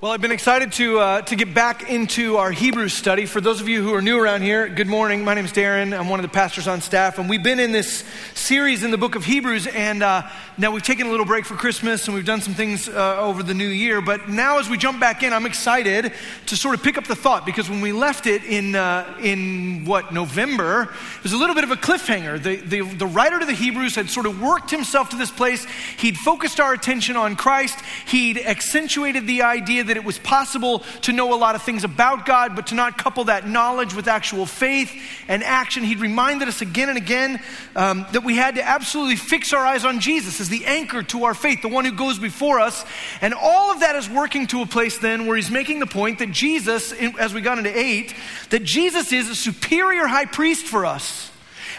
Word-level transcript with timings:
Well, 0.00 0.12
I've 0.12 0.20
been 0.20 0.30
excited 0.30 0.70
to, 0.74 1.00
uh, 1.00 1.22
to 1.22 1.34
get 1.34 1.52
back 1.52 1.90
into 1.90 2.36
our 2.36 2.52
Hebrews 2.52 2.92
study. 2.92 3.26
For 3.26 3.40
those 3.40 3.60
of 3.60 3.68
you 3.68 3.82
who 3.82 3.94
are 3.94 4.00
new 4.00 4.16
around 4.16 4.42
here, 4.42 4.68
good 4.68 4.86
morning. 4.86 5.24
My 5.24 5.34
name 5.34 5.44
is 5.44 5.50
Darren. 5.50 5.92
I'm 5.92 6.08
one 6.08 6.20
of 6.20 6.22
the 6.22 6.32
pastors 6.32 6.68
on 6.68 6.80
staff. 6.80 7.18
And 7.18 7.28
we've 7.28 7.42
been 7.42 7.58
in 7.58 7.72
this 7.72 8.04
series 8.32 8.84
in 8.84 8.92
the 8.92 8.96
book 8.96 9.16
of 9.16 9.24
Hebrews. 9.24 9.66
And 9.66 10.04
uh, 10.04 10.30
now 10.56 10.70
we've 10.70 10.84
taken 10.84 11.08
a 11.08 11.10
little 11.10 11.26
break 11.26 11.44
for 11.44 11.56
Christmas 11.56 12.06
and 12.06 12.14
we've 12.14 12.24
done 12.24 12.40
some 12.40 12.54
things 12.54 12.88
uh, 12.88 13.16
over 13.18 13.42
the 13.42 13.54
new 13.54 13.66
year. 13.66 14.00
But 14.00 14.28
now, 14.28 14.60
as 14.60 14.68
we 14.68 14.78
jump 14.78 15.00
back 15.00 15.24
in, 15.24 15.32
I'm 15.32 15.46
excited 15.46 16.12
to 16.46 16.56
sort 16.56 16.76
of 16.76 16.84
pick 16.84 16.96
up 16.96 17.08
the 17.08 17.16
thought 17.16 17.44
because 17.44 17.68
when 17.68 17.80
we 17.80 17.90
left 17.90 18.28
it 18.28 18.44
in, 18.44 18.76
uh, 18.76 19.18
in 19.20 19.84
what, 19.84 20.14
November, 20.14 20.94
it 21.16 21.22
was 21.24 21.32
a 21.32 21.36
little 21.36 21.56
bit 21.56 21.64
of 21.64 21.72
a 21.72 21.76
cliffhanger. 21.76 22.40
The, 22.40 22.54
the, 22.54 22.82
the 22.82 23.06
writer 23.08 23.40
to 23.40 23.46
the 23.46 23.52
Hebrews 23.52 23.96
had 23.96 24.08
sort 24.08 24.26
of 24.26 24.40
worked 24.40 24.70
himself 24.70 25.08
to 25.08 25.16
this 25.16 25.32
place. 25.32 25.66
He'd 25.98 26.16
focused 26.16 26.60
our 26.60 26.72
attention 26.72 27.16
on 27.16 27.34
Christ, 27.34 27.80
he'd 28.06 28.38
accentuated 28.38 29.26
the 29.26 29.42
idea 29.42 29.87
that 29.88 29.96
it 29.96 30.04
was 30.04 30.18
possible 30.18 30.80
to 31.02 31.12
know 31.12 31.34
a 31.34 31.36
lot 31.36 31.54
of 31.54 31.62
things 31.62 31.84
about 31.84 32.24
God, 32.24 32.56
but 32.56 32.68
to 32.68 32.74
not 32.74 32.96
couple 32.96 33.24
that 33.24 33.46
knowledge 33.46 33.94
with 33.94 34.08
actual 34.08 34.46
faith 34.46 34.90
and 35.26 35.42
action. 35.42 35.82
He'd 35.82 36.00
reminded 36.00 36.48
us 36.48 36.62
again 36.62 36.88
and 36.88 36.96
again 36.96 37.42
um, 37.76 38.06
that 38.12 38.24
we 38.24 38.36
had 38.36 38.54
to 38.54 38.62
absolutely 38.62 39.16
fix 39.16 39.52
our 39.52 39.64
eyes 39.64 39.84
on 39.84 40.00
Jesus 40.00 40.40
as 40.40 40.48
the 40.48 40.64
anchor 40.66 41.02
to 41.04 41.24
our 41.24 41.34
faith, 41.34 41.62
the 41.62 41.68
one 41.68 41.84
who 41.84 41.92
goes 41.92 42.18
before 42.18 42.60
us. 42.60 42.84
And 43.20 43.34
all 43.34 43.72
of 43.72 43.80
that 43.80 43.96
is 43.96 44.08
working 44.08 44.46
to 44.48 44.62
a 44.62 44.66
place 44.66 44.98
then 44.98 45.26
where 45.26 45.36
he's 45.36 45.50
making 45.50 45.80
the 45.80 45.86
point 45.86 46.20
that 46.20 46.30
Jesus, 46.30 46.92
as 46.92 47.34
we 47.34 47.40
got 47.40 47.58
into 47.58 47.76
eight, 47.76 48.14
that 48.50 48.62
Jesus 48.62 49.12
is 49.12 49.28
a 49.28 49.34
superior 49.34 50.06
high 50.06 50.26
priest 50.26 50.66
for 50.66 50.86
us. 50.86 51.30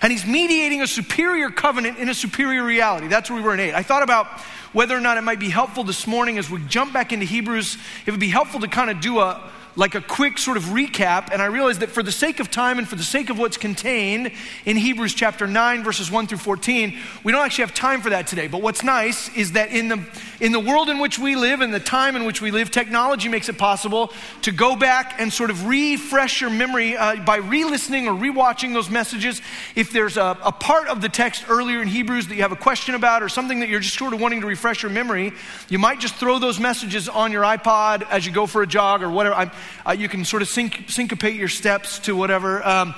And 0.01 0.11
he's 0.11 0.25
mediating 0.25 0.81
a 0.81 0.87
superior 0.87 1.49
covenant 1.49 1.97
in 1.97 2.09
a 2.09 2.13
superior 2.13 2.63
reality. 2.63 3.07
That's 3.07 3.29
where 3.29 3.37
we 3.37 3.43
were 3.43 3.53
in 3.53 3.59
eight. 3.59 3.73
I 3.73 3.83
thought 3.83 4.03
about 4.03 4.27
whether 4.73 4.95
or 4.95 5.01
not 5.01 5.17
it 5.17 5.21
might 5.21 5.39
be 5.39 5.49
helpful 5.49 5.83
this 5.83 6.05
morning 6.05 6.37
as 6.37 6.49
we 6.49 6.61
jump 6.65 6.93
back 6.93 7.11
into 7.11 7.25
Hebrews, 7.25 7.77
it 8.05 8.11
would 8.11 8.19
be 8.19 8.29
helpful 8.29 8.59
to 8.59 8.67
kind 8.67 8.89
of 8.89 9.01
do 9.01 9.19
a, 9.19 9.41
like 9.75 9.95
a 9.95 10.01
quick 10.01 10.37
sort 10.37 10.57
of 10.57 10.63
recap, 10.63 11.29
and 11.31 11.41
I 11.41 11.45
realized 11.45 11.79
that 11.81 11.89
for 11.89 12.03
the 12.03 12.11
sake 12.11 12.39
of 12.39 12.51
time 12.51 12.79
and 12.79 12.87
for 12.87 12.95
the 12.95 13.03
sake 13.03 13.29
of 13.29 13.37
what's 13.37 13.57
contained 13.57 14.31
in 14.65 14.77
Hebrews 14.77 15.13
chapter 15.13 15.47
9, 15.47 15.83
verses 15.83 16.11
1 16.11 16.27
through 16.27 16.39
14, 16.39 16.97
we 17.23 17.31
don't 17.31 17.45
actually 17.45 17.63
have 17.65 17.73
time 17.73 18.01
for 18.01 18.09
that 18.09 18.27
today. 18.27 18.47
But 18.47 18.61
what's 18.61 18.83
nice 18.83 19.33
is 19.35 19.53
that 19.53 19.71
in 19.71 19.87
the, 19.87 20.05
in 20.39 20.51
the 20.51 20.59
world 20.59 20.89
in 20.89 20.99
which 20.99 21.19
we 21.19 21.35
live, 21.35 21.61
in 21.61 21.71
the 21.71 21.79
time 21.79 22.15
in 22.15 22.25
which 22.25 22.41
we 22.41 22.51
live, 22.51 22.71
technology 22.71 23.29
makes 23.29 23.47
it 23.47 23.57
possible 23.57 24.11
to 24.41 24.51
go 24.51 24.75
back 24.75 25.15
and 25.19 25.31
sort 25.31 25.49
of 25.49 25.67
refresh 25.67 26.41
your 26.41 26.49
memory 26.49 26.97
uh, 26.97 27.17
by 27.23 27.37
re 27.37 27.63
listening 27.63 28.07
or 28.07 28.13
re-watching 28.13 28.73
those 28.73 28.89
messages. 28.89 29.41
If 29.75 29.91
there's 29.91 30.17
a, 30.17 30.37
a 30.43 30.51
part 30.51 30.87
of 30.87 31.01
the 31.01 31.09
text 31.09 31.45
earlier 31.47 31.81
in 31.81 31.87
Hebrews 31.87 32.27
that 32.27 32.35
you 32.35 32.41
have 32.41 32.51
a 32.51 32.57
question 32.57 32.95
about 32.95 33.23
or 33.23 33.29
something 33.29 33.59
that 33.59 33.69
you're 33.69 33.79
just 33.79 33.97
sort 33.97 34.13
of 34.13 34.19
wanting 34.21 34.41
to 34.41 34.47
refresh 34.47 34.83
your 34.83 34.91
memory, 34.91 35.33
you 35.69 35.79
might 35.79 35.99
just 35.99 36.15
throw 36.15 36.39
those 36.39 36.59
messages 36.59 37.07
on 37.07 37.31
your 37.31 37.43
iPod 37.43 38.07
as 38.09 38.25
you 38.25 38.31
go 38.31 38.45
for 38.45 38.61
a 38.61 38.67
jog 38.67 39.03
or 39.03 39.09
whatever. 39.09 39.35
I'm, 39.35 39.51
uh, 39.87 39.91
you 39.91 40.09
can 40.09 40.25
sort 40.25 40.41
of 40.41 40.47
sync, 40.47 40.85
syncopate 40.87 41.35
your 41.35 41.47
steps 41.47 41.99
to 41.99 42.15
whatever. 42.15 42.65
Um, 42.65 42.95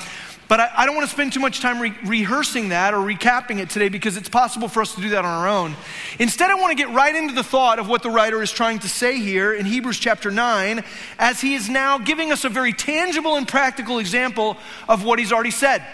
but 0.52 0.60
I, 0.60 0.70
I, 0.80 0.86
don't 0.86 0.96
want 0.96 1.08
to 1.08 1.14
spend 1.14 1.32
too 1.32 1.40
much 1.40 1.62
time 1.62 1.80
re- 1.80 1.96
rehearsing 2.04 2.70
that 2.70 2.94
or 2.94 2.98
recapping 2.98 3.60
it 3.60 3.70
today 3.70 3.88
because 3.88 4.18
it's 4.18 4.28
possible 4.28 4.68
for 4.68 4.82
us 4.82 4.96
to 4.96 5.02
do 5.02 5.12
that 5.12 5.20
on 5.20 5.26
our 5.26 5.48
own. 5.48 5.78
Instead, 6.20 6.52
I 6.52 6.56
want 6.56 6.78
to 6.78 6.84
get 6.84 6.94
right 6.94 7.16
into 7.16 7.34
the 7.34 7.42
thought 7.44 7.80
of 7.80 7.88
what 7.88 8.04
the 8.04 8.10
writer 8.10 8.42
is 8.42 8.52
trying 8.52 8.80
to 8.80 8.90
say 8.90 9.18
here 9.20 9.54
in 9.54 9.66
Hebrews 9.66 9.98
chapter 9.98 10.30
9, 10.30 10.84
as 11.18 11.40
he 11.40 11.54
is 11.54 11.70
now 11.70 12.00
giving 12.00 12.34
us 12.34 12.44
a 12.44 12.50
very 12.50 12.74
tangible 12.74 13.38
and 13.38 13.48
practical 13.48 14.00
example 14.00 14.58
of 14.90 15.06
what 15.06 15.20
he's 15.20 15.32
already 15.32 15.52
said. 15.52 15.86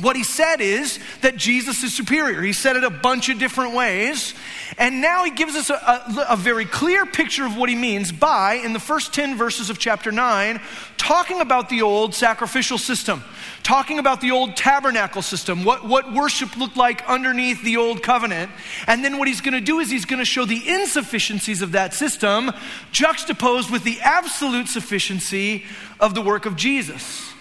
What 0.00 0.16
he 0.16 0.24
said 0.24 0.60
is 0.60 0.98
that 1.20 1.36
Jesus 1.36 1.84
is 1.84 1.94
superior. 1.94 2.42
He 2.42 2.52
said 2.52 2.74
it 2.74 2.82
a 2.82 2.90
bunch 2.90 3.28
of 3.28 3.38
different 3.38 3.74
ways. 3.74 4.34
And 4.76 5.00
now 5.00 5.22
he 5.22 5.30
gives 5.30 5.54
us 5.54 5.70
a, 5.70 5.74
a, 5.74 6.26
a, 6.30 6.36
very 6.36 6.64
clear 6.64 7.06
picture 7.06 7.46
of 7.46 7.56
what 7.56 7.68
he 7.68 7.76
means 7.76 8.10
by, 8.10 8.54
in 8.54 8.72
the 8.72 8.80
first 8.80 9.14
10 9.14 9.36
verses 9.36 9.70
of 9.70 9.78
chapter 9.78 10.10
9, 10.10 10.60
talking 10.96 11.40
about 11.40 11.68
the 11.68 11.82
old 11.82 12.12
sacrificial 12.12 12.76
system, 12.76 13.22
talking 13.62 14.00
about 14.00 14.20
the 14.20 14.32
old 14.32 14.56
tabernacle 14.56 15.22
system, 15.22 15.62
what, 15.62 15.86
what 15.86 16.12
worship 16.12 16.56
looked 16.56 16.76
like 16.76 17.08
underneath 17.08 17.62
the 17.62 17.76
old 17.76 18.02
covenant. 18.02 18.50
And 18.88 19.04
then 19.04 19.18
what 19.18 19.28
he's 19.28 19.42
going 19.42 19.54
to 19.54 19.60
do 19.60 19.78
is 19.78 19.90
he's 19.90 20.06
going 20.06 20.18
to 20.18 20.24
show 20.24 20.44
the 20.44 20.68
insufficiencies 20.68 21.62
of 21.62 21.70
that 21.72 21.94
system 21.94 22.50
juxtaposed 22.90 23.70
with 23.70 23.84
the 23.84 24.00
absolute 24.00 24.66
sufficiency 24.66 25.62
of 26.00 26.16
the 26.16 26.22
work 26.22 26.46
of 26.46 26.56
Jesus. 26.56 27.33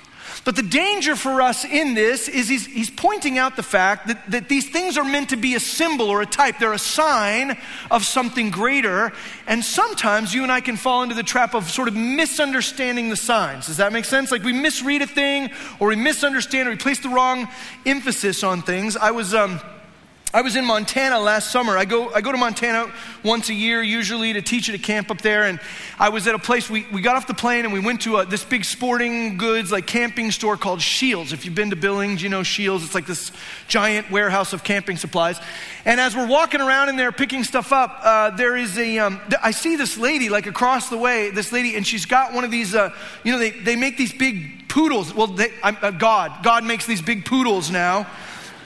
But 0.45 0.57
the 0.57 0.63
danger 0.63 1.15
for 1.15 1.41
us 1.41 1.63
in 1.63 1.93
this 1.93 2.27
is 2.27 2.49
he's, 2.49 2.65
he's 2.65 2.89
pointing 2.89 3.37
out 3.37 3.55
the 3.55 3.63
fact 3.63 4.07
that, 4.07 4.29
that 4.31 4.49
these 4.49 4.69
things 4.69 4.97
are 4.97 5.05
meant 5.05 5.29
to 5.29 5.37
be 5.37 5.55
a 5.55 5.59
symbol 5.59 6.09
or 6.09 6.21
a 6.21 6.25
type. 6.25 6.59
They're 6.59 6.73
a 6.73 6.79
sign 6.79 7.57
of 7.89 8.03
something 8.03 8.51
greater. 8.51 9.13
And 9.47 9.63
sometimes 9.63 10.33
you 10.33 10.43
and 10.43 10.51
I 10.51 10.59
can 10.59 10.75
fall 10.75 11.01
into 11.01 11.15
the 11.15 11.23
trap 11.23 11.53
of 11.53 11.69
sort 11.69 11.87
of 11.87 11.95
misunderstanding 11.95 13.09
the 13.09 13.15
signs. 13.15 13.67
Does 13.67 13.77
that 13.77 13.93
make 13.93 14.03
sense? 14.03 14.31
Like 14.31 14.43
we 14.43 14.51
misread 14.51 15.01
a 15.01 15.07
thing 15.07 15.49
or 15.79 15.87
we 15.87 15.95
misunderstand 15.95 16.67
or 16.67 16.71
we 16.71 16.77
place 16.77 16.99
the 16.99 17.09
wrong 17.09 17.47
emphasis 17.85 18.43
on 18.43 18.61
things. 18.61 18.97
I 18.97 19.11
was. 19.11 19.33
Um, 19.33 19.61
I 20.35 20.41
was 20.41 20.55
in 20.55 20.65
Montana 20.65 21.19
last 21.19 21.51
summer. 21.51 21.77
I 21.77 21.85
go, 21.85 22.11
I 22.11 22.21
go 22.21 22.31
to 22.31 22.39
Montana 22.39 22.91
once 23.23 23.49
a 23.49 23.53
year, 23.53 23.83
usually, 23.83 24.33
to 24.33 24.41
teach 24.41 24.67
at 24.67 24.73
a 24.73 24.79
camp 24.79 25.11
up 25.11 25.21
there. 25.21 25.43
And 25.43 25.59
I 25.99 26.09
was 26.09 26.25
at 26.25 26.33
a 26.33 26.39
place, 26.39 26.71
we, 26.71 26.87
we 26.91 27.01
got 27.01 27.15
off 27.15 27.27
the 27.27 27.35
plane 27.35 27.65
and 27.65 27.71
we 27.71 27.79
went 27.79 28.01
to 28.01 28.17
a, 28.17 28.25
this 28.25 28.43
big 28.43 28.65
sporting 28.65 29.37
goods, 29.37 29.71
like 29.71 29.85
camping 29.85 30.31
store 30.31 30.57
called 30.57 30.81
Scheels. 30.81 31.33
If 31.33 31.45
you've 31.45 31.53
been 31.53 31.69
to 31.69 31.75
Billings, 31.75 32.23
you 32.23 32.29
know 32.29 32.41
Scheels. 32.41 32.83
It's 32.83 32.95
like 32.95 33.05
this 33.05 33.31
giant 33.67 34.09
warehouse 34.09 34.53
of 34.53 34.63
camping 34.63 34.97
supplies. 34.97 35.39
And 35.85 35.99
as 35.99 36.15
we're 36.15 36.27
walking 36.27 36.61
around 36.61 36.89
in 36.89 36.95
there 36.95 37.11
picking 37.11 37.43
stuff 37.43 37.71
up, 37.71 37.99
uh, 38.01 38.31
there 38.31 38.57
is 38.57 38.75
a. 38.79 38.97
Um, 38.97 39.21
I 39.43 39.51
see 39.51 39.75
this 39.75 39.99
lady, 39.99 40.29
like 40.29 40.47
across 40.47 40.89
the 40.89 40.97
way, 40.97 41.29
this 41.29 41.51
lady, 41.51 41.75
and 41.75 41.85
she's 41.85 42.07
got 42.07 42.33
one 42.33 42.43
of 42.43 42.49
these, 42.49 42.73
uh, 42.73 42.89
you 43.23 43.33
know, 43.33 43.37
they, 43.37 43.51
they 43.51 43.75
make 43.75 43.97
these 43.97 44.13
big 44.13 44.67
poodles. 44.67 45.13
Well, 45.13 45.27
they, 45.27 45.51
uh, 45.61 45.91
God, 45.91 46.43
God 46.43 46.63
makes 46.63 46.87
these 46.87 47.03
big 47.03 47.23
poodles 47.23 47.69
now. 47.69 48.07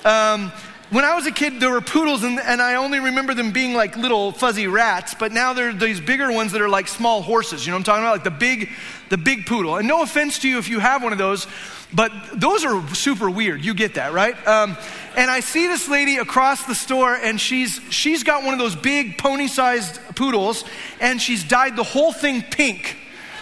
Um, 0.06 0.54
when 0.90 1.04
I 1.04 1.16
was 1.16 1.28
a 1.28 1.32
kid, 1.32 1.60
there 1.60 1.72
were 1.72 1.82
poodles, 1.82 2.24
and, 2.24 2.40
and, 2.40 2.62
I 2.62 2.76
only 2.76 3.00
remember 3.00 3.34
them 3.34 3.52
being 3.52 3.74
like 3.74 3.98
little 3.98 4.32
fuzzy 4.32 4.68
rats. 4.68 5.14
But 5.14 5.34
now 5.34 5.54
there 5.54 5.70
are 5.70 5.74
these 5.74 6.00
bigger 6.00 6.32
ones 6.32 6.54
that 6.54 6.62
are 6.62 6.70
like 6.70 6.88
small 6.88 7.22
horses. 7.22 7.66
You 7.66 7.72
know 7.72 7.76
what 7.76 7.80
I'm 7.80 7.84
talking 7.84 8.04
about? 8.04 8.12
Like 8.14 8.24
the 8.24 8.32
big, 8.32 8.70
the 9.10 9.18
big 9.18 9.46
poodle. 9.46 9.76
And 9.76 9.88
no 9.88 10.02
offense 10.02 10.40
to 10.40 10.50
you 10.50 10.58
if 10.60 10.70
you 10.70 10.80
have 10.80 11.04
one 11.04 11.12
of 11.12 11.18
those, 11.18 11.46
but 11.94 12.12
those 12.34 12.64
are 12.64 12.96
super 12.96 13.30
weird. 13.30 13.66
You 13.66 13.74
get 13.74 13.96
that, 13.96 14.14
right? 14.14 14.36
Um, 14.48 14.78
and 15.16 15.30
I 15.30 15.42
see 15.42 15.68
this 15.68 15.90
lady 15.90 16.18
across 16.18 16.66
the 16.66 16.76
store, 16.76 17.16
and 17.16 17.40
she's 17.40 17.82
she's 17.90 18.24
got 18.24 18.44
one 18.44 18.54
of 18.54 18.60
those 18.60 18.76
big 18.76 19.18
pony-sized 19.18 20.00
poodles, 20.16 20.64
and 21.02 21.22
she's 21.22 21.44
dyed 21.44 21.76
the 21.76 21.84
whole 21.84 22.14
thing 22.14 22.42
pink. 22.42 22.98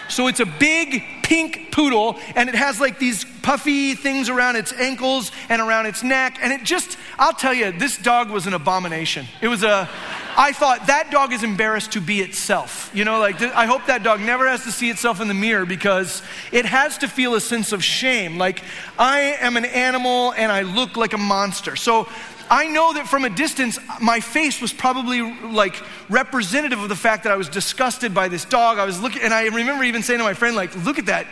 So 0.08 0.28
it's 0.28 0.40
a 0.40 0.46
big 0.46 1.02
pink 1.22 1.72
poodle, 1.72 2.18
and 2.34 2.48
it 2.48 2.54
has 2.54 2.80
like 2.80 2.98
these 2.98 3.24
puffy 3.42 3.94
things 3.94 4.28
around 4.28 4.56
its 4.56 4.72
ankles 4.72 5.32
and 5.48 5.60
around 5.60 5.86
its 5.86 6.02
neck. 6.02 6.38
And 6.40 6.52
it 6.52 6.62
just, 6.62 6.96
I'll 7.18 7.32
tell 7.32 7.54
you, 7.54 7.72
this 7.72 7.98
dog 7.98 8.30
was 8.30 8.46
an 8.46 8.54
abomination. 8.54 9.26
It 9.40 9.48
was 9.48 9.62
a, 9.62 9.88
I 10.36 10.52
thought 10.52 10.86
that 10.88 11.10
dog 11.10 11.32
is 11.32 11.42
embarrassed 11.42 11.92
to 11.92 12.00
be 12.00 12.20
itself. 12.20 12.90
You 12.94 13.04
know, 13.04 13.18
like, 13.18 13.40
I 13.40 13.66
hope 13.66 13.86
that 13.86 14.02
dog 14.02 14.20
never 14.20 14.48
has 14.48 14.64
to 14.64 14.72
see 14.72 14.90
itself 14.90 15.20
in 15.20 15.28
the 15.28 15.34
mirror 15.34 15.64
because 15.64 16.22
it 16.52 16.64
has 16.64 16.98
to 16.98 17.08
feel 17.08 17.34
a 17.34 17.40
sense 17.40 17.72
of 17.72 17.82
shame. 17.82 18.38
Like, 18.38 18.62
I 18.98 19.36
am 19.40 19.56
an 19.56 19.64
animal 19.64 20.32
and 20.32 20.52
I 20.52 20.62
look 20.62 20.96
like 20.96 21.12
a 21.12 21.18
monster. 21.18 21.74
So 21.74 22.08
I 22.48 22.68
know 22.68 22.92
that 22.92 23.08
from 23.08 23.24
a 23.24 23.30
distance, 23.30 23.78
my 24.00 24.20
face 24.20 24.60
was 24.60 24.72
probably 24.72 25.20
like 25.42 25.74
representative 26.08 26.80
of 26.80 26.88
the 26.88 26.96
fact 26.96 27.24
that 27.24 27.32
I 27.32 27.36
was 27.36 27.48
disgusted 27.48 28.14
by 28.14 28.28
this 28.28 28.44
dog. 28.44 28.78
I 28.78 28.84
was 28.84 29.00
looking, 29.00 29.22
and 29.22 29.34
I 29.34 29.46
remember 29.46 29.84
even 29.84 30.02
saying 30.02 30.18
to 30.18 30.24
my 30.24 30.34
friend, 30.34 30.54
like, 30.54 30.74
look 30.84 30.98
at 30.98 31.06
that 31.06 31.26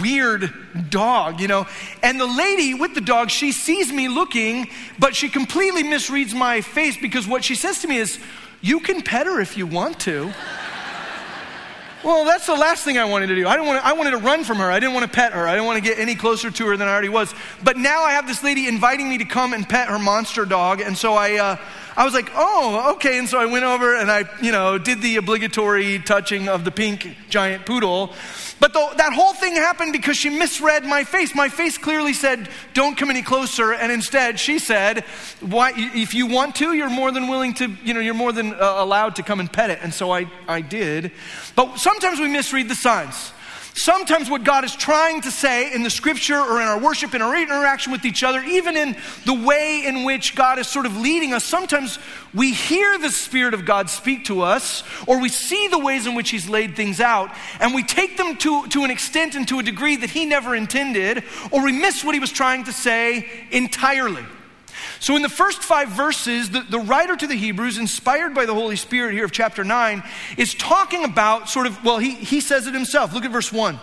weird 0.00 0.52
dog, 0.90 1.40
you 1.40 1.48
know. 1.48 1.66
And 2.02 2.20
the 2.20 2.26
lady 2.26 2.74
with 2.74 2.94
the 2.94 3.00
dog, 3.00 3.30
she 3.30 3.52
sees 3.52 3.92
me 3.92 4.08
looking, 4.08 4.68
but 4.98 5.16
she 5.16 5.28
completely 5.28 5.82
misreads 5.82 6.34
my 6.34 6.60
face 6.60 6.96
because 6.96 7.26
what 7.26 7.44
she 7.44 7.54
says 7.54 7.80
to 7.80 7.88
me 7.88 7.98
is, 7.98 8.18
you 8.60 8.80
can 8.80 9.02
pet 9.02 9.26
her 9.26 9.40
if 9.40 9.58
you 9.58 9.66
want 9.66 10.00
to. 10.00 10.32
Well, 12.04 12.26
that's 12.26 12.44
the 12.44 12.54
last 12.54 12.84
thing 12.84 12.98
I 12.98 13.06
wanted 13.06 13.28
to 13.28 13.34
do. 13.34 13.48
I, 13.48 13.56
didn't 13.56 13.66
want 13.66 13.80
to, 13.80 13.86
I 13.86 13.94
wanted 13.94 14.10
to 14.10 14.18
run 14.18 14.44
from 14.44 14.58
her. 14.58 14.70
I 14.70 14.78
didn't 14.78 14.92
want 14.92 15.10
to 15.10 15.10
pet 15.10 15.32
her. 15.32 15.48
I 15.48 15.52
didn't 15.52 15.64
want 15.64 15.82
to 15.82 15.88
get 15.88 15.98
any 15.98 16.14
closer 16.14 16.50
to 16.50 16.66
her 16.66 16.76
than 16.76 16.86
I 16.86 16.92
already 16.92 17.08
was. 17.08 17.34
But 17.62 17.78
now 17.78 18.02
I 18.02 18.10
have 18.10 18.26
this 18.26 18.44
lady 18.44 18.68
inviting 18.68 19.08
me 19.08 19.16
to 19.18 19.24
come 19.24 19.54
and 19.54 19.66
pet 19.66 19.88
her 19.88 19.98
monster 19.98 20.44
dog. 20.44 20.82
And 20.82 20.98
so 20.98 21.14
I, 21.14 21.38
uh, 21.38 21.56
I 21.96 22.04
was 22.04 22.12
like, 22.12 22.30
oh, 22.34 22.92
okay. 22.96 23.18
And 23.18 23.26
so 23.26 23.38
I 23.38 23.46
went 23.46 23.64
over 23.64 23.96
and 23.96 24.10
I, 24.10 24.24
you 24.42 24.52
know, 24.52 24.76
did 24.76 25.00
the 25.00 25.16
obligatory 25.16 25.98
touching 25.98 26.46
of 26.46 26.66
the 26.66 26.70
pink 26.70 27.08
giant 27.30 27.64
poodle. 27.64 28.12
But 28.64 28.72
the, 28.72 28.94
that 28.96 29.12
whole 29.12 29.34
thing 29.34 29.56
happened 29.56 29.92
because 29.92 30.16
she 30.16 30.30
misread 30.30 30.86
my 30.86 31.04
face. 31.04 31.34
My 31.34 31.50
face 31.50 31.76
clearly 31.76 32.14
said, 32.14 32.48
don't 32.72 32.96
come 32.96 33.10
any 33.10 33.20
closer. 33.20 33.74
And 33.74 33.92
instead, 33.92 34.40
she 34.40 34.58
said, 34.58 35.04
Why, 35.40 35.74
if 35.76 36.14
you 36.14 36.26
want 36.26 36.54
to, 36.54 36.72
you're 36.72 36.88
more 36.88 37.12
than 37.12 37.28
willing 37.28 37.52
to, 37.56 37.68
you 37.84 37.92
know, 37.92 38.00
you're 38.00 38.14
more 38.14 38.32
than 38.32 38.54
uh, 38.54 38.76
allowed 38.78 39.16
to 39.16 39.22
come 39.22 39.38
and 39.38 39.52
pet 39.52 39.68
it. 39.68 39.80
And 39.82 39.92
so 39.92 40.10
I, 40.12 40.30
I 40.48 40.62
did. 40.62 41.12
But 41.54 41.76
sometimes 41.76 42.18
we 42.18 42.28
misread 42.28 42.70
the 42.70 42.74
signs. 42.74 43.33
Sometimes, 43.76 44.30
what 44.30 44.44
God 44.44 44.62
is 44.62 44.76
trying 44.76 45.22
to 45.22 45.32
say 45.32 45.74
in 45.74 45.82
the 45.82 45.90
scripture 45.90 46.38
or 46.38 46.60
in 46.60 46.66
our 46.66 46.78
worship, 46.78 47.12
in 47.12 47.20
our 47.20 47.36
interaction 47.36 47.90
with 47.90 48.04
each 48.04 48.22
other, 48.22 48.40
even 48.40 48.76
in 48.76 48.96
the 49.24 49.34
way 49.34 49.84
in 49.84 50.04
which 50.04 50.36
God 50.36 50.60
is 50.60 50.68
sort 50.68 50.86
of 50.86 50.96
leading 50.96 51.32
us, 51.32 51.42
sometimes 51.42 51.98
we 52.32 52.52
hear 52.52 52.96
the 52.98 53.10
Spirit 53.10 53.52
of 53.52 53.64
God 53.64 53.90
speak 53.90 54.26
to 54.26 54.42
us, 54.42 54.84
or 55.08 55.20
we 55.20 55.28
see 55.28 55.66
the 55.66 55.78
ways 55.78 56.06
in 56.06 56.14
which 56.14 56.30
He's 56.30 56.48
laid 56.48 56.76
things 56.76 57.00
out, 57.00 57.30
and 57.58 57.74
we 57.74 57.82
take 57.82 58.16
them 58.16 58.36
to, 58.36 58.68
to 58.68 58.84
an 58.84 58.92
extent 58.92 59.34
and 59.34 59.46
to 59.48 59.58
a 59.58 59.62
degree 59.64 59.96
that 59.96 60.10
He 60.10 60.24
never 60.24 60.54
intended, 60.54 61.24
or 61.50 61.64
we 61.64 61.72
miss 61.72 62.04
what 62.04 62.14
He 62.14 62.20
was 62.20 62.30
trying 62.30 62.62
to 62.64 62.72
say 62.72 63.28
entirely. 63.50 64.24
So, 65.00 65.16
in 65.16 65.22
the 65.22 65.28
first 65.28 65.62
five 65.62 65.88
verses, 65.88 66.50
the, 66.50 66.60
the 66.62 66.78
writer 66.78 67.16
to 67.16 67.26
the 67.26 67.34
Hebrews, 67.34 67.78
inspired 67.78 68.34
by 68.34 68.46
the 68.46 68.54
Holy 68.54 68.76
Spirit 68.76 69.14
here 69.14 69.24
of 69.24 69.32
chapter 69.32 69.64
9, 69.64 70.02
is 70.36 70.54
talking 70.54 71.04
about 71.04 71.48
sort 71.48 71.66
of, 71.66 71.84
well, 71.84 71.98
he, 71.98 72.14
he 72.14 72.40
says 72.40 72.66
it 72.66 72.74
himself. 72.74 73.12
Look 73.12 73.24
at 73.24 73.30
verse 73.30 73.52
1. 73.52 73.78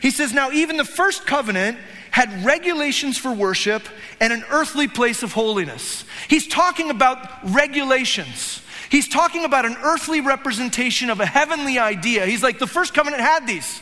He 0.00 0.10
says, 0.10 0.32
Now, 0.32 0.50
even 0.50 0.76
the 0.76 0.84
first 0.84 1.26
covenant 1.26 1.78
had 2.10 2.44
regulations 2.44 3.18
for 3.18 3.32
worship 3.32 3.86
and 4.20 4.32
an 4.32 4.44
earthly 4.50 4.88
place 4.88 5.22
of 5.22 5.32
holiness. 5.32 6.04
He's 6.28 6.46
talking 6.46 6.90
about 6.90 7.28
regulations. 7.52 8.62
He's 8.90 9.08
talking 9.08 9.44
about 9.44 9.66
an 9.66 9.76
earthly 9.82 10.20
representation 10.20 11.10
of 11.10 11.20
a 11.20 11.26
heavenly 11.26 11.78
idea. 11.78 12.26
He's 12.26 12.42
like, 12.42 12.58
the 12.58 12.66
first 12.66 12.94
covenant 12.94 13.22
had 13.22 13.46
these. 13.46 13.80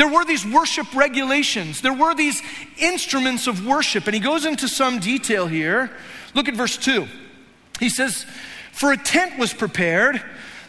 There 0.00 0.08
were 0.08 0.24
these 0.24 0.46
worship 0.46 0.94
regulations, 0.94 1.82
there 1.82 1.92
were 1.92 2.14
these 2.14 2.40
instruments 2.78 3.46
of 3.46 3.66
worship. 3.66 4.06
And 4.06 4.14
he 4.14 4.20
goes 4.20 4.46
into 4.46 4.66
some 4.66 4.98
detail 4.98 5.46
here. 5.46 5.90
Look 6.32 6.48
at 6.48 6.54
verse 6.54 6.78
2. 6.78 7.06
He 7.78 7.90
says, 7.90 8.24
For 8.72 8.92
a 8.92 8.96
tent 8.96 9.38
was 9.38 9.52
prepared. 9.52 10.22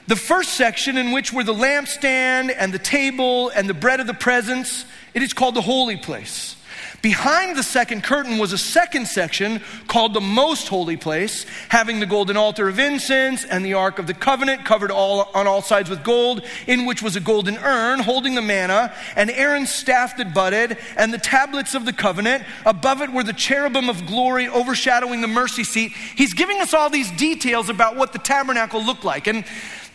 The 0.08 0.18
first 0.18 0.56
section, 0.56 0.98
in 0.98 1.14
which 1.14 1.32
were 1.32 1.46
the 1.46 1.54
lampstand 1.54 2.54
and 2.58 2.74
the 2.74 2.80
table 2.80 3.48
and 3.56 3.70
the 3.70 3.74
bread 3.74 4.02
of 4.02 4.08
the 4.08 4.14
presence, 4.14 4.84
it 5.14 5.24
is 5.24 5.32
called 5.32 5.56
the 5.56 5.62
holy 5.62 5.96
place. 5.96 6.58
Behind 7.02 7.58
the 7.58 7.64
second 7.64 8.04
curtain 8.04 8.38
was 8.38 8.54
a 8.54 8.58
second 8.58 9.08
section 9.08 9.62
called 9.88 10.14
the 10.14 10.22
most 10.22 10.68
holy 10.68 10.98
place, 10.98 11.48
having 11.70 12.00
the 12.00 12.06
golden 12.06 12.38
altar 12.38 12.70
of 12.70 12.78
incense 12.78 13.44
and 13.44 13.66
the 13.66 13.74
ark 13.74 13.98
of 13.98 14.06
the 14.06 14.14
covenant 14.14 14.66
covered 14.66 14.92
all 14.92 15.30
on 15.34 15.48
all 15.48 15.64
sides 15.64 15.90
with 15.90 16.04
gold, 16.04 16.46
in 16.68 16.86
which 16.86 17.02
was 17.02 17.16
a 17.16 17.20
golden 17.20 17.58
urn 17.58 18.00
holding 18.00 18.36
the 18.36 18.42
manna, 18.42 18.94
and 19.16 19.32
Aaron's 19.32 19.72
staff 19.72 20.16
that 20.18 20.34
budded, 20.34 20.78
and 20.96 21.12
the 21.12 21.18
tablets 21.18 21.74
of 21.74 21.86
the 21.86 21.94
covenant. 21.94 22.44
Above 22.66 23.02
it 23.02 23.12
were 23.12 23.24
the 23.24 23.34
cherubim 23.34 23.90
of 23.90 24.06
glory 24.06 24.48
overshadowing 24.48 25.22
the 25.22 25.28
mercy 25.28 25.64
seat. 25.64 25.94
He's 26.16 26.36
giving 26.36 26.62
us 26.62 26.74
all 26.74 26.92
these 26.92 27.10
details 27.12 27.70
about 27.70 27.96
what 27.96 28.14
the 28.14 28.20
tabernacle 28.20 28.84
looked 28.84 29.04
like. 29.04 29.26
And 29.26 29.44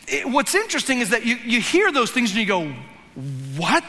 it, 0.09 0.29
what's 0.29 0.57
interesting 0.57 0.99
is 0.99 1.11
that 1.11 1.25
you, 1.25 1.37
you 1.37 1.61
hear 1.61 1.93
those 1.93 2.11
things 2.11 2.31
and 2.31 2.41
you 2.41 2.47
go, 2.47 2.73
What? 3.57 3.85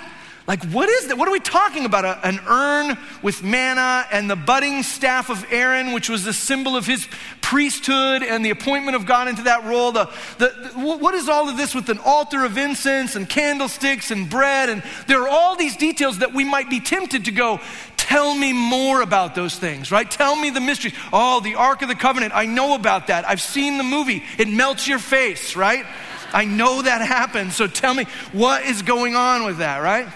Like, 0.48 0.64
what 0.70 0.88
is 0.88 1.08
that? 1.08 1.18
What 1.18 1.28
are 1.28 1.32
we 1.34 1.42
talking 1.42 1.84
about? 1.84 2.06
A, 2.06 2.26
an 2.26 2.40
urn 2.48 2.98
with 3.22 3.44
manna 3.44 4.06
and 4.14 4.30
the 4.30 4.38
budding 4.38 4.82
staff 4.82 5.30
of 5.30 5.46
Aaron, 5.52 5.92
which 5.92 6.08
was 6.08 6.24
the 6.24 6.32
symbol 6.32 6.78
of 6.78 6.86
his 6.86 7.06
priesthood 7.42 8.24
and 8.24 8.46
the 8.46 8.50
appointment 8.50 8.96
of 8.96 9.06
God 9.06 9.28
into 9.28 9.44
that 9.44 9.66
role. 9.66 9.92
The, 9.92 10.10
the, 10.38 10.72
the, 10.74 10.80
what 10.80 11.14
is 11.16 11.28
all 11.28 11.50
of 11.50 11.58
this 11.58 11.76
with 11.76 11.90
an 11.90 12.00
altar 12.00 12.46
of 12.46 12.58
incense 12.58 13.18
and 13.18 13.28
candlesticks 13.28 14.10
and 14.10 14.30
bread? 14.30 14.70
And 14.70 14.84
there 15.08 15.22
are 15.22 15.28
all 15.28 15.58
these 15.58 15.76
details 15.76 16.20
that 16.20 16.34
we 16.34 16.46
might 16.46 16.70
be 16.70 16.80
tempted 16.80 17.26
to 17.26 17.32
go, 17.32 17.60
tell 17.98 18.34
me 18.34 18.54
more 18.54 19.02
about 19.02 19.36
those 19.36 19.60
things, 19.60 19.92
right? 19.92 20.10
Tell 20.10 20.38
me 20.38 20.50
the 20.50 20.62
mysteries. 20.62 20.94
Oh, 21.12 21.42
the 21.42 21.56
Ark 21.56 21.82
of 21.82 21.90
the 21.90 21.96
Covenant, 21.96 22.34
I 22.34 22.46
know 22.46 22.74
about 22.74 23.08
that. 23.08 23.28
I've 23.28 23.42
seen 23.42 23.78
the 23.78 23.84
movie, 23.84 24.24
it 24.38 24.48
melts 24.48 24.88
your 24.88 25.00
face, 25.00 25.58
right? 25.58 25.86
I 26.32 26.46
know 26.46 26.82
that 26.82 27.02
happened. 27.02 27.52
So 27.52 27.68
tell 27.68 27.94
me 27.94 28.06
what 28.32 28.64
is 28.64 28.82
going 28.82 29.16
on 29.16 29.46
with 29.46 29.58
that, 29.58 29.80
right? 29.80 30.08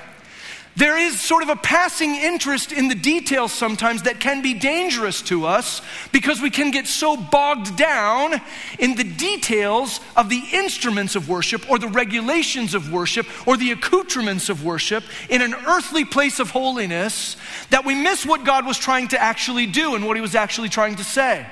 There 0.78 0.98
is 0.98 1.20
sort 1.20 1.44
of 1.44 1.50
a 1.50 1.58
passing 1.58 2.16
interest 2.16 2.72
in 2.72 2.88
the 2.88 2.96
details 2.96 3.52
sometimes 3.52 4.04
that 4.04 4.22
can 4.22 4.42
be 4.42 4.54
dangerous 4.54 5.22
to 5.24 5.46
us 5.46 5.82
because 6.14 6.42
we 6.42 6.50
can 6.50 6.72
get 6.72 6.88
so 6.88 7.18
bogged 7.18 7.76
down 7.76 8.40
in 8.80 8.96
the 8.96 9.04
details 9.04 10.00
of 10.16 10.30
the 10.30 10.42
instruments 10.54 11.16
of 11.16 11.28
worship 11.28 11.70
or 11.70 11.78
the 11.78 11.90
regulations 11.90 12.74
of 12.74 12.92
worship 12.92 13.28
or 13.46 13.58
the 13.58 13.72
accoutrements 13.72 14.48
of 14.48 14.64
worship 14.64 15.04
in 15.30 15.42
an 15.42 15.54
earthly 15.54 16.06
place 16.06 16.40
of 16.40 16.52
holiness 16.52 17.36
that 17.70 17.84
we 17.84 17.94
miss 17.94 18.26
what 18.26 18.46
God 18.46 18.66
was 18.66 18.78
trying 18.78 19.10
to 19.10 19.22
actually 19.22 19.66
do 19.66 19.96
and 19.96 20.08
what 20.08 20.16
He 20.16 20.22
was 20.22 20.36
actually 20.36 20.70
trying 20.70 20.96
to 20.96 21.04
say. 21.04 21.46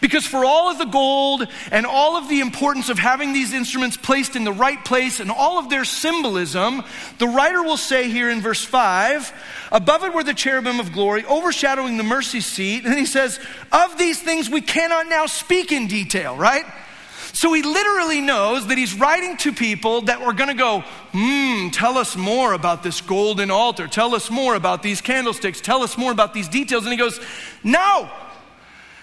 Because 0.00 0.24
for 0.24 0.44
all 0.44 0.70
of 0.70 0.78
the 0.78 0.84
gold 0.84 1.46
and 1.72 1.84
all 1.84 2.16
of 2.16 2.28
the 2.28 2.40
importance 2.40 2.88
of 2.88 2.98
having 2.98 3.32
these 3.32 3.52
instruments 3.52 3.96
placed 3.96 4.36
in 4.36 4.44
the 4.44 4.52
right 4.52 4.82
place 4.84 5.18
and 5.18 5.30
all 5.30 5.58
of 5.58 5.70
their 5.70 5.84
symbolism, 5.84 6.84
the 7.18 7.26
writer 7.26 7.62
will 7.62 7.76
say 7.76 8.08
here 8.08 8.30
in 8.30 8.40
verse 8.40 8.64
5 8.64 9.32
above 9.72 10.04
it 10.04 10.14
were 10.14 10.24
the 10.24 10.34
cherubim 10.34 10.80
of 10.80 10.92
glory, 10.92 11.24
overshadowing 11.24 11.96
the 11.96 12.02
mercy 12.02 12.40
seat. 12.40 12.84
And 12.84 12.98
he 12.98 13.06
says, 13.06 13.40
Of 13.72 13.98
these 13.98 14.22
things 14.22 14.48
we 14.48 14.60
cannot 14.60 15.08
now 15.08 15.26
speak 15.26 15.72
in 15.72 15.88
detail, 15.88 16.36
right? 16.36 16.64
So 17.32 17.52
he 17.52 17.62
literally 17.62 18.20
knows 18.20 18.66
that 18.66 18.78
he's 18.78 18.94
writing 18.94 19.36
to 19.38 19.52
people 19.52 20.02
that 20.02 20.20
are 20.22 20.32
going 20.32 20.48
to 20.48 20.54
go, 20.54 20.80
hmm, 21.12 21.68
tell 21.68 21.96
us 21.98 22.16
more 22.16 22.52
about 22.52 22.82
this 22.82 23.00
golden 23.00 23.50
altar. 23.50 23.86
Tell 23.86 24.14
us 24.14 24.30
more 24.30 24.54
about 24.54 24.82
these 24.82 25.00
candlesticks. 25.00 25.60
Tell 25.60 25.82
us 25.82 25.96
more 25.96 26.10
about 26.10 26.34
these 26.34 26.48
details. 26.48 26.84
And 26.84 26.92
he 26.92 26.98
goes, 26.98 27.20
no, 27.62 28.10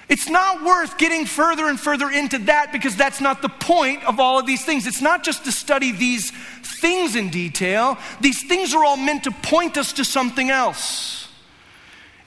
it's 0.08 0.30
not 0.30 0.64
worth 0.64 0.98
getting 0.98 1.26
further 1.26 1.68
and 1.68 1.80
further 1.80 2.10
into 2.10 2.38
that 2.40 2.72
because 2.72 2.96
that's 2.96 3.22
not 3.22 3.42
the 3.42 3.50
point 3.50 4.04
of 4.04 4.20
all 4.20 4.40
of 4.40 4.46
these 4.46 4.64
things. 4.64 4.86
It's 4.86 5.02
not 5.02 5.24
just 5.24 5.46
to 5.46 5.52
study 5.52 5.92
these 5.92 6.32
things 6.80 7.16
in 7.16 7.30
detail, 7.30 7.98
these 8.22 8.48
things 8.48 8.74
are 8.74 8.86
all 8.86 8.98
meant 8.98 9.24
to 9.24 9.32
point 9.32 9.78
us 9.78 9.94
to 9.94 10.06
something 10.06 10.50
else. 10.50 11.25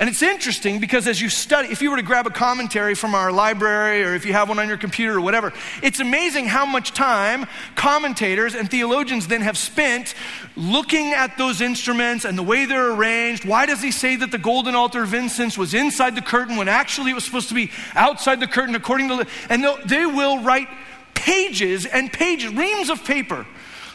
And 0.00 0.08
it's 0.08 0.22
interesting 0.22 0.78
because 0.78 1.08
as 1.08 1.20
you 1.20 1.28
study, 1.28 1.68
if 1.72 1.82
you 1.82 1.90
were 1.90 1.96
to 1.96 2.04
grab 2.04 2.24
a 2.28 2.30
commentary 2.30 2.94
from 2.94 3.16
our 3.16 3.32
library 3.32 4.04
or 4.04 4.14
if 4.14 4.24
you 4.24 4.32
have 4.32 4.48
one 4.48 4.60
on 4.60 4.68
your 4.68 4.76
computer 4.76 5.16
or 5.16 5.20
whatever, 5.20 5.52
it's 5.82 5.98
amazing 5.98 6.46
how 6.46 6.64
much 6.64 6.92
time 6.92 7.46
commentators 7.74 8.54
and 8.54 8.70
theologians 8.70 9.26
then 9.26 9.40
have 9.40 9.58
spent 9.58 10.14
looking 10.54 11.14
at 11.14 11.36
those 11.36 11.60
instruments 11.60 12.24
and 12.24 12.38
the 12.38 12.44
way 12.44 12.64
they're 12.64 12.92
arranged. 12.92 13.44
Why 13.44 13.66
does 13.66 13.82
he 13.82 13.90
say 13.90 14.14
that 14.14 14.30
the 14.30 14.38
golden 14.38 14.76
altar 14.76 15.02
of 15.02 15.14
incense 15.14 15.58
was 15.58 15.74
inside 15.74 16.14
the 16.14 16.22
curtain 16.22 16.56
when 16.56 16.68
actually 16.68 17.10
it 17.10 17.14
was 17.14 17.24
supposed 17.24 17.48
to 17.48 17.54
be 17.54 17.72
outside 17.96 18.38
the 18.38 18.46
curtain 18.46 18.76
according 18.76 19.08
to, 19.08 19.26
and 19.50 19.66
they 19.84 20.06
will 20.06 20.44
write 20.44 20.68
pages 21.14 21.86
and 21.86 22.12
pages, 22.12 22.54
reams 22.54 22.88
of 22.88 23.04
paper 23.04 23.44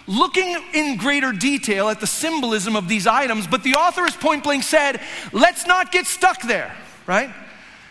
looking 0.07 0.55
in 0.73 0.97
greater 0.97 1.31
detail 1.31 1.89
at 1.89 1.99
the 1.99 2.07
symbolism 2.07 2.75
of 2.75 2.87
these 2.87 3.07
items, 3.07 3.47
but 3.47 3.63
the 3.63 3.75
author 3.75 4.01
has 4.01 4.15
point 4.15 4.43
blank 4.43 4.63
said, 4.63 5.01
let's 5.31 5.65
not 5.65 5.91
get 5.91 6.05
stuck 6.05 6.41
there, 6.41 6.75
right? 7.07 7.33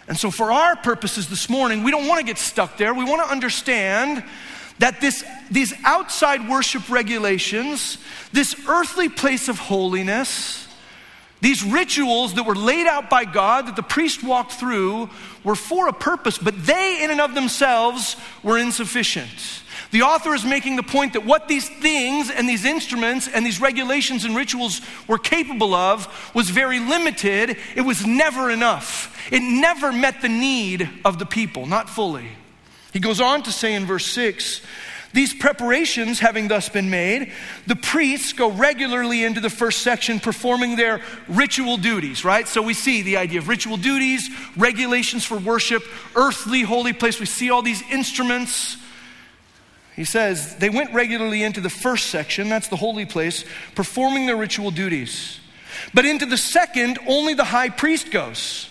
And 0.08 0.18
so, 0.18 0.30
for 0.30 0.52
our 0.52 0.76
purposes 0.76 1.28
this 1.28 1.48
morning, 1.48 1.84
we 1.84 1.90
don't 1.90 2.06
want 2.06 2.20
to 2.20 2.26
get 2.26 2.38
stuck 2.38 2.76
there. 2.76 2.92
We 2.92 3.04
want 3.04 3.24
to 3.24 3.30
understand 3.30 4.24
that 4.78 5.00
this, 5.00 5.24
these 5.50 5.72
outside 5.84 6.48
worship 6.48 6.90
regulations, 6.90 7.98
this 8.32 8.56
earthly 8.68 9.08
place 9.08 9.48
of 9.48 9.58
holiness, 9.58 10.66
these 11.40 11.64
rituals 11.64 12.34
that 12.34 12.44
were 12.44 12.54
laid 12.54 12.86
out 12.86 13.10
by 13.10 13.24
God 13.24 13.66
that 13.66 13.76
the 13.76 13.82
priest 13.82 14.22
walked 14.22 14.52
through 14.52 15.10
were 15.44 15.56
for 15.56 15.88
a 15.88 15.92
purpose, 15.92 16.38
but 16.38 16.66
they 16.66 17.02
in 17.02 17.10
and 17.10 17.20
of 17.20 17.34
themselves 17.34 18.16
were 18.42 18.58
insufficient. 18.58 19.62
The 19.92 20.02
author 20.02 20.34
is 20.34 20.44
making 20.44 20.76
the 20.76 20.82
point 20.82 21.12
that 21.12 21.26
what 21.26 21.48
these 21.48 21.68
things 21.68 22.30
and 22.30 22.48
these 22.48 22.64
instruments 22.64 23.28
and 23.28 23.44
these 23.44 23.60
regulations 23.60 24.24
and 24.24 24.34
rituals 24.34 24.80
were 25.06 25.18
capable 25.18 25.74
of 25.74 26.08
was 26.34 26.48
very 26.48 26.80
limited. 26.80 27.58
It 27.76 27.82
was 27.82 28.04
never 28.06 28.50
enough. 28.50 29.14
It 29.30 29.40
never 29.40 29.92
met 29.92 30.22
the 30.22 30.30
need 30.30 30.88
of 31.04 31.18
the 31.18 31.26
people, 31.26 31.66
not 31.66 31.90
fully. 31.90 32.26
He 32.94 33.00
goes 33.00 33.20
on 33.20 33.42
to 33.44 33.52
say 33.52 33.74
in 33.74 33.84
verse 33.84 34.06
6 34.06 34.62
these 35.12 35.34
preparations 35.34 36.20
having 36.20 36.48
thus 36.48 36.70
been 36.70 36.88
made, 36.88 37.32
the 37.66 37.76
priests 37.76 38.32
go 38.32 38.50
regularly 38.50 39.24
into 39.24 39.40
the 39.40 39.50
first 39.50 39.82
section 39.82 40.20
performing 40.20 40.76
their 40.76 41.02
ritual 41.28 41.76
duties, 41.76 42.24
right? 42.24 42.48
So 42.48 42.62
we 42.62 42.72
see 42.72 43.02
the 43.02 43.18
idea 43.18 43.38
of 43.38 43.48
ritual 43.48 43.76
duties, 43.76 44.30
regulations 44.56 45.24
for 45.24 45.36
worship, 45.36 45.82
earthly 46.16 46.62
holy 46.62 46.94
place. 46.94 47.20
We 47.20 47.26
see 47.26 47.50
all 47.50 47.60
these 47.60 47.82
instruments 47.90 48.78
he 49.96 50.04
says, 50.04 50.56
they 50.56 50.70
went 50.70 50.94
regularly 50.94 51.42
into 51.42 51.60
the 51.60 51.70
first 51.70 52.06
section, 52.06 52.48
that's 52.48 52.68
the 52.68 52.76
holy 52.76 53.04
place, 53.04 53.44
performing 53.74 54.26
their 54.26 54.36
ritual 54.36 54.70
duties. 54.70 55.38
But 55.92 56.06
into 56.06 56.26
the 56.26 56.36
second, 56.36 56.98
only 57.06 57.34
the 57.34 57.44
high 57.44 57.68
priest 57.68 58.10
goes. 58.10 58.68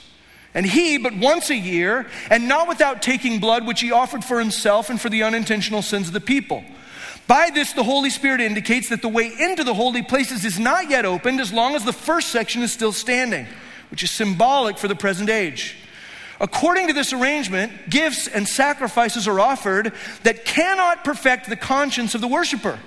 And 0.54 0.66
he, 0.66 0.98
but 0.98 1.16
once 1.16 1.50
a 1.50 1.56
year, 1.56 2.08
and 2.30 2.48
not 2.48 2.68
without 2.68 3.02
taking 3.02 3.40
blood, 3.40 3.66
which 3.66 3.82
he 3.82 3.92
offered 3.92 4.24
for 4.24 4.40
himself 4.40 4.90
and 4.90 5.00
for 5.00 5.10
the 5.10 5.24
unintentional 5.24 5.82
sins 5.82 6.08
of 6.08 6.14
the 6.14 6.20
people. 6.20 6.64
By 7.28 7.50
this, 7.54 7.72
the 7.72 7.84
Holy 7.84 8.10
Spirit 8.10 8.42
indicates 8.42 8.90
that 8.90 9.02
the 9.02 9.08
way 9.08 9.32
into 9.40 9.64
the 9.64 9.74
holy 9.74 10.02
places 10.02 10.44
is 10.44 10.60
not 10.60 10.90
yet 10.90 11.06
opened 11.06 11.40
as 11.40 11.54
long 11.54 11.76
as 11.76 11.86
the 11.86 11.94
first 11.94 12.30
section 12.30 12.62
is 12.62 12.74
still 12.74 12.92
standing, 12.92 13.48
which 13.90 14.04
is 14.04 14.12
symbolic 14.12 14.78
for 14.78 14.90
the 14.90 14.96
present 14.96 15.30
age. 15.30 15.78
According 16.42 16.88
to 16.88 16.94
this 16.94 17.14
arrangement, 17.14 17.72
gifts 17.92 18.28
and 18.28 18.48
sacrifices 18.48 19.28
are 19.28 19.40
offered 19.40 19.94
that 20.24 20.44
cannot 20.44 21.04
perfect 21.04 21.48
the 21.48 21.56
conscience 21.56 22.16
of 22.16 22.22
the 22.22 22.28
worshiper. 22.28 22.80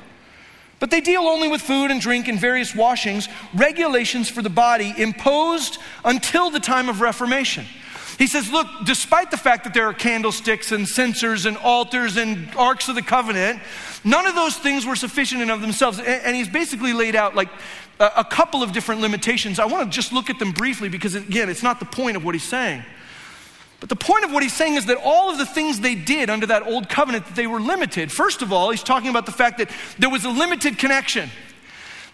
But 0.81 0.91
they 0.91 1.01
deal 1.01 1.23
only 1.23 1.49
with 1.49 1.63
food 1.63 1.93
and 1.93 2.01
drink 2.01 2.27
and 2.27 2.39
various 2.39 2.75
washings, 2.75 3.29
regulations 3.55 4.29
for 4.29 4.43
the 4.43 4.51
body 4.51 4.93
imposed 4.99 5.79
until 6.05 6.51
the 6.51 6.59
time 6.59 6.89
of 6.89 7.01
Reformation. 7.01 7.65
He 8.19 8.27
says, 8.27 8.51
Look, 8.51 8.67
despite 8.85 9.31
the 9.31 9.37
fact 9.37 9.65
that 9.65 9.73
there 9.73 9.89
are 9.89 9.95
candlesticks 9.95 10.73
and 10.73 10.89
censers 10.89 11.47
and 11.47 11.57
altars 11.59 12.17
and 12.17 12.53
arks 12.57 12.89
of 12.89 12.97
the 12.97 13.03
covenant, 13.03 13.61
none 14.03 14.27
of 14.27 14.35
those 14.35 14.57
things 14.57 14.85
were 14.85 14.97
sufficient 14.97 15.43
in 15.43 15.51
of 15.51 15.61
themselves. 15.61 16.01
And 16.01 16.35
he's 16.35 16.49
basically 16.49 16.93
laid 16.93 17.15
out 17.15 17.37
like 17.37 17.49
a 18.01 18.25
couple 18.25 18.65
of 18.65 18.73
different 18.73 19.01
limitations. 19.01 19.61
I 19.61 19.67
want 19.67 19.91
to 19.91 19.95
just 19.95 20.13
look 20.13 20.29
at 20.29 20.41
them 20.41 20.51
briefly 20.51 20.89
because, 20.89 21.15
again, 21.15 21.49
it's 21.49 21.63
not 21.63 21.79
the 21.79 21.87
point 21.87 22.17
of 22.17 22.25
what 22.25 22.35
he's 22.35 22.43
saying. 22.43 22.85
But 23.85 23.91
the 23.91 23.97
point 23.97 24.25
of 24.25 24.33
what 24.33 24.43
he's 24.43 24.55
saying 24.55 24.77
is 24.77 24.87
that 24.87 24.97
all 25.05 25.31
of 25.31 25.37
the 25.37 25.45
things 25.45 25.79
they 25.79 25.95
did 25.95 26.31
under 26.31 26.47
that 26.47 26.63
old 26.63 26.89
covenant, 26.89 27.27
that 27.27 27.37
they 27.37 27.47
were 27.47 27.61
limited. 27.61 28.11
First 28.11 28.41
of 28.41 28.51
all, 28.51 28.71
he's 28.71 28.83
talking 28.83 29.11
about 29.11 29.27
the 29.27 29.33
fact 29.33 29.59
that 29.59 29.71
there 29.99 30.09
was 30.09 30.25
a 30.25 30.31
limited 30.31 30.79
connection. 30.79 31.29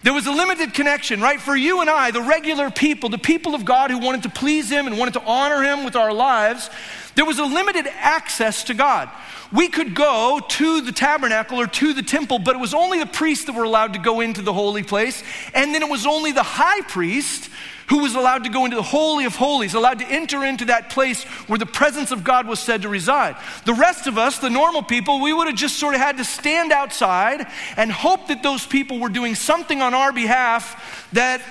There 0.03 0.11
was 0.11 0.27
a 0.27 0.33
limited 0.33 0.73
connection, 0.73 1.21
right? 1.21 1.39
For 1.39 1.55
you 1.55 1.79
and 1.79 1.89
I, 1.89 2.11
the 2.11 2.23
regular 2.23 2.71
people, 2.71 3.07
the 3.07 3.17
people 3.17 3.55
of 3.55 3.63
God 3.63 3.89
who 3.89 3.99
wanted 3.99 4.23
to 4.23 4.29
please 4.29 4.69
Him 4.69 4.85
and 4.85 4.97
wanted 4.97 5.13
to 5.13 5.23
honor 5.23 5.63
Him 5.63 5.85
with 5.85 5.95
our 5.95 6.11
lives, 6.11 6.69
there 7.15 7.23
was 7.23 7.39
a 7.39 7.45
limited 7.45 7.87
access 7.87 8.65
to 8.65 8.73
God. 8.73 9.09
We 9.53 9.69
could 9.69 9.95
go 9.95 10.41
to 10.45 10.81
the 10.81 10.91
tabernacle 10.91 11.57
or 11.57 11.67
to 11.67 11.93
the 11.93 12.03
temple, 12.03 12.39
but 12.39 12.57
it 12.57 12.59
was 12.59 12.73
only 12.73 12.99
the 12.99 13.05
priests 13.05 13.45
that 13.45 13.55
were 13.55 13.63
allowed 13.63 13.93
to 13.93 13.99
go 13.99 14.19
into 14.19 14.41
the 14.41 14.51
holy 14.51 14.83
place. 14.83 15.23
And 15.53 15.73
then 15.73 15.83
it 15.83 15.89
was 15.89 16.05
only 16.05 16.33
the 16.33 16.43
high 16.43 16.81
priest 16.81 17.49
who 17.91 17.99
was 17.99 18.15
allowed 18.15 18.45
to 18.45 18.49
go 18.49 18.63
into 18.63 18.77
the 18.77 18.81
Holy 18.81 19.25
of 19.25 19.35
Holies, 19.35 19.73
allowed 19.73 19.99
to 19.99 20.05
enter 20.05 20.45
into 20.45 20.63
that 20.65 20.89
place 20.89 21.23
where 21.49 21.59
the 21.59 21.65
presence 21.65 22.11
of 22.11 22.23
God 22.23 22.47
was 22.47 22.61
said 22.61 22.83
to 22.83 22.89
reside. 22.89 23.35
The 23.65 23.73
rest 23.73 24.07
of 24.07 24.17
us, 24.17 24.39
the 24.39 24.49
normal 24.49 24.81
people, 24.81 25.19
we 25.19 25.33
would 25.33 25.47
have 25.47 25.57
just 25.57 25.77
sort 25.77 25.93
of 25.93 25.99
had 25.99 26.15
to 26.15 26.23
stand 26.23 26.71
outside 26.71 27.45
and 27.75 27.91
hope 27.91 28.29
that 28.29 28.43
those 28.43 28.65
people 28.65 29.01
were 29.01 29.09
doing 29.09 29.35
something 29.35 29.81
on 29.81 29.93
our 29.93 30.13
behalf 30.13 31.09
that, 31.11 31.41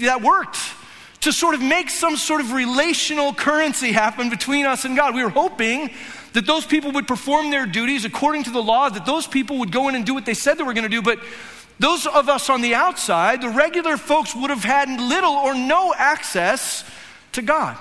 that 0.00 0.20
worked 0.20 0.58
to 1.20 1.32
sort 1.32 1.54
of 1.54 1.62
make 1.62 1.88
some 1.90 2.16
sort 2.16 2.40
of 2.40 2.50
relational 2.50 3.32
currency 3.32 3.92
happen 3.92 4.30
between 4.30 4.66
us 4.66 4.84
and 4.84 4.96
God. 4.96 5.14
We 5.14 5.22
were 5.22 5.30
hoping 5.30 5.90
that 6.32 6.44
those 6.44 6.66
people 6.66 6.90
would 6.90 7.06
perform 7.06 7.52
their 7.52 7.66
duties 7.66 8.04
according 8.04 8.42
to 8.42 8.50
the 8.50 8.60
law, 8.60 8.88
that 8.88 9.06
those 9.06 9.28
people 9.28 9.60
would 9.60 9.70
go 9.70 9.88
in 9.88 9.94
and 9.94 10.04
do 10.04 10.12
what 10.12 10.26
they 10.26 10.34
said 10.34 10.58
they 10.58 10.64
were 10.64 10.74
going 10.74 10.82
to 10.82 10.88
do, 10.88 11.02
but 11.02 11.20
those 11.78 12.06
of 12.06 12.28
us 12.28 12.48
on 12.48 12.62
the 12.62 12.74
outside, 12.74 13.40
the 13.40 13.48
regular 13.48 13.96
folks, 13.96 14.34
would 14.34 14.50
have 14.50 14.64
had 14.64 14.88
little 15.00 15.32
or 15.32 15.54
no 15.54 15.92
access 15.96 16.84
to 17.32 17.42
God. 17.42 17.76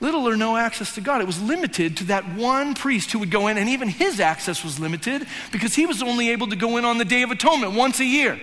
Little 0.00 0.28
or 0.28 0.36
no 0.36 0.56
access 0.56 0.94
to 0.94 1.00
God. 1.00 1.20
It 1.20 1.26
was 1.26 1.40
limited 1.40 1.98
to 1.98 2.04
that 2.04 2.34
one 2.34 2.74
priest 2.74 3.12
who 3.12 3.18
would 3.18 3.30
go 3.30 3.48
in, 3.48 3.56
and 3.56 3.68
even 3.68 3.88
his 3.88 4.20
access 4.20 4.62
was 4.62 4.78
limited 4.78 5.26
because 5.52 5.74
he 5.74 5.86
was 5.86 6.02
only 6.02 6.30
able 6.30 6.48
to 6.48 6.56
go 6.56 6.76
in 6.76 6.84
on 6.84 6.98
the 6.98 7.04
Day 7.04 7.22
of 7.22 7.30
Atonement 7.30 7.74
once 7.74 8.00
a 8.00 8.04
year. 8.04 8.40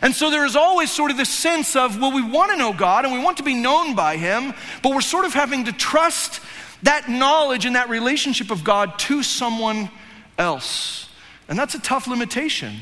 And 0.00 0.14
so 0.14 0.30
there 0.30 0.44
is 0.44 0.54
always 0.54 0.92
sort 0.92 1.10
of 1.10 1.16
this 1.16 1.28
sense 1.28 1.74
of, 1.74 2.00
well, 2.00 2.12
we 2.12 2.22
want 2.22 2.52
to 2.52 2.56
know 2.56 2.72
God 2.72 3.04
and 3.04 3.12
we 3.12 3.20
want 3.20 3.38
to 3.38 3.42
be 3.42 3.54
known 3.54 3.94
by 3.94 4.16
Him, 4.16 4.54
but 4.82 4.92
we're 4.92 5.00
sort 5.00 5.24
of 5.24 5.34
having 5.34 5.64
to 5.64 5.72
trust 5.72 6.40
that 6.82 7.08
knowledge 7.08 7.64
and 7.64 7.74
that 7.74 7.88
relationship 7.88 8.50
of 8.50 8.62
God 8.62 8.98
to 9.00 9.22
someone 9.24 9.90
else. 10.36 11.08
And 11.48 11.58
that's 11.58 11.74
a 11.74 11.80
tough 11.80 12.06
limitation. 12.06 12.76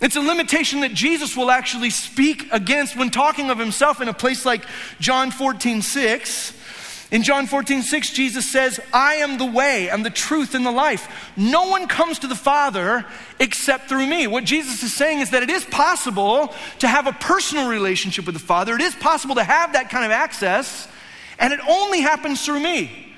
It's 0.00 0.16
a 0.16 0.20
limitation 0.20 0.80
that 0.80 0.94
Jesus 0.94 1.36
will 1.36 1.50
actually 1.50 1.90
speak 1.90 2.48
against 2.52 2.96
when 2.96 3.10
talking 3.10 3.50
of 3.50 3.58
himself 3.58 4.00
in 4.00 4.08
a 4.08 4.14
place 4.14 4.46
like 4.46 4.64
John 4.98 5.30
14, 5.30 5.82
6. 5.82 6.56
In 7.10 7.24
John 7.24 7.46
14, 7.46 7.82
6, 7.82 8.12
Jesus 8.12 8.50
says, 8.50 8.78
I 8.92 9.14
am 9.16 9.36
the 9.36 9.44
way 9.44 9.90
and 9.90 10.06
the 10.06 10.10
truth 10.10 10.54
and 10.54 10.64
the 10.64 10.70
life. 10.70 11.32
No 11.36 11.68
one 11.68 11.88
comes 11.88 12.20
to 12.20 12.28
the 12.28 12.36
Father 12.36 13.04
except 13.40 13.88
through 13.88 14.06
me. 14.06 14.26
What 14.28 14.44
Jesus 14.44 14.82
is 14.82 14.94
saying 14.94 15.18
is 15.18 15.30
that 15.30 15.42
it 15.42 15.50
is 15.50 15.64
possible 15.64 16.54
to 16.78 16.88
have 16.88 17.08
a 17.08 17.12
personal 17.12 17.68
relationship 17.68 18.26
with 18.26 18.36
the 18.36 18.40
Father. 18.40 18.74
It 18.76 18.80
is 18.80 18.94
possible 18.94 19.34
to 19.34 19.44
have 19.44 19.72
that 19.72 19.90
kind 19.90 20.04
of 20.04 20.12
access, 20.12 20.86
and 21.38 21.52
it 21.52 21.60
only 21.68 22.00
happens 22.00 22.44
through 22.44 22.60
me. 22.60 23.10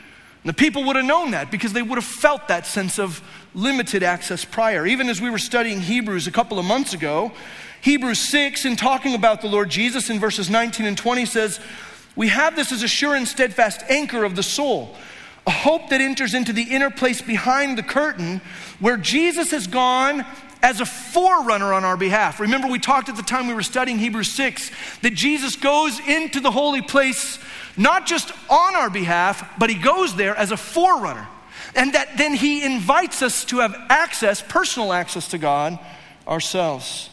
And 0.43 0.49
the 0.49 0.55
people 0.55 0.85
would 0.85 0.97
have 0.97 1.05
known 1.05 1.33
that 1.33 1.51
because 1.51 1.75
they 1.75 1.83
would 1.83 1.97
have 1.97 2.05
felt 2.05 2.49
that 2.49 2.67
sense 2.67 2.99
of 2.99 3.23
limited 3.55 4.03
access 4.03 4.45
prior. 4.45 4.87
Even 4.87 5.09
as 5.09 5.21
we 5.21 5.31
were 5.31 5.39
studying 5.39 5.81
Hebrews 5.81 6.27
a 6.27 6.31
couple 6.31 6.59
of 6.59 6.65
months 6.65 6.95
ago, 6.95 7.33
Hebrews 7.81 8.21
6, 8.21 8.65
in 8.65 8.77
talking 8.77 9.15
about 9.15 9.41
the 9.41 9.49
Lord 9.49 9.69
Jesus 9.69 10.09
in 10.09 10.21
verses 10.21 10.49
19 10.49 10.87
and 10.87 10.97
20, 10.97 11.27
says, 11.27 11.61
We 12.15 12.29
have 12.29 12.55
this 12.55 12.73
as 12.73 12.83
a 12.83 12.89
sure 12.89 13.15
and 13.15 13.27
steadfast 13.27 13.83
anchor 13.89 14.25
of 14.25 14.37
the 14.37 14.43
soul, 14.43 14.97
a 15.47 15.51
hope 15.51 15.91
that 15.91 16.01
enters 16.01 16.35
into 16.35 16.53
the 16.53 16.63
inner 16.63 16.91
place 16.91 17.21
behind 17.21 17.77
the 17.77 17.83
curtain, 17.83 18.41
where 18.79 18.97
Jesus 18.97 19.51
has 19.51 19.67
gone 19.67 20.25
as 20.63 20.81
a 20.81 20.87
forerunner 20.87 21.73
on 21.73 21.85
our 21.85 21.97
behalf. 21.97 22.39
Remember, 22.39 22.69
we 22.69 22.79
talked 22.79 23.09
at 23.09 23.17
the 23.17 23.23
time 23.23 23.49
we 23.49 23.55
were 23.55 23.65
studying 23.65 23.99
Hebrews 23.99 24.31
6 24.31 24.71
that 25.03 25.15
Jesus 25.15 25.57
goes 25.57 25.99
into 26.07 26.39
the 26.39 26.53
holy 26.53 26.83
place 26.83 27.41
not 27.77 28.07
just 28.07 28.31
on 28.49 28.77
our 28.77 28.91
behalf, 28.91 29.55
but 29.59 29.71
he 29.71 29.77
goes 29.77 30.15
there 30.15 30.37
as 30.37 30.53
a 30.53 30.57
forerunner. 30.57 31.27
And 31.75 31.95
that 31.95 32.19
then 32.19 32.35
he 32.35 32.65
invites 32.65 33.23
us 33.23 33.45
to 33.47 33.59
have 33.59 33.75
access, 33.89 34.43
personal 34.43 34.93
access 34.93 35.29
to 35.29 35.39
God 35.39 35.79
ourselves. 36.29 37.09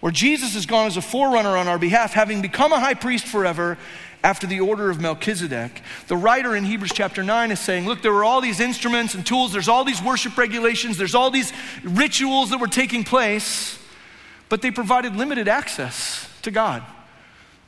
Where 0.00 0.12
Jesus 0.12 0.54
has 0.54 0.66
gone 0.66 0.86
as 0.86 0.96
a 0.96 1.02
forerunner 1.02 1.56
on 1.56 1.66
our 1.66 1.78
behalf, 1.78 2.12
having 2.12 2.42
become 2.42 2.72
a 2.72 2.78
high 2.78 2.94
priest 2.94 3.26
forever 3.26 3.78
after 4.24 4.46
the 4.46 4.60
order 4.60 4.88
of 4.90 5.00
Melchizedek. 5.00 5.82
The 6.08 6.16
writer 6.16 6.56
in 6.56 6.64
Hebrews 6.64 6.92
chapter 6.94 7.22
9 7.22 7.50
is 7.50 7.60
saying, 7.60 7.86
Look, 7.86 8.02
there 8.02 8.12
were 8.12 8.24
all 8.24 8.40
these 8.40 8.58
instruments 8.58 9.14
and 9.14 9.24
tools, 9.24 9.52
there's 9.52 9.68
all 9.68 9.84
these 9.84 10.02
worship 10.02 10.36
regulations, 10.38 10.96
there's 10.96 11.14
all 11.14 11.30
these 11.30 11.52
rituals 11.82 12.50
that 12.50 12.58
were 12.58 12.66
taking 12.66 13.04
place, 13.04 13.78
but 14.48 14.62
they 14.62 14.70
provided 14.70 15.14
limited 15.14 15.46
access 15.46 16.28
to 16.42 16.50
God. 16.50 16.82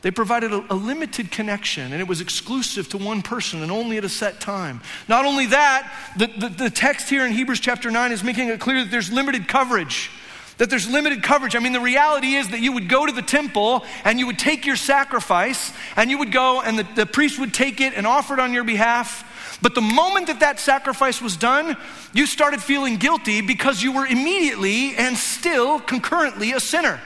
They 0.06 0.12
provided 0.12 0.52
a, 0.52 0.64
a, 0.70 0.76
limited 0.76 1.32
connection, 1.32 1.92
and 1.92 2.00
it 2.00 2.06
was 2.06 2.20
exclusive 2.20 2.88
to 2.90 2.96
one 2.96 3.22
person 3.22 3.60
and 3.60 3.72
only 3.72 3.96
at 3.96 4.04
a 4.04 4.08
set 4.08 4.38
time. 4.38 4.80
Not 5.08 5.24
only 5.24 5.46
that, 5.46 5.92
the, 6.16 6.28
the, 6.28 6.48
the, 6.48 6.70
text 6.70 7.10
here 7.10 7.26
in 7.26 7.32
Hebrews 7.32 7.58
chapter 7.58 7.90
9 7.90 8.12
is 8.12 8.22
making 8.22 8.48
it 8.48 8.60
clear 8.60 8.84
that 8.84 8.90
there's 8.92 9.10
limited 9.10 9.48
coverage. 9.48 10.12
That 10.58 10.70
there's 10.70 10.88
limited 10.88 11.24
coverage. 11.24 11.56
I 11.56 11.58
mean, 11.58 11.72
the 11.72 11.80
reality 11.80 12.34
is 12.34 12.50
that 12.50 12.60
you 12.60 12.70
would 12.70 12.88
go 12.88 13.04
to 13.04 13.10
the 13.10 13.20
temple 13.20 13.84
and 14.04 14.20
you 14.20 14.28
would 14.28 14.38
take 14.38 14.64
your 14.64 14.76
sacrifice, 14.76 15.72
and 15.96 16.08
you 16.08 16.18
would 16.18 16.30
go, 16.30 16.60
and 16.60 16.78
the, 16.78 16.86
the 16.94 17.06
priest 17.06 17.40
would 17.40 17.52
take 17.52 17.80
it 17.80 17.92
and 17.94 18.06
offer 18.06 18.34
it 18.34 18.38
on 18.38 18.52
your 18.52 18.62
behalf. 18.62 19.58
But 19.60 19.74
the 19.74 19.80
moment 19.80 20.28
that 20.28 20.38
that 20.38 20.60
sacrifice 20.60 21.20
was 21.20 21.36
done, 21.36 21.76
you 22.12 22.26
started 22.26 22.62
feeling 22.62 22.98
guilty 22.98 23.40
because 23.40 23.82
you 23.82 23.90
were 23.90 24.06
immediately 24.06 24.94
and 24.94 25.16
still 25.16 25.80
concurrently 25.80 26.52
a 26.52 26.60
sinner. 26.60 27.00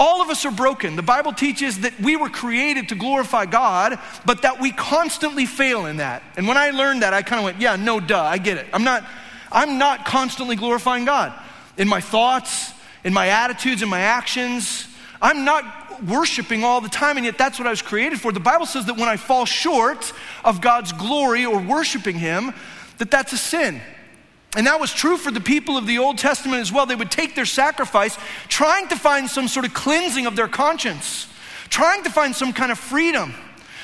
All 0.00 0.22
of 0.22 0.30
us 0.30 0.44
are 0.44 0.52
broken. 0.52 0.94
The 0.94 1.02
Bible 1.02 1.32
teaches 1.32 1.80
that 1.80 1.98
we 2.00 2.14
were 2.14 2.30
created 2.30 2.90
to 2.90 2.94
glorify 2.94 3.46
God, 3.46 3.98
but 4.24 4.42
that 4.42 4.60
we 4.60 4.70
constantly 4.70 5.44
fail 5.44 5.86
in 5.86 5.96
that. 5.96 6.22
And 6.36 6.46
when 6.46 6.56
I 6.56 6.70
learned 6.70 7.02
that, 7.02 7.12
I 7.12 7.22
kind 7.22 7.40
of 7.40 7.44
went, 7.44 7.60
yeah, 7.60 7.74
no 7.74 7.98
duh, 7.98 8.22
I 8.22 8.38
get 8.38 8.58
it. 8.58 8.66
I'm 8.72 8.84
not 8.84 9.04
I'm 9.50 9.78
not 9.78 10.04
constantly 10.04 10.56
glorifying 10.56 11.04
God 11.04 11.32
in 11.76 11.88
my 11.88 12.00
thoughts, 12.00 12.72
in 13.02 13.12
my 13.12 13.28
attitudes, 13.28 13.82
in 13.82 13.88
my 13.88 14.00
actions. 14.00 14.86
I'm 15.20 15.44
not 15.44 16.04
worshiping 16.04 16.64
all 16.64 16.80
the 16.80 16.88
time, 16.88 17.16
and 17.16 17.26
yet 17.26 17.38
that's 17.38 17.58
what 17.58 17.66
I 17.66 17.70
was 17.70 17.82
created 17.82 18.20
for. 18.20 18.30
The 18.30 18.40
Bible 18.40 18.66
says 18.66 18.86
that 18.86 18.96
when 18.96 19.08
I 19.08 19.16
fall 19.16 19.46
short 19.46 20.12
of 20.44 20.60
God's 20.60 20.92
glory 20.92 21.44
or 21.44 21.60
worshiping 21.60 22.16
Him, 22.16 22.52
that 22.98 23.10
that's 23.10 23.32
a 23.32 23.38
sin. 23.38 23.80
And 24.56 24.66
that 24.66 24.80
was 24.80 24.92
true 24.92 25.18
for 25.18 25.30
the 25.30 25.40
people 25.40 25.76
of 25.76 25.86
the 25.86 25.98
Old 25.98 26.18
Testament 26.18 26.62
as 26.62 26.72
well. 26.72 26.86
They 26.86 26.96
would 26.96 27.10
take 27.10 27.34
their 27.34 27.46
sacrifice, 27.46 28.16
trying 28.48 28.88
to 28.88 28.96
find 28.96 29.28
some 29.28 29.46
sort 29.46 29.66
of 29.66 29.74
cleansing 29.74 30.26
of 30.26 30.36
their 30.36 30.48
conscience, 30.48 31.26
trying 31.68 32.02
to 32.04 32.10
find 32.10 32.34
some 32.34 32.52
kind 32.52 32.72
of 32.72 32.78
freedom, 32.78 33.34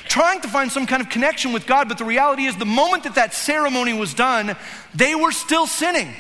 trying 0.09 0.40
to 0.40 0.49
find 0.49 0.73
some 0.73 0.87
kind 0.87 1.02
of 1.02 1.11
connection 1.11 1.52
with 1.52 1.66
God. 1.66 1.88
But 1.88 1.99
the 1.99 2.04
reality 2.04 2.44
is, 2.44 2.56
the 2.56 2.64
moment 2.64 3.04
that 3.04 3.16
that 3.16 3.35
ceremony 3.35 3.92
was 3.92 4.14
done, 4.14 4.56
they 4.94 5.14
were 5.14 5.33
still 5.33 5.66
sinning. 5.66 6.14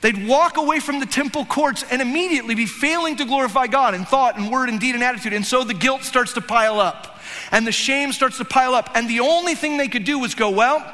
They'd 0.00 0.26
walk 0.28 0.58
away 0.58 0.80
from 0.80 1.00
the 1.00 1.06
temple 1.06 1.46
courts 1.46 1.82
and 1.90 2.02
immediately 2.02 2.54
be 2.54 2.66
failing 2.66 3.16
to 3.16 3.24
glorify 3.24 3.68
God 3.68 3.94
in 3.94 4.04
thought 4.04 4.36
and 4.36 4.50
word 4.50 4.68
and 4.68 4.78
deed 4.78 4.94
and 4.94 5.02
attitude. 5.02 5.32
And 5.32 5.46
so 5.46 5.64
the 5.64 5.72
guilt 5.72 6.02
starts 6.02 6.34
to 6.34 6.42
pile 6.42 6.78
up 6.78 7.18
and 7.50 7.66
the 7.66 7.72
shame 7.72 8.12
starts 8.12 8.36
to 8.36 8.44
pile 8.44 8.74
up. 8.74 8.90
And 8.94 9.08
the 9.08 9.20
only 9.20 9.54
thing 9.54 9.78
they 9.78 9.88
could 9.88 10.04
do 10.04 10.18
was 10.18 10.34
go, 10.34 10.50
well, 10.50 10.84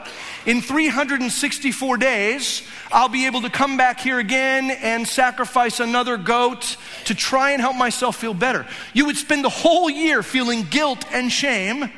in 0.46 0.62
364 0.62 1.96
days, 1.98 2.62
I'll 2.90 3.08
be 3.08 3.26
able 3.26 3.42
to 3.42 3.50
come 3.50 3.76
back 3.76 4.00
here 4.00 4.18
again 4.18 4.70
and 4.70 5.06
sacrifice 5.06 5.80
another 5.80 6.16
goat 6.16 6.76
to 7.06 7.14
try 7.14 7.50
and 7.52 7.60
help 7.60 7.76
myself 7.76 8.16
feel 8.16 8.34
better. 8.34 8.66
You 8.94 9.06
would 9.06 9.16
spend 9.16 9.44
the 9.44 9.50
whole 9.50 9.90
year 9.90 10.22
feeling 10.22 10.62
guilt 10.62 11.04
and 11.12 11.30
shame 11.30 11.90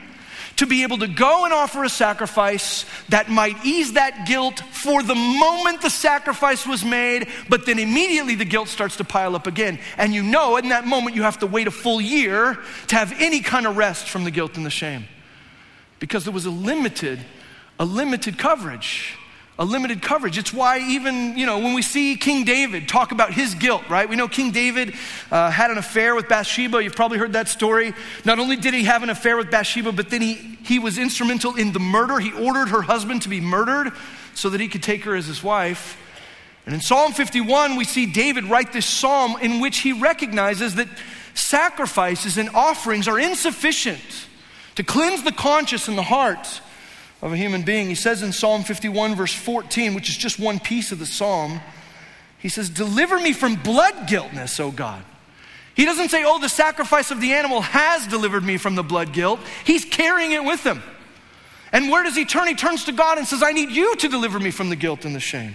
to 0.57 0.67
be 0.67 0.83
able 0.83 0.99
to 0.99 1.09
go 1.09 1.45
and 1.45 1.55
offer 1.55 1.83
a 1.83 1.89
sacrifice 1.89 2.85
that 3.09 3.29
might 3.29 3.65
ease 3.65 3.95
that 3.95 4.27
guilt 4.27 4.61
for 4.61 5.03
the 5.03 5.15
moment 5.15 5.81
the 5.81 5.91
sacrifice 5.91 6.67
was 6.67 6.85
made, 6.85 7.29
but 7.49 7.65
then 7.65 7.79
immediately 7.79 8.35
the 8.35 8.45
guilt 8.45 8.69
starts 8.69 8.97
to 8.97 9.05
pile 9.05 9.35
up 9.35 9.47
again. 9.47 9.79
And 9.97 10.13
you 10.13 10.23
know 10.23 10.57
in 10.57 10.69
that 10.69 10.87
moment 10.87 11.17
you 11.17 11.23
have 11.23 11.39
to 11.39 11.47
wait 11.47 11.69
a 11.69 11.71
full 11.71 12.01
year 12.01 12.59
to 12.89 12.97
have 12.97 13.15
any 13.19 13.41
kind 13.41 13.67
of 13.67 13.77
rest 13.77 14.11
from 14.11 14.25
the 14.25 14.31
guilt 14.31 14.57
and 14.57 14.67
the 14.67 14.71
shame 14.71 15.05
because 15.99 16.25
there 16.25 16.35
was 16.35 16.47
a 16.47 16.51
limited, 16.51 17.21
a 17.79 17.85
limited 17.85 18.39
coverage. 18.39 19.17
a 19.59 19.65
limited 19.65 20.01
coverage. 20.01 20.39
It's 20.39 20.53
why 20.53 20.79
even, 20.79 21.37
you 21.37 21.45
know, 21.45 21.59
when 21.59 21.75
we 21.75 21.83
see 21.83 22.17
King 22.17 22.45
David 22.45 22.89
talk 22.89 23.13
about 23.13 23.33
his 23.33 23.55
guilt, 23.55 23.83
right? 23.89 24.09
We 24.09 24.17
know 24.17 24.27
King 24.27 24.51
David 24.51 24.95
uh, 25.31 25.51
had 25.51 25.71
an 25.71 25.79
affair 25.79 26.15
with 26.15 26.27
Bathsheba. 26.27 26.83
You've 26.83 26.97
probably 26.97 27.19
heard 27.19 27.35
that 27.35 27.49
story. 27.49 27.93
Not 28.25 28.39
only 28.39 28.57
did 28.57 28.73
he 28.73 28.85
have 28.85 29.03
an 29.03 29.11
affair 29.11 29.37
with 29.37 29.51
Bathsheba, 29.51 29.93
but 29.93 30.09
then 30.09 30.23
he, 30.23 30.35
he 30.65 30.79
was 30.79 30.97
instrumental 30.97 31.55
in 31.57 31.73
the 31.73 31.79
murder. 31.79 32.19
He 32.19 32.33
ordered 32.33 32.71
her 32.71 32.83
husband 32.83 33.23
to 33.23 33.29
be 33.29 33.41
murdered 33.41 33.93
so 34.35 34.49
that 34.49 34.61
he 34.61 34.69
could 34.69 34.83
take 34.83 35.05
her 35.05 35.15
as 35.15 35.27
his 35.27 35.43
wife. 35.45 35.99
And 36.65 36.75
in 36.75 36.81
Psalm 36.81 37.13
51, 37.13 37.77
we 37.77 37.85
see 37.85 38.07
David 38.07 38.45
write 38.45 38.73
this 38.73 38.87
psalm 38.87 39.37
in 39.43 39.61
which 39.61 39.79
he 39.79 39.93
recognizes 39.93 40.77
that 40.77 40.89
sacrifices 41.35 42.39
and 42.39 42.49
offerings 42.51 43.07
are 43.07 43.19
insufficient 43.19 44.01
to 44.77 44.83
cleanse 44.83 45.23
the 45.23 45.33
conscience 45.33 45.89
and 45.89 45.99
the 45.99 46.03
heart 46.03 46.61
of 47.23 47.33
a 47.33 47.37
human 47.37 47.63
being. 47.63 47.89
He 47.89 47.95
says 47.95 48.23
in 48.23 48.33
Psalm 48.33 48.65
51, 48.65 49.15
verse 49.15 49.33
14, 49.33 49.95
which 49.95 50.11
is 50.11 50.17
just 50.17 50.39
one 50.39 50.59
piece 50.59 50.93
of 50.93 50.99
the 50.99 51.07
psalm, 51.07 51.61
he 52.39 52.49
says, 52.49 52.69
Deliver 52.69 53.19
me 53.19 53.33
from 53.33 53.55
blood 53.55 54.09
guiltness, 54.09 54.59
O 54.59 54.73
God. 54.73 55.03
He 55.75 55.85
doesn't 55.85 56.11
say, 56.11 56.25
Oh, 56.27 56.41
the 56.41 56.49
sacrifice 56.49 57.13
of 57.13 57.21
the 57.21 57.33
animal 57.33 57.61
has 57.61 58.07
delivered 58.09 58.43
me 58.43 58.57
from 58.57 58.75
the 58.75 58.83
blood 58.83 59.13
guilt. 59.13 59.39
He's 59.65 59.85
carrying 59.85 60.33
it 60.33 60.45
with 60.45 60.65
him. 60.65 60.83
And 61.71 61.89
where 61.89 62.03
does 62.03 62.17
he 62.17 62.25
turn? 62.25 62.49
He 62.49 62.55
turns 62.55 62.85
to 62.85 62.93
God 62.93 63.17
and 63.17 63.27
says, 63.27 63.43
I 63.43 63.53
need 63.53 63.71
you 63.71 63.97
to 63.97 64.09
deliver 64.09 64.39
me 64.39 64.51
from 64.51 64.69
the 64.69 64.77
guilt 64.77 65.05
and 65.05 65.15
the 65.15 65.21
shame. 65.21 65.55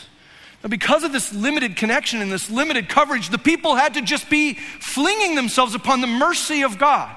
Because 0.67 1.03
of 1.03 1.11
this 1.11 1.33
limited 1.33 1.75
connection 1.75 2.21
and 2.21 2.31
this 2.31 2.49
limited 2.49 2.87
coverage, 2.87 3.29
the 3.29 3.39
people 3.39 3.75
had 3.75 3.95
to 3.95 4.01
just 4.01 4.29
be 4.29 4.53
flinging 4.53 5.35
themselves 5.35 5.73
upon 5.73 6.01
the 6.01 6.07
mercy 6.07 6.61
of 6.61 6.77
God. 6.77 7.15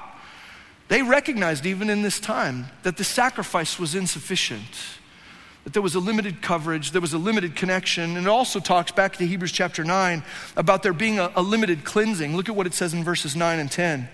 They 0.87 1.01
recognized, 1.01 1.65
even 1.65 1.89
in 1.89 2.01
this 2.01 2.19
time, 2.19 2.67
that 2.83 2.97
the 2.97 3.03
sacrifice 3.03 3.79
was 3.79 3.95
insufficient, 3.95 4.65
that 5.63 5.73
there 5.73 5.81
was 5.81 5.95
a 5.95 5.99
limited 5.99 6.41
coverage, 6.41 6.91
there 6.91 7.01
was 7.01 7.13
a 7.13 7.17
limited 7.17 7.55
connection. 7.55 8.17
And 8.17 8.25
it 8.25 8.29
also 8.29 8.59
talks 8.59 8.91
back 8.91 9.15
to 9.17 9.25
Hebrews 9.25 9.51
chapter 9.51 9.83
9 9.83 10.23
about 10.55 10.83
there 10.83 10.93
being 10.93 11.19
a, 11.19 11.31
a 11.35 11.41
limited 11.41 11.83
cleansing. 11.83 12.35
Look 12.35 12.49
at 12.49 12.55
what 12.55 12.67
it 12.67 12.73
says 12.73 12.93
in 12.93 13.03
verses 13.03 13.35
9 13.35 13.59
and 13.59 13.71
10. 13.71 14.07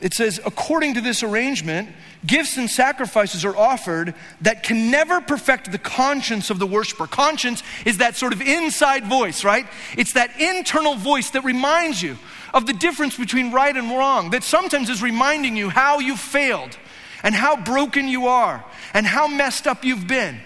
It 0.00 0.12
says, 0.12 0.40
according 0.44 0.94
to 0.94 1.00
this 1.00 1.22
arrangement, 1.22 1.88
gifts 2.26 2.58
and 2.58 2.68
sacrifices 2.68 3.44
are 3.44 3.56
offered 3.56 4.14
that 4.42 4.62
can 4.62 4.90
never 4.90 5.20
perfect 5.22 5.72
the 5.72 5.78
conscience 5.78 6.50
of 6.50 6.58
the 6.58 6.66
worshiper. 6.66 7.06
Conscience 7.06 7.62
is 7.86 7.98
that 7.98 8.16
sort 8.16 8.34
of 8.34 8.42
inside 8.42 9.06
voice, 9.06 9.42
right? 9.42 9.66
It's 9.96 10.12
that 10.12 10.38
internal 10.38 10.96
voice 10.96 11.30
that 11.30 11.44
reminds 11.44 12.02
you 12.02 12.18
of 12.52 12.66
the 12.66 12.74
difference 12.74 13.16
between 13.16 13.52
right 13.52 13.74
and 13.74 13.90
wrong, 13.90 14.30
that 14.30 14.42
sometimes 14.42 14.90
is 14.90 15.02
reminding 15.02 15.56
you 15.56 15.70
how 15.70 15.98
you 15.98 16.16
failed 16.16 16.76
and 17.22 17.34
how 17.34 17.56
broken 17.56 18.06
you 18.06 18.26
are 18.26 18.64
and 18.92 19.06
how 19.06 19.26
messed 19.26 19.66
up 19.66 19.84
you've 19.84 20.06
been, 20.06 20.40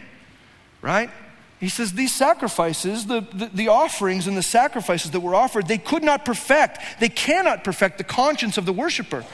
right? 0.80 1.11
He 1.60 1.68
says 1.68 1.92
these 1.92 2.12
sacrifices, 2.12 3.06
the, 3.06 3.20
the, 3.20 3.50
the, 3.52 3.68
offerings 3.68 4.26
and 4.26 4.34
the 4.34 4.42
sacrifices 4.42 5.10
that 5.10 5.20
were 5.20 5.34
offered, 5.34 5.68
they 5.68 5.76
could 5.76 6.02
not 6.02 6.24
perfect, 6.24 6.78
they 7.00 7.10
cannot 7.10 7.64
perfect 7.64 7.98
the 7.98 8.04
conscience 8.04 8.56
of 8.56 8.64
the 8.64 8.72
worshiper. 8.72 9.26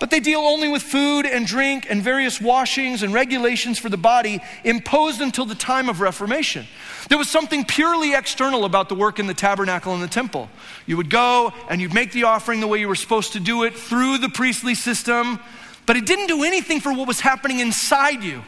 But 0.00 0.10
they 0.10 0.18
deal 0.18 0.40
only 0.40 0.68
with 0.68 0.82
food 0.82 1.26
and 1.26 1.46
drink 1.46 1.86
and 1.88 2.02
various 2.02 2.40
washings 2.40 3.02
and 3.02 3.12
regulations 3.12 3.78
for 3.78 3.88
the 3.90 3.98
body 3.98 4.40
imposed 4.64 5.20
until 5.20 5.44
the 5.44 5.54
time 5.54 5.88
of 5.88 6.00
Reformation. 6.00 6.66
There 7.08 7.18
was 7.18 7.28
something 7.28 7.64
purely 7.64 8.14
external 8.14 8.64
about 8.64 8.88
the 8.88 8.94
work 8.94 9.18
in 9.18 9.26
the 9.26 9.34
tabernacle 9.34 9.92
and 9.92 10.02
the 10.02 10.08
temple. 10.08 10.48
You 10.86 10.96
would 10.96 11.10
go 11.10 11.52
and 11.68 11.80
you'd 11.80 11.94
make 11.94 12.12
the 12.12 12.24
offering 12.24 12.60
the 12.60 12.66
way 12.66 12.80
you 12.80 12.88
were 12.88 12.94
supposed 12.94 13.34
to 13.34 13.40
do 13.40 13.62
it 13.62 13.76
through 13.76 14.18
the 14.18 14.30
priestly 14.30 14.74
system, 14.74 15.38
but 15.86 15.96
it 15.96 16.06
didn't 16.06 16.28
do 16.28 16.42
anything 16.44 16.80
for 16.80 16.92
what 16.92 17.06
was 17.06 17.20
happening 17.20 17.60
inside 17.60 18.24
you 18.24 18.42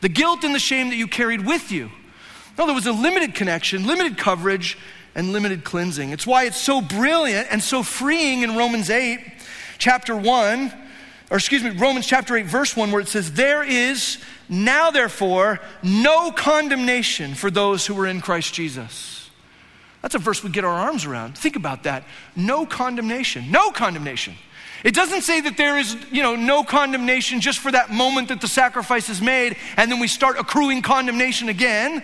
the 0.00 0.08
guilt 0.08 0.44
and 0.44 0.54
the 0.54 0.60
shame 0.60 0.88
that 0.90 0.96
you 0.96 1.06
carried 1.06 1.44
with 1.44 1.70
you. 1.70 1.90
No, 2.58 2.66
there 2.66 2.74
was 2.74 2.86
a 2.86 2.92
limited 2.92 3.36
connection, 3.36 3.86
limited 3.86 4.18
coverage, 4.18 4.76
and 5.14 5.32
limited 5.32 5.62
cleansing. 5.64 6.10
It's 6.10 6.26
why 6.26 6.44
it's 6.44 6.60
so 6.60 6.80
brilliant 6.80 7.48
and 7.50 7.62
so 7.62 7.84
freeing 7.84 8.42
in 8.42 8.56
Romans 8.56 8.90
8, 8.90 9.20
chapter 9.78 10.16
1, 10.16 10.72
or 11.30 11.36
excuse 11.36 11.62
me, 11.62 11.70
Romans 11.70 12.06
chapter 12.06 12.36
8, 12.36 12.46
verse 12.46 12.76
1, 12.76 12.90
where 12.90 13.00
it 13.00 13.08
says, 13.08 13.32
There 13.32 13.62
is 13.62 14.18
now, 14.48 14.90
therefore, 14.90 15.60
no 15.82 16.32
condemnation 16.32 17.34
for 17.34 17.50
those 17.50 17.86
who 17.86 17.98
are 18.00 18.06
in 18.06 18.20
Christ 18.20 18.54
Jesus. 18.54 19.30
That's 20.02 20.14
a 20.14 20.18
verse 20.18 20.42
we 20.42 20.50
get 20.50 20.64
our 20.64 20.70
arms 20.70 21.04
around. 21.04 21.36
Think 21.36 21.56
about 21.56 21.84
that. 21.84 22.04
No 22.34 22.66
condemnation. 22.66 23.50
No 23.50 23.70
condemnation. 23.70 24.34
It 24.84 24.94
doesn't 24.94 25.22
say 25.22 25.40
that 25.40 25.56
there 25.56 25.76
is, 25.76 25.96
you 26.10 26.22
know, 26.22 26.36
no 26.36 26.62
condemnation 26.62 27.40
just 27.40 27.58
for 27.58 27.72
that 27.72 27.90
moment 27.90 28.28
that 28.28 28.40
the 28.40 28.48
sacrifice 28.48 29.08
is 29.08 29.20
made 29.20 29.56
and 29.76 29.90
then 29.90 29.98
we 29.98 30.06
start 30.06 30.38
accruing 30.38 30.82
condemnation 30.82 31.48
again. 31.48 32.02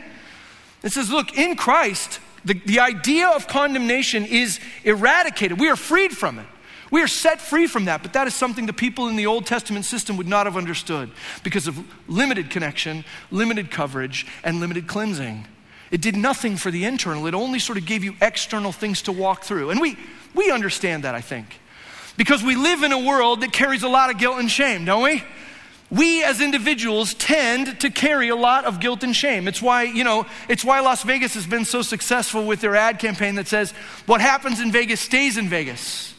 It 0.85 0.93
says, 0.93 1.11
look, 1.11 1.37
in 1.37 1.57
Christ, 1.57 2.21
the, 2.45 2.55
the 2.55 2.81
idea 2.81 3.29
of 3.29 3.49
condemnation 3.49 4.25
is 4.25 4.61
eradicated. 4.85 5.59
We 5.59 5.69
are 5.69 5.77
freed 5.77 6.13
from 6.13 6.39
it. 6.39 6.47
We 6.91 7.03
are 7.03 7.09
set 7.09 7.41
free 7.41 7.67
from 7.67 7.87
that, 7.87 8.03
but 8.03 8.13
that 8.13 8.27
is 8.29 8.35
something 8.35 8.67
the 8.67 8.73
people 8.73 9.09
in 9.09 9.17
the 9.17 9.27
Old 9.27 9.47
Testament 9.47 9.87
system 9.87 10.17
would 10.19 10.29
not 10.29 10.47
have 10.47 10.57
understood 10.57 11.11
because 11.43 11.67
of 11.67 11.77
limited 12.07 12.51
connection, 12.51 13.05
limited 13.31 13.71
coverage, 13.71 14.27
and 14.45 14.61
limited 14.61 14.87
cleansing. 14.87 15.49
It 15.91 16.03
did 16.03 16.17
nothing 16.17 16.57
for 16.57 16.71
the 16.71 16.85
internal, 16.85 17.27
it 17.27 17.35
only 17.35 17.59
sort 17.59 17.79
of 17.79 17.87
gave 17.87 18.05
you 18.05 18.15
external 18.21 18.71
things 18.71 19.03
to 19.03 19.13
walk 19.13 19.43
through. 19.43 19.71
And 19.71 19.81
we, 19.81 19.97
we 20.35 20.51
understand 20.51 21.05
that, 21.05 21.15
I 21.15 21.21
think, 21.21 21.59
because 22.17 22.45
we 22.45 22.57
live 22.57 22.83
in 22.83 22.93
a 22.93 22.99
world 22.99 23.41
that 23.41 23.53
carries 23.53 23.83
a 23.83 23.89
lot 23.89 24.11
of 24.11 24.19
guilt 24.19 24.39
and 24.39 24.51
shame, 24.51 24.85
don't 24.85 25.03
we? 25.03 25.23
We 25.91 26.25
as 26.25 26.41
individuals 26.41 27.15
tend 27.15 27.81
to 27.81 27.91
carry 27.91 28.29
a 28.29 28.37
lot 28.37 28.65
of 28.65 28.81
guilt 28.81 29.03
and 29.03 29.15
shame. 29.15 29.47
It's 29.47 29.63
why, 29.63 29.85
you 29.85 30.03
know, 30.03 30.27
it's 30.49 30.65
why 30.65 30.81
Las 30.81 31.03
Vegas 31.03 31.35
has 31.35 31.47
been 31.47 31.65
so 31.65 31.83
successful 31.83 32.47
with 32.47 32.61
their 32.61 32.75
ad 32.75 32.99
campaign 32.99 33.37
that 33.37 33.47
says, 33.47 33.73
what 34.07 34.21
happens 34.21 34.61
in 34.61 34.73
Vegas 34.73 35.01
stays 35.01 35.37
in 35.37 35.49
Vegas. 35.49 36.15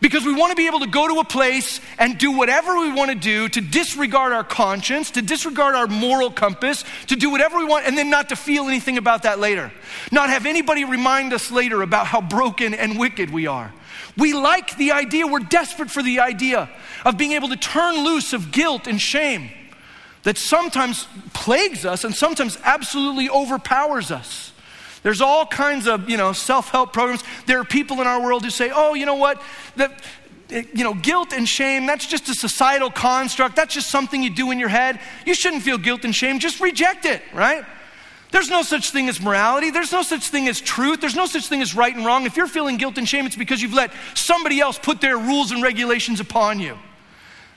Because 0.00 0.24
we 0.24 0.34
want 0.34 0.50
to 0.50 0.56
be 0.56 0.66
able 0.66 0.80
to 0.80 0.86
go 0.86 1.06
to 1.08 1.20
a 1.20 1.24
place 1.24 1.78
and 1.98 2.16
do 2.16 2.32
whatever 2.32 2.74
we 2.80 2.90
want 2.90 3.10
to 3.10 3.14
do 3.14 3.50
to 3.50 3.60
disregard 3.60 4.32
our 4.32 4.44
conscience, 4.44 5.10
to 5.10 5.20
disregard 5.20 5.74
our 5.74 5.86
moral 5.86 6.30
compass, 6.30 6.84
to 7.08 7.16
do 7.16 7.28
whatever 7.28 7.58
we 7.58 7.66
want, 7.66 7.86
and 7.86 7.98
then 7.98 8.08
not 8.08 8.30
to 8.30 8.36
feel 8.36 8.64
anything 8.64 8.96
about 8.96 9.24
that 9.24 9.38
later. 9.38 9.70
Not 10.10 10.30
have 10.30 10.46
anybody 10.46 10.86
remind 10.86 11.34
us 11.34 11.50
later 11.50 11.82
about 11.82 12.06
how 12.06 12.22
broken 12.22 12.72
and 12.72 12.98
wicked 12.98 13.30
we 13.30 13.46
are. 13.46 13.74
We 14.20 14.34
like 14.34 14.76
the 14.76 14.92
idea, 14.92 15.26
we're 15.26 15.40
desperate 15.40 15.90
for 15.90 16.02
the 16.02 16.20
idea 16.20 16.68
of 17.04 17.16
being 17.16 17.32
able 17.32 17.48
to 17.48 17.56
turn 17.56 18.04
loose 18.04 18.32
of 18.34 18.52
guilt 18.52 18.86
and 18.86 19.00
shame 19.00 19.50
that 20.24 20.36
sometimes 20.36 21.08
plagues 21.32 21.86
us 21.86 22.04
and 22.04 22.14
sometimes 22.14 22.58
absolutely 22.62 23.30
overpowers 23.30 24.10
us. 24.10 24.52
There's 25.02 25.22
all 25.22 25.46
kinds 25.46 25.88
of, 25.88 26.10
you 26.10 26.18
know, 26.18 26.34
self-help 26.34 26.92
programs. 26.92 27.24
There 27.46 27.58
are 27.58 27.64
people 27.64 28.02
in 28.02 28.06
our 28.06 28.22
world 28.22 28.44
who 28.44 28.50
say, 28.50 28.70
"Oh, 28.70 28.92
you 28.92 29.06
know 29.06 29.14
what? 29.14 29.40
That 29.76 29.98
you 30.50 30.84
know, 30.84 30.94
guilt 30.94 31.32
and 31.32 31.48
shame, 31.48 31.86
that's 31.86 32.06
just 32.06 32.28
a 32.28 32.34
societal 32.34 32.90
construct. 32.90 33.56
That's 33.56 33.72
just 33.72 33.88
something 33.88 34.22
you 34.22 34.30
do 34.30 34.50
in 34.50 34.58
your 34.58 34.68
head. 34.68 35.00
You 35.24 35.32
shouldn't 35.34 35.62
feel 35.62 35.78
guilt 35.78 36.04
and 36.04 36.14
shame. 36.14 36.40
Just 36.40 36.60
reject 36.60 37.04
it, 37.04 37.22
right? 37.32 37.64
There's 38.30 38.48
no 38.48 38.62
such 38.62 38.90
thing 38.90 39.08
as 39.08 39.20
morality. 39.20 39.70
There's 39.70 39.92
no 39.92 40.02
such 40.02 40.28
thing 40.28 40.46
as 40.48 40.60
truth. 40.60 41.00
There's 41.00 41.16
no 41.16 41.26
such 41.26 41.46
thing 41.46 41.62
as 41.62 41.74
right 41.74 41.94
and 41.94 42.06
wrong. 42.06 42.26
If 42.26 42.36
you're 42.36 42.46
feeling 42.46 42.76
guilt 42.76 42.96
and 42.96 43.08
shame, 43.08 43.26
it's 43.26 43.36
because 43.36 43.60
you've 43.60 43.74
let 43.74 43.92
somebody 44.14 44.60
else 44.60 44.78
put 44.78 45.00
their 45.00 45.16
rules 45.16 45.50
and 45.50 45.62
regulations 45.62 46.20
upon 46.20 46.60
you. 46.60 46.78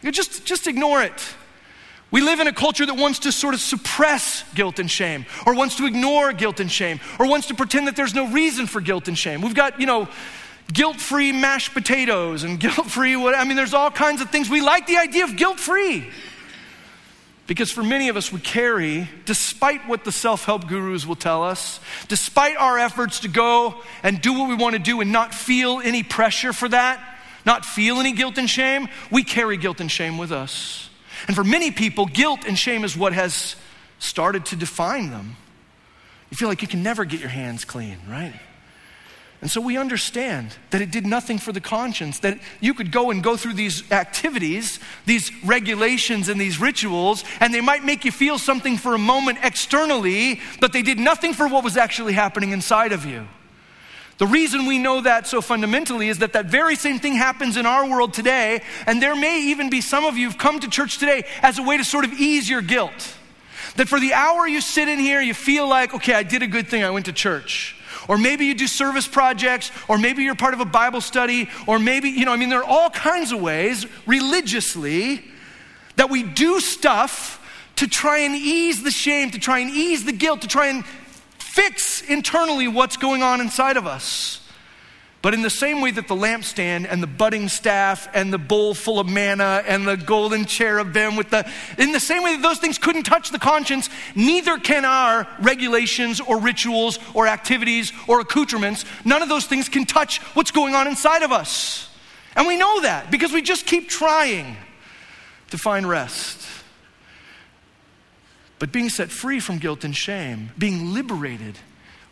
You 0.01 0.12
just, 0.12 0.45
just 0.45 0.67
ignore 0.67 1.03
it. 1.03 1.36
We 2.09 2.21
live 2.21 2.39
in 2.39 2.47
a 2.47 2.53
culture 2.53 2.86
that 2.86 2.95
wants 2.95 3.19
to 3.19 3.31
sort 3.31 3.55
of 3.55 3.59
suppress 3.59 4.43
guilt 4.53 4.77
and 4.77 4.89
shame, 4.89 5.25
or 5.47 5.55
wants 5.55 5.77
to 5.77 5.88
ignore 5.88 6.31
guilt 6.31 6.59
and 6.59 6.71
shame, 6.71 6.99
or 7.17 7.27
wants 7.27 7.47
to 7.47 7.55
pretend 7.55 7.88
that 7.88 7.95
there's 7.95 8.13
no 8.13 8.27
reason 8.27 8.67
for 8.67 8.81
guilt 8.81 9.07
and 9.07 9.17
shame. 9.17 9.41
We've 9.41 9.55
got, 9.55 9.79
you 9.79 9.88
know, 9.88 10.07
guilt 10.71 10.97
free 10.97 11.31
mashed 11.31 11.73
potatoes 11.73 12.43
and 12.43 12.59
guilt 12.59 12.88
free 12.88 13.15
I 13.15 13.43
mean, 13.45 13.57
there's 13.57 13.73
all 13.73 13.91
kinds 13.91 14.21
of 14.21 14.29
things. 14.29 14.49
We 14.49 14.62
like 14.62 14.86
the 14.88 14.97
idea 14.97 15.23
of 15.23 15.36
guilt 15.36 15.59
free. 15.59 16.07
Because 17.45 17.71
for 17.71 17.84
many 17.84 18.08
of 18.08 18.15
us, 18.15 18.32
we 18.32 18.39
carry, 18.39 19.10
despite 19.25 19.88
what 19.88 20.06
the 20.06 20.12
self 20.12 20.45
help 20.45 20.67
gurus 20.67 21.06
will 21.06 21.17
tell 21.17 21.43
us, 21.43 21.79
despite 22.08 22.56
our 22.56 22.79
efforts 22.79 23.21
to 23.21 23.27
go 23.27 23.75
and 24.01 24.21
do 24.21 24.34
what 24.34 24.47
we 24.47 24.56
want 24.56 24.75
to 24.75 24.79
do 24.79 25.01
and 25.01 25.12
not 25.12 25.34
feel 25.34 25.82
any 25.84 26.03
pressure 26.03 26.53
for 26.53 26.69
that, 26.69 27.03
not 27.45 27.65
feel 27.65 27.97
any 27.97 28.13
guilt 28.13 28.38
and 28.38 28.49
shame, 28.49 28.88
we 29.12 29.23
carry 29.23 29.58
guilt 29.58 29.82
and 29.82 29.91
shame 29.91 30.17
with 30.17 30.32
us. 30.32 30.89
And 31.27 31.36
for 31.36 31.43
many 31.43 31.71
people, 31.71 32.06
guilt 32.06 32.45
and 32.47 32.58
shame 32.58 32.86
is 32.86 32.95
what 32.95 33.12
has 33.13 33.58
started 33.99 34.45
to 34.47 34.56
define 34.56 35.10
them. 35.10 35.36
You 36.29 36.38
feel 36.38 36.47
like 36.47 36.62
you 36.62 36.67
can 36.67 36.82
never 36.82 37.03
get 37.03 37.19
your 37.19 37.29
hands 37.29 37.65
clean, 37.65 37.97
right? 38.10 38.34
And 39.43 39.51
so 39.51 39.60
we 39.60 39.75
understand 39.75 40.56
that 40.69 40.79
it 40.79 40.89
did 40.89 41.06
nothing 41.06 41.38
for 41.38 41.51
the 41.51 41.60
conscience, 41.60 42.19
that 42.19 42.39
you 42.62 42.73
could 42.73 42.93
go 42.93 43.12
and 43.12 43.21
go 43.21 43.36
through 43.36 43.56
these 43.56 43.91
activities, 43.91 44.79
these 45.06 45.34
regulations, 45.43 46.29
and 46.29 46.39
these 46.39 46.62
rituals, 46.62 47.25
and 47.41 47.53
they 47.53 47.60
might 47.60 47.84
make 47.84 48.06
you 48.06 48.12
feel 48.13 48.38
something 48.38 48.77
for 48.77 48.93
a 48.93 48.97
moment 48.97 49.39
externally, 49.43 50.39
but 50.62 50.71
they 50.71 50.82
did 50.82 50.97
nothing 50.97 51.34
for 51.34 51.45
what 51.45 51.62
was 51.62 51.75
actually 51.75 52.13
happening 52.13 52.51
inside 52.51 52.93
of 52.93 53.03
you. 53.03 53.27
The 54.17 54.27
reason 54.27 54.65
we 54.65 54.79
know 54.79 55.01
that 55.01 55.27
so 55.27 55.41
fundamentally 55.41 56.08
is 56.08 56.19
that 56.19 56.32
that 56.32 56.45
very 56.45 56.77
same 56.77 56.99
thing 56.99 57.15
happens 57.15 57.58
in 57.58 57.65
our 57.65 57.86
world 57.86 58.13
today, 58.13 58.63
and 58.88 59.01
there 59.01 59.13
may 59.13 59.49
even 59.49 59.69
be 59.69 59.82
some 59.82 60.06
of 60.06 60.15
you 60.15 60.27
who've 60.27 60.38
come 60.38 60.62
to 60.62 60.69
church 60.69 60.99
today 60.99 61.25
as 61.41 61.60
a 61.60 61.63
way 61.63 61.75
to 61.75 61.84
sort 61.84 62.06
of 62.06 62.13
ease 62.13 62.49
your 62.49 62.62
guilt. 62.62 63.17
That 63.75 63.89
for 63.89 63.99
the 63.99 64.13
hour 64.13 64.47
you 64.47 64.62
sit 64.62 64.88
in 64.88 64.99
here, 64.99 65.19
you 65.19 65.34
feel 65.34 65.67
like, 65.67 65.93
okay, 65.93 66.13
I 66.13 66.23
did 66.23 66.43
a 66.43 66.47
good 66.47 66.69
thing, 66.69 66.86
I 66.86 66.91
went 66.91 67.08
to 67.08 67.12
church. 67.12 67.75
Or 68.08 68.18
maybe 68.18 68.46
you 68.46 68.54
do 68.54 68.68
service 68.68 69.08
projects, 69.08 69.72
or 69.88 69.98
maybe 69.98 70.24
you're 70.24 70.36
part 70.36 70.54
of 70.54 70.60
a 70.60 70.66
Bible 70.66 71.02
study, 71.02 71.50
or 71.68 71.80
maybe, 71.80 72.10
you 72.10 72.26
know, 72.26 72.34
I 72.34 72.38
mean, 72.38 72.50
there 72.50 72.60
are 72.60 72.70
all 72.70 72.89
kinds 72.89 73.32
of 73.32 73.42
ways 73.42 73.86
religiously 74.06 75.24
that 75.96 76.10
we 76.10 76.24
do 76.24 76.60
stuff 76.60 77.39
to 77.78 77.88
try 77.88 78.20
and 78.20 78.36
ease 78.36 78.84
the 78.84 78.92
shame, 78.92 79.32
to 79.32 79.39
try 79.39 79.60
and 79.60 79.72
ease 79.72 80.06
the 80.06 80.12
guilt, 80.12 80.42
to 80.42 80.48
try 80.48 80.68
and 80.68 80.86
fix 81.38 82.02
internally 82.02 82.68
what's 82.68 82.98
going 82.98 83.24
on 83.24 83.42
inside 83.42 83.78
of 83.78 83.88
us. 83.88 84.42
But 85.23 85.33
in 85.33 85.41
the 85.41 85.49
same 85.49 85.79
way 85.79 85.89
that 85.89 86.09
the 86.09 86.15
lampstand 86.15 86.86
and 86.89 87.01
the 87.01 87.07
budding 87.07 87.47
staff 87.47 88.09
and 88.13 88.31
the 88.31 88.38
bowl 88.38 88.73
full 88.73 88.99
of 88.99 89.07
manna 89.07 89.63
and 89.65 89.88
the 89.88 89.95
golden 89.95 90.43
cherubim 90.43 91.15
with 91.15 91.29
the, 91.29 91.49
in 91.77 91.93
the 91.93 91.99
same 92.01 92.23
way 92.23 92.36
that 92.36 92.41
those 92.41 92.59
things 92.59 92.77
couldn't 92.77 93.03
touch 93.03 93.31
the 93.31 93.39
conscience, 93.39 93.89
neither 94.15 94.57
can 94.57 94.83
our 94.83 95.25
regulations 95.39 96.19
or 96.19 96.41
rituals 96.41 96.99
or 97.13 97.25
activities 97.25 97.93
or 98.05 98.19
accoutrements. 98.19 98.83
None 99.05 99.21
of 99.21 99.29
those 99.29 99.45
things 99.45 99.69
can 99.69 99.86
touch 99.86 100.17
what's 100.36 100.51
going 100.51 100.75
on 100.75 100.88
inside 100.88 101.23
of 101.23 101.31
us. 101.31 101.89
And 102.36 102.45
we 102.45 102.57
know 102.57 102.81
that 102.81 103.09
because 103.09 103.31
we 103.31 103.41
just 103.41 103.65
keep 103.65 103.88
trying 103.88 104.57
to 105.51 105.57
find 105.57 105.88
rest. 105.88 106.45
But 108.59 108.73
being 108.73 108.89
set 108.89 109.09
free 109.09 109.39
from 109.39 109.57
guilt 109.57 109.86
and 109.86 109.95
shame, 109.95 110.51
being 110.57 110.93
liberated, 110.93 111.57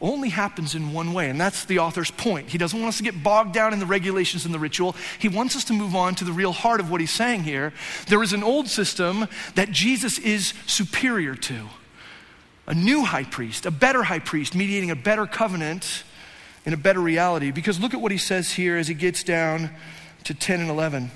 only 0.01 0.29
happens 0.29 0.75
in 0.75 0.93
one 0.93 1.13
way, 1.13 1.29
and 1.29 1.39
that's 1.39 1.65
the 1.65 1.79
author's 1.79 2.11
point. 2.11 2.49
He 2.49 2.57
doesn't 2.57 2.79
want 2.79 2.89
us 2.89 2.97
to 2.97 3.03
get 3.03 3.23
bogged 3.23 3.53
down 3.53 3.73
in 3.73 3.79
the 3.79 3.85
regulations 3.85 4.45
and 4.45 4.53
the 4.53 4.59
ritual. 4.59 4.95
He 5.19 5.27
wants 5.27 5.55
us 5.55 5.63
to 5.65 5.73
move 5.73 5.95
on 5.95 6.15
to 6.15 6.25
the 6.25 6.31
real 6.31 6.51
heart 6.51 6.79
of 6.79 6.89
what 6.89 7.01
he's 7.01 7.11
saying 7.11 7.43
here. 7.43 7.73
There 8.07 8.23
is 8.23 8.33
an 8.33 8.43
old 8.43 8.67
system 8.67 9.27
that 9.55 9.71
Jesus 9.71 10.17
is 10.17 10.53
superior 10.65 11.35
to 11.35 11.69
a 12.67 12.73
new 12.73 13.03
high 13.03 13.23
priest, 13.23 13.65
a 13.65 13.71
better 13.71 14.03
high 14.03 14.19
priest, 14.19 14.55
mediating 14.55 14.91
a 14.91 14.95
better 14.95 15.25
covenant 15.25 16.03
in 16.65 16.73
a 16.73 16.77
better 16.77 16.99
reality. 16.99 17.51
Because 17.51 17.79
look 17.79 17.93
at 17.93 18.01
what 18.01 18.11
he 18.11 18.17
says 18.17 18.51
here 18.51 18.77
as 18.77 18.87
he 18.87 18.93
gets 18.93 19.23
down 19.23 19.69
to 20.23 20.33
10 20.33 20.61
and 20.61 20.69
11. 20.69 21.11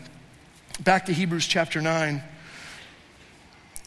Back 0.82 1.06
to 1.06 1.14
Hebrews 1.14 1.48
chapter 1.48 1.82
9 1.82 2.22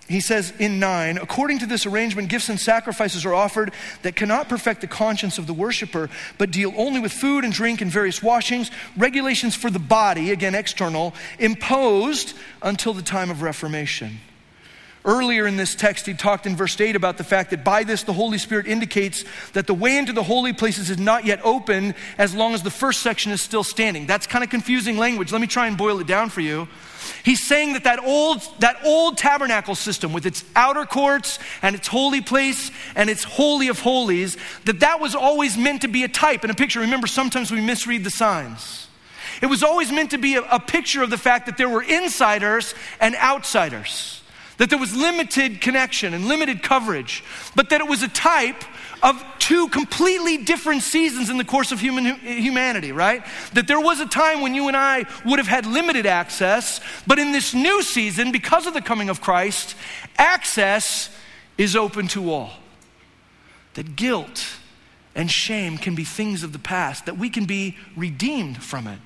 he 0.08 0.20
says 0.20 0.52
in 0.58 0.80
9, 0.80 1.18
according 1.18 1.58
to 1.58 1.66
this 1.66 1.84
arrangement, 1.84 2.30
gifts 2.30 2.48
and 2.48 2.58
sacrifices 2.58 3.26
are 3.26 3.34
offered 3.34 3.72
that 4.02 4.16
cannot 4.16 4.48
perfect 4.48 4.80
the 4.80 4.86
conscience 4.86 5.36
of 5.36 5.46
the 5.46 5.52
worshiper, 5.52 6.08
but 6.38 6.50
deal 6.50 6.72
only 6.76 6.98
with 6.98 7.12
food 7.12 7.44
and 7.44 7.52
drink 7.52 7.80
and 7.80 7.90
various 7.90 8.22
washings, 8.22 8.70
regulations 8.96 9.54
for 9.54 9.70
the 9.70 9.78
body, 9.78 10.30
again 10.30 10.54
external, 10.54 11.14
imposed 11.38 12.34
until 12.62 12.94
the 12.94 13.02
time 13.02 13.30
of 13.30 13.42
Reformation. 13.42 14.18
Earlier 15.04 15.46
in 15.46 15.56
this 15.56 15.74
text, 15.74 16.06
he 16.06 16.14
talked 16.14 16.44
in 16.46 16.56
verse 16.56 16.78
8 16.78 16.96
about 16.96 17.18
the 17.18 17.24
fact 17.24 17.50
that 17.50 17.64
by 17.64 17.84
this 17.84 18.02
the 18.02 18.12
Holy 18.12 18.36
Spirit 18.36 18.66
indicates 18.66 19.24
that 19.52 19.66
the 19.66 19.74
way 19.74 19.96
into 19.96 20.12
the 20.12 20.22
holy 20.22 20.52
places 20.52 20.90
is 20.90 20.98
not 20.98 21.24
yet 21.24 21.40
open 21.44 21.94
as 22.18 22.34
long 22.34 22.52
as 22.52 22.62
the 22.62 22.70
first 22.70 23.00
section 23.00 23.30
is 23.32 23.40
still 23.40 23.64
standing. 23.64 24.06
That's 24.06 24.26
kind 24.26 24.42
of 24.42 24.50
confusing 24.50 24.98
language. 24.98 25.32
Let 25.32 25.40
me 25.40 25.46
try 25.46 25.66
and 25.68 25.78
boil 25.78 26.00
it 26.00 26.06
down 26.06 26.30
for 26.30 26.40
you. 26.40 26.68
He's 27.24 27.46
saying 27.46 27.74
that 27.74 27.84
that 27.84 28.02
old, 28.04 28.42
that 28.60 28.76
old 28.84 29.18
tabernacle 29.18 29.74
system 29.74 30.12
with 30.12 30.26
its 30.26 30.44
outer 30.56 30.84
courts 30.84 31.38
and 31.62 31.74
its 31.74 31.86
holy 31.86 32.20
place 32.20 32.70
and 32.94 33.08
its 33.08 33.24
holy 33.24 33.68
of 33.68 33.80
holies, 33.80 34.36
that 34.64 34.80
that 34.80 35.00
was 35.00 35.14
always 35.14 35.56
meant 35.56 35.82
to 35.82 35.88
be 35.88 36.04
a 36.04 36.08
type 36.08 36.42
and 36.42 36.50
a 36.50 36.54
picture. 36.54 36.80
Remember, 36.80 37.06
sometimes 37.06 37.50
we 37.50 37.60
misread 37.60 38.04
the 38.04 38.10
signs. 38.10 38.88
It 39.40 39.46
was 39.46 39.62
always 39.62 39.92
meant 39.92 40.10
to 40.10 40.18
be 40.18 40.34
a, 40.34 40.42
a 40.42 40.60
picture 40.60 41.02
of 41.02 41.10
the 41.10 41.18
fact 41.18 41.46
that 41.46 41.56
there 41.56 41.68
were 41.68 41.82
insiders 41.82 42.74
and 43.00 43.14
outsiders, 43.16 44.17
that 44.58 44.70
there 44.70 44.78
was 44.78 44.94
limited 44.94 45.60
connection 45.60 46.14
and 46.14 46.26
limited 46.26 46.62
coverage, 46.62 47.24
but 47.56 47.70
that 47.70 47.80
it 47.80 47.88
was 47.88 48.02
a 48.02 48.08
type 48.08 48.62
of 49.02 49.24
two 49.38 49.68
completely 49.68 50.38
different 50.38 50.82
seasons 50.82 51.30
in 51.30 51.38
the 51.38 51.44
course 51.44 51.72
of 51.72 51.80
human, 51.80 52.16
humanity, 52.16 52.92
right? 52.92 53.24
That 53.54 53.68
there 53.68 53.80
was 53.80 54.00
a 54.00 54.06
time 54.06 54.40
when 54.40 54.54
you 54.54 54.68
and 54.68 54.76
I 54.76 55.06
would 55.24 55.38
have 55.38 55.48
had 55.48 55.64
limited 55.64 56.06
access, 56.06 56.80
but 57.06 57.18
in 57.18 57.32
this 57.32 57.54
new 57.54 57.82
season, 57.82 58.32
because 58.32 58.66
of 58.66 58.74
the 58.74 58.82
coming 58.82 59.08
of 59.08 59.20
Christ, 59.20 59.76
access 60.16 61.10
is 61.56 61.76
open 61.76 62.08
to 62.08 62.32
all. 62.32 62.50
That 63.74 63.94
guilt 63.94 64.44
and 65.14 65.30
shame 65.30 65.78
can 65.78 65.94
be 65.94 66.04
things 66.04 66.42
of 66.42 66.52
the 66.52 66.58
past, 66.58 67.06
that 67.06 67.16
we 67.16 67.30
can 67.30 67.44
be 67.44 67.76
redeemed 67.96 68.62
from 68.62 68.88
it, 68.88 68.98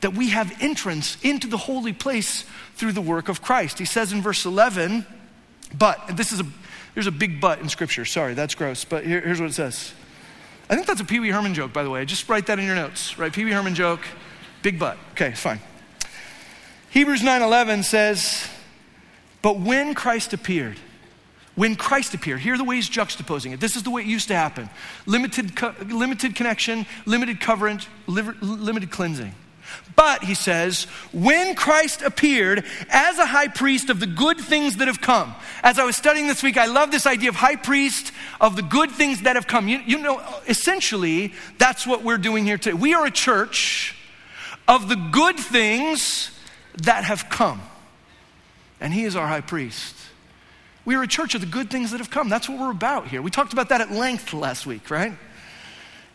that 0.00 0.14
we 0.14 0.30
have 0.30 0.56
entrance 0.60 1.16
into 1.22 1.46
the 1.46 1.56
holy 1.56 1.92
place 1.92 2.44
through 2.76 2.92
the 2.92 3.00
work 3.00 3.28
of 3.28 3.42
Christ. 3.42 3.78
He 3.78 3.84
says 3.84 4.12
in 4.12 4.22
verse 4.22 4.44
11, 4.44 5.06
but, 5.76 6.16
this 6.16 6.32
is 6.32 6.40
a 6.40 6.46
there's 6.94 7.06
a 7.06 7.12
big 7.12 7.40
but 7.40 7.60
in 7.60 7.68
Scripture. 7.68 8.04
Sorry, 8.04 8.34
that's 8.34 8.54
gross. 8.54 8.84
But 8.84 9.04
here, 9.04 9.20
here's 9.20 9.40
what 9.40 9.50
it 9.50 9.54
says. 9.54 9.92
I 10.68 10.74
think 10.74 10.86
that's 10.86 11.00
a 11.00 11.04
Pee 11.04 11.20
Wee 11.20 11.30
Herman 11.30 11.54
joke, 11.54 11.72
by 11.72 11.82
the 11.82 11.90
way. 11.90 12.04
Just 12.04 12.28
write 12.28 12.46
that 12.46 12.58
in 12.58 12.66
your 12.66 12.76
notes, 12.76 13.18
right? 13.18 13.32
Pee 13.32 13.44
Wee 13.44 13.52
Herman 13.52 13.74
joke, 13.74 14.00
big 14.62 14.78
but. 14.78 14.98
Okay, 15.12 15.32
fine. 15.32 15.60
Hebrews 16.90 17.22
9:11 17.22 17.84
says, 17.84 18.48
"But 19.42 19.58
when 19.60 19.94
Christ 19.94 20.32
appeared, 20.32 20.78
when 21.54 21.76
Christ 21.76 22.14
appeared, 22.14 22.40
here 22.40 22.54
are 22.54 22.58
the 22.58 22.64
ways 22.64 22.88
he's 22.88 22.96
juxtaposing 22.96 23.52
it. 23.52 23.60
This 23.60 23.76
is 23.76 23.82
the 23.82 23.90
way 23.90 24.02
it 24.02 24.08
used 24.08 24.28
to 24.28 24.34
happen: 24.34 24.68
limited, 25.06 25.54
co- 25.54 25.74
limited 25.86 26.34
connection, 26.34 26.86
limited 27.06 27.40
coverage, 27.40 27.86
limited 28.06 28.90
cleansing. 28.90 29.34
But, 29.96 30.24
he 30.24 30.34
says, 30.34 30.84
when 31.12 31.54
Christ 31.54 32.00
appeared 32.02 32.64
as 32.88 33.18
a 33.18 33.26
high 33.26 33.48
priest 33.48 33.90
of 33.90 34.00
the 34.00 34.06
good 34.06 34.38
things 34.38 34.76
that 34.76 34.88
have 34.88 35.00
come, 35.00 35.34
as 35.62 35.78
I 35.78 35.84
was 35.84 35.96
studying 35.96 36.26
this 36.26 36.42
week, 36.42 36.56
I 36.56 36.66
love 36.66 36.90
this 36.90 37.06
idea 37.06 37.28
of 37.28 37.34
high 37.36 37.56
priest 37.56 38.12
of 38.40 38.56
the 38.56 38.62
good 38.62 38.90
things 38.90 39.22
that 39.22 39.36
have 39.36 39.46
come. 39.46 39.68
You, 39.68 39.80
you 39.84 39.98
know, 39.98 40.22
essentially, 40.48 41.34
that's 41.58 41.86
what 41.86 42.02
we're 42.02 42.18
doing 42.18 42.44
here 42.44 42.56
today. 42.56 42.74
We 42.74 42.94
are 42.94 43.04
a 43.04 43.10
church 43.10 43.96
of 44.66 44.88
the 44.88 44.96
good 44.96 45.38
things 45.38 46.30
that 46.82 47.04
have 47.04 47.28
come. 47.28 47.60
And 48.80 48.94
he 48.94 49.04
is 49.04 49.16
our 49.16 49.26
high 49.26 49.42
priest. 49.42 49.96
We 50.84 50.94
are 50.94 51.02
a 51.02 51.08
church 51.08 51.34
of 51.34 51.42
the 51.42 51.46
good 51.46 51.70
things 51.70 51.90
that 51.90 51.98
have 51.98 52.10
come. 52.10 52.28
That's 52.28 52.48
what 52.48 52.58
we're 52.58 52.70
about 52.70 53.08
here. 53.08 53.20
We 53.20 53.30
talked 53.30 53.52
about 53.52 53.68
that 53.68 53.80
at 53.80 53.92
length 53.92 54.32
last 54.32 54.64
week, 54.66 54.90
right? 54.90 55.12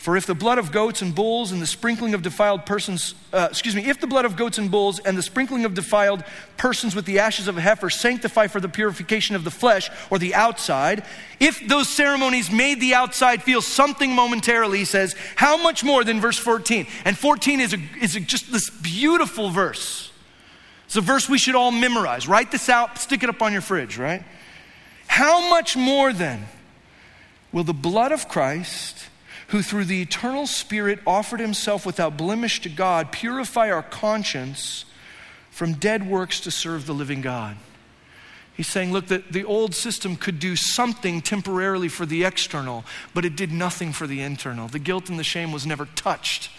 For 0.00 0.16
if 0.16 0.24
the 0.24 0.34
blood 0.34 0.56
of 0.56 0.72
goats 0.72 1.02
and 1.02 1.14
bulls 1.14 1.52
and 1.52 1.60
the 1.60 1.66
sprinkling 1.66 2.14
of 2.14 2.22
defiled 2.22 2.64
persons, 2.64 3.14
uh, 3.34 3.48
excuse 3.50 3.76
me, 3.76 3.84
if 3.84 4.00
the 4.00 4.06
blood 4.06 4.24
of 4.24 4.34
goats 4.34 4.56
and 4.56 4.70
bulls 4.70 4.98
and 4.98 5.14
the 5.14 5.22
sprinkling 5.22 5.66
of 5.66 5.74
defiled 5.74 6.24
persons 6.56 6.96
with 6.96 7.04
the 7.04 7.18
ashes 7.18 7.48
of 7.48 7.58
a 7.58 7.60
heifer 7.60 7.90
sanctify 7.90 8.46
for 8.46 8.60
the 8.60 8.68
purification 8.70 9.36
of 9.36 9.44
the 9.44 9.50
flesh 9.50 9.90
or 10.08 10.18
the 10.18 10.34
outside, 10.34 11.04
if 11.38 11.68
those 11.68 11.86
ceremonies 11.86 12.50
made 12.50 12.80
the 12.80 12.94
outside 12.94 13.42
feel 13.42 13.60
something 13.60 14.14
momentarily, 14.14 14.78
he 14.78 14.84
says, 14.86 15.14
how 15.36 15.62
much 15.62 15.84
more 15.84 16.02
than 16.02 16.18
verse 16.18 16.38
14? 16.38 16.86
And 17.04 17.18
14 17.18 17.60
is, 17.60 17.74
a, 17.74 17.78
is 18.00 18.16
a, 18.16 18.20
just 18.20 18.50
this 18.50 18.70
beautiful 18.70 19.50
verse. 19.50 20.10
It's 20.86 20.96
a 20.96 21.02
verse 21.02 21.28
we 21.28 21.36
should 21.36 21.54
all 21.54 21.72
memorize. 21.72 22.26
Write 22.26 22.50
this 22.50 22.70
out, 22.70 22.96
stick 22.96 23.22
it 23.22 23.28
up 23.28 23.42
on 23.42 23.52
your 23.52 23.60
fridge, 23.60 23.98
right? 23.98 24.24
How 25.08 25.50
much 25.50 25.76
more 25.76 26.14
then 26.14 26.46
will 27.52 27.64
the 27.64 27.74
blood 27.74 28.12
of 28.12 28.28
Christ 28.28 29.10
who 29.50 29.62
through 29.62 29.84
the 29.84 30.00
eternal 30.00 30.46
Spirit 30.46 31.00
offered 31.04 31.40
himself 31.40 31.84
without 31.84 32.16
blemish 32.16 32.60
to 32.62 32.68
God, 32.68 33.10
purify 33.10 33.70
our 33.70 33.82
conscience 33.82 34.84
from 35.50 35.74
dead 35.74 36.08
works 36.08 36.38
to 36.40 36.50
serve 36.52 36.86
the 36.86 36.94
living 36.94 37.20
God. 37.20 37.56
He's 38.56 38.68
saying, 38.68 38.92
look, 38.92 39.08
the, 39.08 39.24
the 39.28 39.44
old 39.44 39.74
system 39.74 40.14
could 40.14 40.38
do 40.38 40.54
something 40.54 41.20
temporarily 41.20 41.88
for 41.88 42.06
the 42.06 42.24
external, 42.24 42.84
but 43.12 43.24
it 43.24 43.34
did 43.34 43.50
nothing 43.50 43.92
for 43.92 44.06
the 44.06 44.20
internal. 44.20 44.68
The 44.68 44.78
guilt 44.78 45.08
and 45.08 45.18
the 45.18 45.24
shame 45.24 45.50
was 45.50 45.66
never 45.66 45.86
touched 45.86 46.50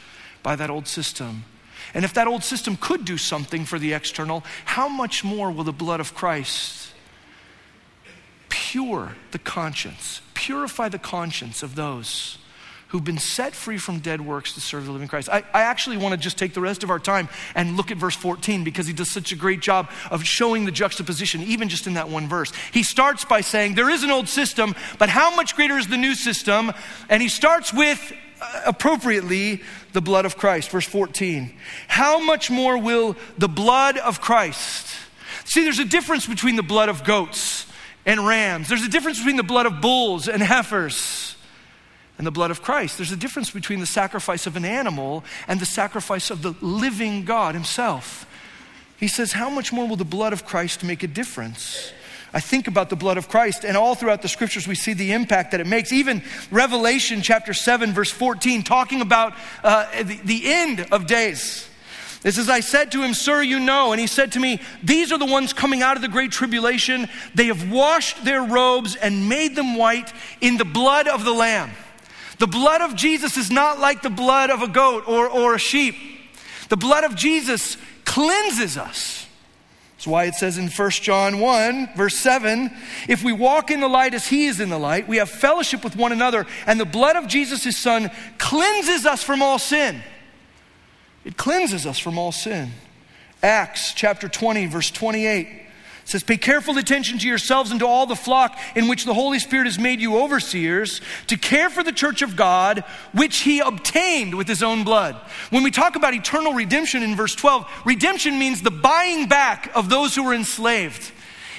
by 0.43 0.57
that 0.57 0.69
old 0.69 0.87
system. 0.87 1.45
And 1.93 2.03
if 2.03 2.13
that 2.15 2.27
old 2.27 2.43
system 2.43 2.75
could 2.75 3.05
do 3.05 3.17
something 3.17 3.63
for 3.63 3.79
the 3.79 3.93
external, 3.93 4.43
how 4.65 4.89
much 4.89 5.23
more 5.23 5.49
will 5.49 5.63
the 5.63 5.71
blood 5.71 6.01
of 6.01 6.13
Christ 6.13 6.91
pure 8.49 9.13
the 9.31 9.39
conscience, 9.39 10.21
purify 10.33 10.89
the 10.89 10.99
conscience 10.99 11.63
of 11.63 11.75
those 11.75 12.37
who've 12.91 13.05
been 13.05 13.17
set 13.17 13.55
free 13.55 13.77
from 13.77 13.99
dead 13.99 14.19
works 14.19 14.53
to 14.53 14.59
serve 14.59 14.85
the 14.85 14.91
living 14.91 15.07
Christ. 15.07 15.29
I, 15.29 15.43
I 15.53 15.61
actually 15.61 15.95
want 15.95 16.11
to 16.11 16.17
just 16.17 16.37
take 16.37 16.53
the 16.53 16.59
rest 16.59 16.83
of 16.83 16.89
our 16.89 16.99
time 16.99 17.29
and 17.55 17.77
look 17.77 17.89
at 17.89 17.95
verse 17.95 18.17
14 18.17 18.65
because 18.65 18.85
he 18.85 18.91
does 18.91 19.09
such 19.09 19.31
a 19.31 19.37
great 19.37 19.61
job 19.61 19.89
of 20.11 20.25
showing 20.25 20.65
the 20.65 20.73
juxtaposition, 20.73 21.41
even 21.41 21.69
just 21.69 21.87
in 21.87 21.93
that 21.93 22.09
one 22.09 22.27
verse. 22.27 22.51
He 22.73 22.83
starts 22.83 23.23
by 23.23 23.39
saying, 23.39 23.75
There 23.75 23.89
is 23.89 24.03
an 24.03 24.11
old 24.11 24.27
system, 24.27 24.75
but 24.99 25.07
how 25.07 25.33
much 25.33 25.55
greater 25.55 25.77
is 25.77 25.87
the 25.87 25.95
new 25.95 26.15
system? 26.15 26.73
And 27.07 27.21
he 27.21 27.29
starts 27.29 27.73
with, 27.73 28.11
uh, 28.41 28.61
appropriately, 28.65 29.61
the 29.93 30.01
blood 30.01 30.25
of 30.25 30.35
Christ. 30.35 30.69
Verse 30.69 30.85
14. 30.85 31.57
How 31.87 32.19
much 32.19 32.51
more 32.51 32.77
will 32.77 33.15
the 33.37 33.47
blood 33.47 33.97
of 33.99 34.19
Christ? 34.19 34.87
See, 35.45 35.63
there's 35.63 35.79
a 35.79 35.85
difference 35.85 36.27
between 36.27 36.57
the 36.57 36.63
blood 36.63 36.89
of 36.89 37.05
goats 37.05 37.67
and 38.05 38.27
rams, 38.27 38.67
there's 38.67 38.83
a 38.83 38.89
difference 38.89 39.19
between 39.19 39.37
the 39.37 39.43
blood 39.43 39.65
of 39.65 39.79
bulls 39.79 40.27
and 40.27 40.43
heifers 40.43 41.37
and 42.21 42.27
the 42.27 42.31
blood 42.31 42.51
of 42.51 42.61
Christ. 42.61 42.99
There's 42.99 43.11
a 43.11 43.17
difference 43.17 43.49
between 43.49 43.79
the 43.79 43.87
sacrifice 43.87 44.45
of 44.45 44.55
an 44.55 44.63
animal 44.63 45.23
and 45.47 45.59
the 45.59 45.65
sacrifice 45.65 46.29
of 46.29 46.43
the 46.43 46.53
living 46.61 47.25
God 47.25 47.55
Himself. 47.55 48.27
He 48.95 49.07
says, 49.07 49.31
How 49.31 49.49
much 49.49 49.73
more 49.73 49.87
will 49.87 49.95
the 49.95 50.05
blood 50.05 50.31
of 50.31 50.45
Christ 50.45 50.83
make 50.83 51.01
a 51.01 51.07
difference? 51.07 51.91
I 52.31 52.39
think 52.39 52.67
about 52.67 52.91
the 52.91 52.95
blood 52.95 53.17
of 53.17 53.27
Christ, 53.27 53.65
and 53.65 53.75
all 53.75 53.95
throughout 53.95 54.21
the 54.21 54.27
scriptures, 54.27 54.67
we 54.67 54.75
see 54.75 54.93
the 54.93 55.13
impact 55.13 55.49
that 55.49 55.61
it 55.61 55.65
makes. 55.65 55.91
Even 55.91 56.21
Revelation 56.51 57.23
chapter 57.23 57.55
7, 57.55 57.91
verse 57.91 58.11
14, 58.11 58.61
talking 58.61 59.01
about 59.01 59.33
uh, 59.63 60.03
the, 60.03 60.19
the 60.23 60.41
end 60.45 60.85
of 60.91 61.07
days. 61.07 61.67
This 62.21 62.37
is, 62.37 62.49
I 62.49 62.59
said 62.59 62.91
to 62.91 63.01
him, 63.01 63.15
Sir, 63.15 63.41
you 63.41 63.59
know. 63.59 63.93
And 63.93 63.99
he 63.99 64.05
said 64.05 64.33
to 64.33 64.39
me, 64.39 64.61
These 64.83 65.11
are 65.11 65.17
the 65.17 65.25
ones 65.25 65.53
coming 65.53 65.81
out 65.81 65.95
of 65.95 66.03
the 66.03 66.07
great 66.07 66.31
tribulation. 66.31 67.09
They 67.33 67.47
have 67.47 67.71
washed 67.71 68.23
their 68.23 68.43
robes 68.43 68.95
and 68.95 69.27
made 69.27 69.55
them 69.55 69.73
white 69.73 70.13
in 70.39 70.57
the 70.57 70.65
blood 70.65 71.07
of 71.07 71.25
the 71.25 71.33
Lamb. 71.33 71.71
The 72.41 72.47
blood 72.47 72.81
of 72.81 72.95
Jesus 72.95 73.37
is 73.37 73.51
not 73.51 73.79
like 73.79 74.01
the 74.01 74.09
blood 74.09 74.49
of 74.49 74.63
a 74.63 74.67
goat 74.67 75.03
or, 75.07 75.29
or 75.29 75.53
a 75.53 75.59
sheep. 75.59 75.93
The 76.69 76.75
blood 76.75 77.03
of 77.03 77.15
Jesus 77.15 77.77
cleanses 78.03 78.77
us. 78.77 79.27
That's 79.91 80.07
why 80.07 80.23
it 80.23 80.33
says 80.33 80.57
in 80.57 80.67
1 80.67 80.89
John 80.89 81.39
1, 81.39 81.89
verse 81.95 82.15
7 82.15 82.71
if 83.07 83.23
we 83.23 83.31
walk 83.31 83.69
in 83.69 83.79
the 83.79 83.87
light 83.87 84.15
as 84.15 84.25
he 84.25 84.47
is 84.47 84.59
in 84.59 84.69
the 84.69 84.79
light, 84.79 85.07
we 85.07 85.17
have 85.17 85.29
fellowship 85.29 85.83
with 85.83 85.95
one 85.95 86.11
another, 86.11 86.47
and 86.65 86.79
the 86.79 86.85
blood 86.85 87.15
of 87.15 87.27
Jesus, 87.27 87.63
his 87.63 87.77
son, 87.77 88.09
cleanses 88.39 89.05
us 89.05 89.21
from 89.21 89.43
all 89.43 89.59
sin. 89.59 90.01
It 91.23 91.37
cleanses 91.37 91.85
us 91.85 91.99
from 91.99 92.17
all 92.17 92.31
sin. 92.31 92.71
Acts 93.43 93.93
chapter 93.93 94.27
20, 94.27 94.65
verse 94.65 94.89
28 94.89 95.60
says, 96.11 96.23
Pay 96.23 96.37
careful 96.37 96.77
attention 96.77 97.17
to 97.19 97.27
yourselves 97.27 97.71
and 97.71 97.79
to 97.79 97.87
all 97.87 98.05
the 98.05 98.15
flock 98.15 98.57
in 98.75 98.87
which 98.87 99.05
the 99.05 99.13
Holy 99.13 99.39
Spirit 99.39 99.65
has 99.65 99.79
made 99.79 99.99
you 100.01 100.17
overseers 100.17 101.01
to 101.27 101.37
care 101.37 101.69
for 101.69 101.83
the 101.83 101.91
church 101.91 102.21
of 102.21 102.35
God, 102.35 102.83
which 103.13 103.39
he 103.39 103.59
obtained 103.59 104.35
with 104.35 104.47
his 104.47 104.61
own 104.61 104.83
blood. 104.83 105.15
When 105.49 105.63
we 105.63 105.71
talk 105.71 105.95
about 105.95 106.13
eternal 106.13 106.53
redemption 106.53 107.01
in 107.01 107.15
verse 107.15 107.33
12, 107.33 107.65
redemption 107.85 108.37
means 108.37 108.61
the 108.61 108.71
buying 108.71 109.27
back 109.27 109.71
of 109.73 109.89
those 109.89 110.13
who 110.13 110.23
were 110.23 110.33
enslaved. 110.33 111.11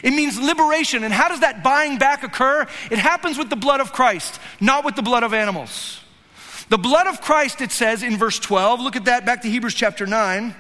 It 0.03 0.11
means 0.11 0.39
liberation. 0.39 1.05
And 1.05 1.15
how 1.15 1.29
does 1.29 1.41
that 1.41 1.63
buying 1.63 1.99
back 1.99 2.23
occur? 2.23 2.67
It 2.91 2.99
happens 2.99 3.39
with 3.39 3.51
the 3.51 3.57
blood 3.57 3.81
of 3.81 3.93
Christ, 3.93 4.39
not 4.61 4.85
with 4.85 4.97
the 4.97 5.03
blood 5.03 5.23
of 5.23 5.33
animals. 5.33 6.01
The 6.69 6.79
blood 6.79 7.07
of 7.07 7.21
Christ, 7.21 7.61
it 7.61 7.71
says 7.71 8.03
in 8.03 8.17
verse 8.17 8.39
12, 8.39 8.81
look 8.81 8.97
at 8.97 9.05
that 9.07 9.25
back 9.25 9.43
to 9.43 9.49
Hebrews 9.49 9.75
chapter 9.75 10.07
9. 10.07 10.55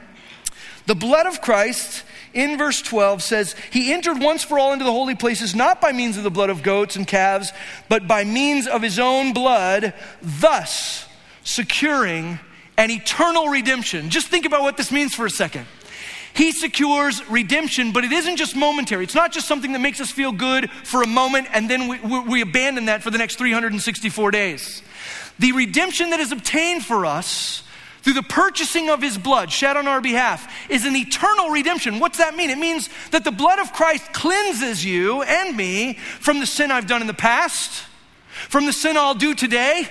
The 0.86 0.94
blood 0.94 1.26
of 1.26 1.40
Christ 1.40 2.04
in 2.34 2.58
verse 2.58 2.80
12 2.82 3.22
says, 3.22 3.54
He 3.70 3.92
entered 3.92 4.20
once 4.20 4.42
for 4.44 4.58
all 4.58 4.72
into 4.72 4.84
the 4.84 4.92
holy 4.92 5.14
places, 5.14 5.54
not 5.54 5.80
by 5.80 5.92
means 5.92 6.16
of 6.16 6.24
the 6.24 6.30
blood 6.30 6.50
of 6.50 6.62
goats 6.62 6.96
and 6.96 7.06
calves, 7.06 7.52
but 7.88 8.08
by 8.08 8.24
means 8.24 8.66
of 8.66 8.82
His 8.82 8.98
own 8.98 9.32
blood, 9.32 9.94
thus 10.22 11.06
securing 11.44 12.38
an 12.76 12.90
eternal 12.90 13.48
redemption. 13.48 14.10
Just 14.10 14.28
think 14.28 14.46
about 14.46 14.62
what 14.62 14.76
this 14.76 14.90
means 14.90 15.14
for 15.14 15.26
a 15.26 15.30
second. 15.30 15.66
He 16.34 16.52
secures 16.52 17.28
redemption, 17.28 17.92
but 17.92 18.04
it 18.04 18.12
isn't 18.12 18.36
just 18.36 18.56
momentary. 18.56 19.04
It's 19.04 19.14
not 19.14 19.32
just 19.32 19.46
something 19.46 19.72
that 19.72 19.80
makes 19.80 20.00
us 20.00 20.10
feel 20.10 20.32
good 20.32 20.70
for 20.70 21.02
a 21.02 21.06
moment 21.06 21.48
and 21.52 21.68
then 21.68 21.88
we, 21.88 22.20
we, 22.20 22.40
abandon 22.40 22.86
that 22.86 23.02
for 23.02 23.10
the 23.10 23.18
next 23.18 23.36
364 23.36 24.30
days. 24.30 24.82
The 25.38 25.52
redemption 25.52 26.10
that 26.10 26.20
is 26.20 26.32
obtained 26.32 26.84
for 26.84 27.04
us 27.04 27.64
through 28.02 28.14
the 28.14 28.22
purchasing 28.22 28.90
of 28.90 29.00
his 29.00 29.16
blood 29.16 29.50
shed 29.50 29.76
on 29.76 29.88
our 29.88 30.00
behalf 30.00 30.52
is 30.68 30.84
an 30.84 30.96
eternal 30.96 31.50
redemption. 31.50 31.98
What's 31.98 32.18
that 32.18 32.36
mean? 32.36 32.50
It 32.50 32.58
means 32.58 32.88
that 33.10 33.24
the 33.24 33.30
blood 33.30 33.58
of 33.58 33.72
Christ 33.72 34.12
cleanses 34.12 34.84
you 34.84 35.22
and 35.22 35.56
me 35.56 35.94
from 35.94 36.40
the 36.40 36.46
sin 36.46 36.70
I've 36.70 36.86
done 36.86 37.00
in 37.00 37.06
the 37.06 37.14
past, 37.14 37.84
from 38.48 38.66
the 38.66 38.72
sin 38.72 38.96
I'll 38.96 39.14
do 39.14 39.34
today, 39.34 39.88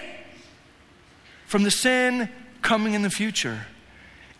from 1.46 1.64
the 1.64 1.72
sin 1.72 2.30
coming 2.62 2.94
in 2.94 3.02
the 3.02 3.10
future. 3.10 3.66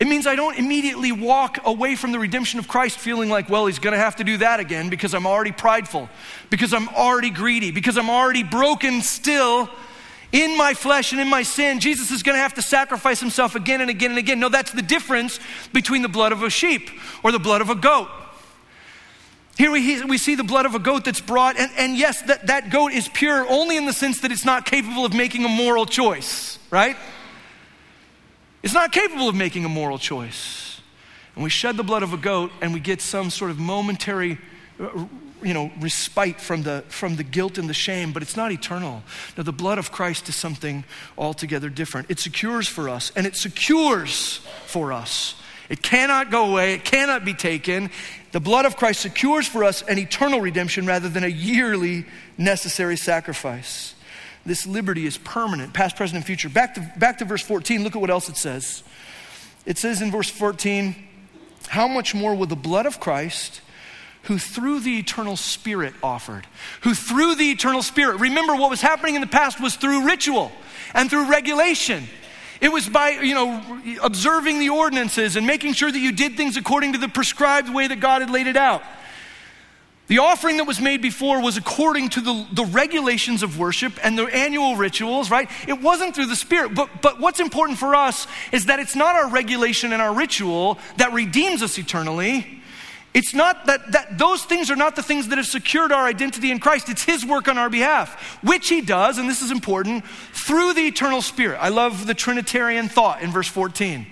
It 0.00 0.08
means 0.08 0.26
I 0.26 0.34
don't 0.34 0.58
immediately 0.58 1.12
walk 1.12 1.58
away 1.64 1.94
from 1.94 2.10
the 2.10 2.18
redemption 2.18 2.58
of 2.58 2.66
Christ 2.66 2.98
feeling 2.98 3.30
like, 3.30 3.48
well, 3.48 3.66
he's 3.66 3.78
going 3.78 3.92
to 3.92 4.00
have 4.00 4.16
to 4.16 4.24
do 4.24 4.36
that 4.38 4.58
again 4.58 4.90
because 4.90 5.14
I'm 5.14 5.26
already 5.26 5.52
prideful, 5.52 6.10
because 6.50 6.74
I'm 6.74 6.88
already 6.88 7.30
greedy, 7.30 7.70
because 7.70 7.96
I'm 7.96 8.10
already 8.10 8.42
broken 8.42 9.00
still 9.02 9.70
in 10.32 10.56
my 10.56 10.72
flesh 10.72 11.12
and 11.12 11.20
in 11.20 11.28
my 11.28 11.42
sin, 11.42 11.78
Jesus 11.78 12.10
is 12.10 12.22
going 12.22 12.36
to 12.36 12.42
have 12.42 12.54
to 12.54 12.62
sacrifice 12.62 13.20
himself 13.20 13.54
again 13.54 13.82
and 13.82 13.90
again 13.90 14.10
and 14.10 14.18
again. 14.18 14.40
No, 14.40 14.48
that's 14.48 14.72
the 14.72 14.82
difference 14.82 15.38
between 15.72 16.00
the 16.00 16.08
blood 16.08 16.32
of 16.32 16.42
a 16.42 16.50
sheep 16.50 16.90
or 17.22 17.30
the 17.30 17.38
blood 17.38 17.60
of 17.60 17.68
a 17.68 17.74
goat. 17.74 18.08
Here 19.58 19.70
we, 19.70 20.02
we 20.04 20.16
see 20.16 20.34
the 20.34 20.44
blood 20.44 20.64
of 20.64 20.74
a 20.74 20.78
goat 20.78 21.04
that's 21.04 21.20
brought, 21.20 21.58
and, 21.58 21.70
and 21.76 21.96
yes, 21.96 22.22
that, 22.22 22.46
that 22.46 22.70
goat 22.70 22.92
is 22.92 23.08
pure 23.08 23.46
only 23.48 23.76
in 23.76 23.84
the 23.84 23.92
sense 23.92 24.20
that 24.22 24.32
it's 24.32 24.46
not 24.46 24.64
capable 24.64 25.04
of 25.04 25.12
making 25.12 25.44
a 25.44 25.48
moral 25.48 25.84
choice, 25.84 26.58
right? 26.70 26.96
It's 28.62 28.72
not 28.72 28.92
capable 28.92 29.28
of 29.28 29.34
making 29.34 29.66
a 29.66 29.68
moral 29.68 29.98
choice. 29.98 30.80
And 31.34 31.44
we 31.44 31.50
shed 31.50 31.76
the 31.76 31.82
blood 31.82 32.02
of 32.02 32.12
a 32.12 32.16
goat 32.16 32.50
and 32.60 32.72
we 32.72 32.80
get 32.80 33.02
some 33.02 33.28
sort 33.28 33.50
of 33.50 33.58
momentary 33.58 34.38
uh, 34.80 35.06
you 35.42 35.54
know, 35.54 35.70
respite 35.80 36.40
from 36.40 36.62
the, 36.62 36.84
from 36.88 37.16
the 37.16 37.24
guilt 37.24 37.58
and 37.58 37.68
the 37.68 37.74
shame, 37.74 38.12
but 38.12 38.22
it's 38.22 38.36
not 38.36 38.52
eternal. 38.52 39.02
Now, 39.36 39.42
the 39.42 39.52
blood 39.52 39.78
of 39.78 39.92
Christ 39.92 40.28
is 40.28 40.36
something 40.36 40.84
altogether 41.16 41.68
different. 41.68 42.10
It 42.10 42.18
secures 42.18 42.68
for 42.68 42.88
us, 42.88 43.12
and 43.16 43.26
it 43.26 43.36
secures 43.36 44.40
for 44.66 44.92
us. 44.92 45.34
It 45.68 45.82
cannot 45.82 46.30
go 46.30 46.50
away, 46.50 46.74
it 46.74 46.84
cannot 46.84 47.24
be 47.24 47.34
taken. 47.34 47.90
The 48.32 48.40
blood 48.40 48.66
of 48.66 48.76
Christ 48.76 49.00
secures 49.00 49.46
for 49.46 49.64
us 49.64 49.82
an 49.82 49.98
eternal 49.98 50.40
redemption 50.40 50.86
rather 50.86 51.08
than 51.08 51.24
a 51.24 51.28
yearly 51.28 52.06
necessary 52.36 52.96
sacrifice. 52.96 53.94
This 54.44 54.66
liberty 54.66 55.06
is 55.06 55.18
permanent, 55.18 55.72
past, 55.72 55.96
present, 55.96 56.16
and 56.16 56.24
future. 56.24 56.48
Back 56.48 56.74
to, 56.74 56.92
back 56.98 57.18
to 57.18 57.24
verse 57.24 57.42
14, 57.42 57.84
look 57.84 57.94
at 57.94 58.00
what 58.00 58.10
else 58.10 58.28
it 58.28 58.36
says. 58.36 58.82
It 59.64 59.78
says 59.78 60.02
in 60.02 60.10
verse 60.10 60.28
14, 60.28 60.96
How 61.68 61.86
much 61.86 62.14
more 62.14 62.34
will 62.34 62.46
the 62.46 62.56
blood 62.56 62.86
of 62.86 62.98
Christ? 62.98 63.60
Who 64.24 64.38
through 64.38 64.80
the 64.80 64.98
eternal 64.98 65.36
spirit 65.36 65.94
offered, 66.02 66.46
who 66.82 66.94
through 66.94 67.34
the 67.34 67.50
eternal 67.50 67.82
spirit, 67.82 68.20
remember 68.20 68.54
what 68.54 68.70
was 68.70 68.80
happening 68.80 69.14
in 69.14 69.20
the 69.20 69.26
past 69.26 69.60
was 69.60 69.76
through 69.76 70.06
ritual 70.06 70.52
and 70.94 71.10
through 71.10 71.28
regulation. 71.28 72.04
It 72.60 72.70
was 72.70 72.88
by, 72.88 73.10
you 73.10 73.34
know, 73.34 73.80
observing 74.00 74.60
the 74.60 74.68
ordinances 74.68 75.34
and 75.34 75.46
making 75.46 75.72
sure 75.72 75.90
that 75.90 75.98
you 75.98 76.12
did 76.12 76.36
things 76.36 76.56
according 76.56 76.92
to 76.92 76.98
the 76.98 77.08
prescribed 77.08 77.68
way 77.68 77.88
that 77.88 77.98
God 77.98 78.22
had 78.22 78.30
laid 78.30 78.46
it 78.46 78.56
out. 78.56 78.82
The 80.06 80.18
offering 80.18 80.58
that 80.58 80.64
was 80.64 80.80
made 80.80 81.02
before 81.02 81.40
was 81.40 81.56
according 81.56 82.10
to 82.10 82.20
the, 82.20 82.46
the 82.52 82.64
regulations 82.64 83.42
of 83.42 83.58
worship 83.58 83.94
and 84.04 84.16
the 84.16 84.26
annual 84.26 84.76
rituals, 84.76 85.30
right? 85.30 85.48
It 85.66 85.80
wasn't 85.80 86.14
through 86.14 86.26
the 86.26 86.36
Spirit. 86.36 86.74
But, 86.74 87.02
but 87.02 87.18
what's 87.18 87.40
important 87.40 87.78
for 87.78 87.94
us 87.94 88.28
is 88.52 88.66
that 88.66 88.78
it's 88.78 88.94
not 88.94 89.16
our 89.16 89.30
regulation 89.30 89.92
and 89.92 90.02
our 90.02 90.14
ritual 90.14 90.78
that 90.98 91.12
redeems 91.12 91.62
us 91.62 91.78
eternally. 91.78 92.61
It's 93.14 93.34
not 93.34 93.66
that, 93.66 93.92
that 93.92 94.16
those 94.16 94.44
things 94.44 94.70
are 94.70 94.76
not 94.76 94.96
the 94.96 95.02
things 95.02 95.28
that 95.28 95.36
have 95.36 95.46
secured 95.46 95.92
our 95.92 96.06
identity 96.06 96.50
in 96.50 96.58
Christ. 96.58 96.88
It's 96.88 97.04
His 97.04 97.26
work 97.26 97.46
on 97.46 97.58
our 97.58 97.68
behalf, 97.68 98.38
which 98.42 98.68
He 98.68 98.80
does, 98.80 99.18
and 99.18 99.28
this 99.28 99.42
is 99.42 99.50
important, 99.50 100.06
through 100.32 100.72
the 100.72 100.86
eternal 100.86 101.20
Spirit. 101.20 101.58
I 101.60 101.68
love 101.68 102.06
the 102.06 102.14
Trinitarian 102.14 102.88
thought 102.88 103.20
in 103.22 103.30
verse 103.30 103.48
14. 103.48 104.06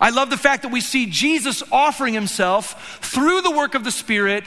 I 0.00 0.08
love 0.08 0.30
the 0.30 0.38
fact 0.38 0.62
that 0.62 0.72
we 0.72 0.80
see 0.80 1.06
Jesus 1.06 1.62
offering 1.70 2.14
Himself 2.14 2.98
through 3.02 3.42
the 3.42 3.50
work 3.50 3.74
of 3.74 3.84
the 3.84 3.90
Spirit 3.90 4.44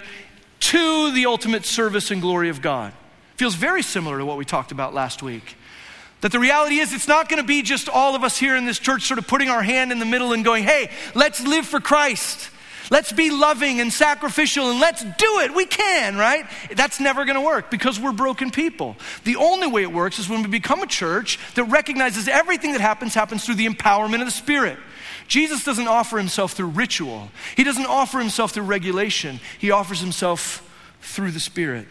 to 0.59 1.11
the 1.11 1.27
ultimate 1.27 1.65
service 1.65 2.09
and 2.09 2.19
glory 2.19 2.49
of 2.49 2.61
God. 2.61 2.93
Feels 3.35 3.53
very 3.53 3.83
similar 3.83 4.17
to 4.17 4.25
what 4.25 4.37
we 4.37 4.45
talked 4.45 4.71
about 4.71 4.95
last 4.95 5.21
week. 5.21 5.55
That 6.21 6.31
the 6.31 6.39
reality 6.39 6.79
is, 6.79 6.93
it's 6.93 7.07
not 7.07 7.29
going 7.29 7.41
to 7.41 7.47
be 7.47 7.61
just 7.61 7.89
all 7.89 8.15
of 8.15 8.23
us 8.23 8.37
here 8.37 8.55
in 8.55 8.65
this 8.65 8.79
church 8.79 9.03
sort 9.03 9.19
of 9.19 9.27
putting 9.27 9.49
our 9.49 9.61
hand 9.61 9.91
in 9.91 9.99
the 9.99 10.05
middle 10.05 10.33
and 10.33 10.43
going, 10.43 10.63
hey, 10.63 10.89
let's 11.13 11.45
live 11.45 11.65
for 11.65 11.79
Christ. 11.79 12.49
Let's 12.91 13.11
be 13.11 13.29
loving 13.29 13.79
and 13.79 13.91
sacrificial 13.91 14.69
and 14.69 14.79
let's 14.79 15.03
do 15.03 15.39
it. 15.39 15.53
We 15.55 15.65
can, 15.65 16.17
right? 16.17 16.45
That's 16.75 16.99
never 16.99 17.25
going 17.25 17.35
to 17.35 17.41
work 17.41 17.71
because 17.71 17.99
we're 17.99 18.11
broken 18.11 18.51
people. 18.51 18.95
The 19.23 19.37
only 19.37 19.67
way 19.67 19.83
it 19.83 19.91
works 19.91 20.19
is 20.19 20.27
when 20.27 20.43
we 20.43 20.49
become 20.49 20.81
a 20.81 20.87
church 20.87 21.39
that 21.55 21.65
recognizes 21.65 22.27
everything 22.27 22.73
that 22.73 22.81
happens 22.81 23.13
happens 23.13 23.45
through 23.45 23.55
the 23.55 23.67
empowerment 23.67 24.19
of 24.19 24.25
the 24.25 24.31
Spirit. 24.31 24.77
Jesus 25.27 25.63
doesn't 25.63 25.87
offer 25.87 26.17
himself 26.17 26.53
through 26.53 26.67
ritual, 26.67 27.29
he 27.55 27.63
doesn't 27.63 27.85
offer 27.85 28.19
himself 28.19 28.51
through 28.51 28.63
regulation. 28.63 29.39
He 29.59 29.71
offers 29.71 29.99
himself 29.99 30.69
through 31.01 31.31
the 31.31 31.39
Spirit. 31.39 31.87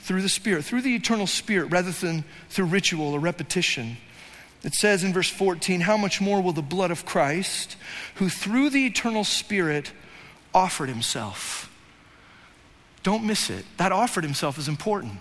Through 0.00 0.22
the 0.22 0.28
Spirit, 0.28 0.64
through 0.64 0.82
the 0.82 0.94
eternal 0.94 1.26
Spirit, 1.26 1.70
rather 1.70 1.90
than 1.90 2.24
through 2.48 2.66
ritual 2.66 3.12
or 3.12 3.20
repetition. 3.20 3.98
It 4.62 4.74
says 4.74 5.04
in 5.04 5.12
verse 5.12 5.28
14, 5.28 5.82
How 5.82 5.96
much 5.96 6.20
more 6.20 6.40
will 6.40 6.52
the 6.52 6.62
blood 6.62 6.90
of 6.90 7.04
Christ, 7.04 7.76
who 8.14 8.28
through 8.28 8.70
the 8.70 8.86
eternal 8.86 9.24
Spirit 9.24 9.92
offered 10.54 10.88
himself? 10.88 11.70
Don't 13.02 13.24
miss 13.24 13.50
it. 13.50 13.64
That 13.76 13.92
offered 13.92 14.24
himself 14.24 14.58
is 14.58 14.68
important. 14.68 15.14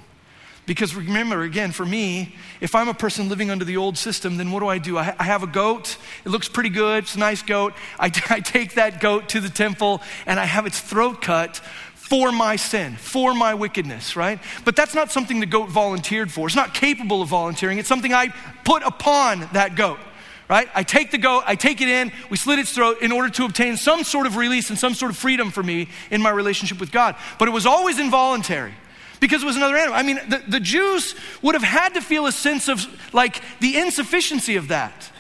Because 0.65 0.93
remember, 0.93 1.43
again, 1.43 1.71
for 1.71 1.85
me, 1.85 2.35
if 2.59 2.75
I'm 2.75 2.89
a 2.89 2.93
person 2.93 3.29
living 3.29 3.49
under 3.49 3.63
the 3.63 3.77
old 3.77 3.97
system, 3.97 4.35
then 4.35 4.51
what 4.51 4.59
do 4.59 4.67
I 4.67 4.77
do? 4.79 4.97
I, 4.97 5.15
I 5.17 5.23
have 5.23 5.41
a 5.41 5.47
goat. 5.47 5.97
It 6.25 6.29
looks 6.29 6.49
pretty 6.49 6.69
good. 6.69 7.05
It's 7.05 7.15
a 7.15 7.19
nice 7.19 7.41
goat. 7.41 7.73
I, 7.97 8.07
I 8.29 8.41
take 8.41 8.73
that 8.73 8.99
goat 8.99 9.29
to 9.29 9.39
the 9.39 9.49
temple 9.49 10.01
and 10.25 10.39
I 10.39 10.45
have 10.45 10.65
its 10.65 10.79
throat 10.79 11.21
cut 11.21 11.61
for 11.95 12.31
my 12.31 12.55
sin, 12.57 12.95
for 12.95 13.33
my 13.33 13.53
wickedness, 13.53 14.15
right? 14.15 14.39
But 14.65 14.75
that's 14.75 14.93
not 14.93 15.11
something 15.11 15.39
the 15.39 15.45
goat 15.45 15.69
volunteered 15.69 16.31
for. 16.31 16.47
It's 16.47 16.55
not 16.55 16.73
capable 16.73 17.21
of 17.21 17.29
volunteering. 17.29 17.79
It's 17.79 17.89
something 17.89 18.13
I 18.13 18.33
put 18.63 18.83
upon 18.83 19.47
that 19.53 19.75
goat, 19.75 19.99
right? 20.49 20.69
I 20.73 20.83
take 20.83 21.11
the 21.11 21.17
goat, 21.17 21.43
I 21.45 21.55
take 21.55 21.81
it 21.81 21.89
in, 21.89 22.11
we 22.29 22.37
slit 22.37 22.59
its 22.59 22.71
throat 22.71 23.01
in 23.01 23.11
order 23.11 23.29
to 23.29 23.45
obtain 23.45 23.77
some 23.77 24.03
sort 24.03 24.27
of 24.27 24.37
release 24.37 24.69
and 24.69 24.79
some 24.79 24.93
sort 24.93 25.11
of 25.11 25.17
freedom 25.17 25.51
for 25.51 25.63
me 25.63 25.89
in 26.09 26.21
my 26.21 26.29
relationship 26.29 26.79
with 26.79 26.91
God. 26.91 27.15
But 27.37 27.47
it 27.47 27.51
was 27.51 27.65
always 27.65 27.99
involuntary 27.99 28.73
because 29.19 29.43
it 29.43 29.45
was 29.45 29.57
another 29.57 29.75
animal. 29.75 29.95
I 29.97 30.03
mean, 30.03 30.19
the, 30.29 30.43
the 30.47 30.59
Jews 30.59 31.15
would 31.41 31.55
have 31.55 31.63
had 31.63 31.95
to 31.95 32.01
feel 32.01 32.27
a 32.27 32.31
sense 32.31 32.67
of 32.67 32.85
like 33.13 33.41
the 33.59 33.77
insufficiency 33.77 34.55
of 34.55 34.69
that. 34.69 35.11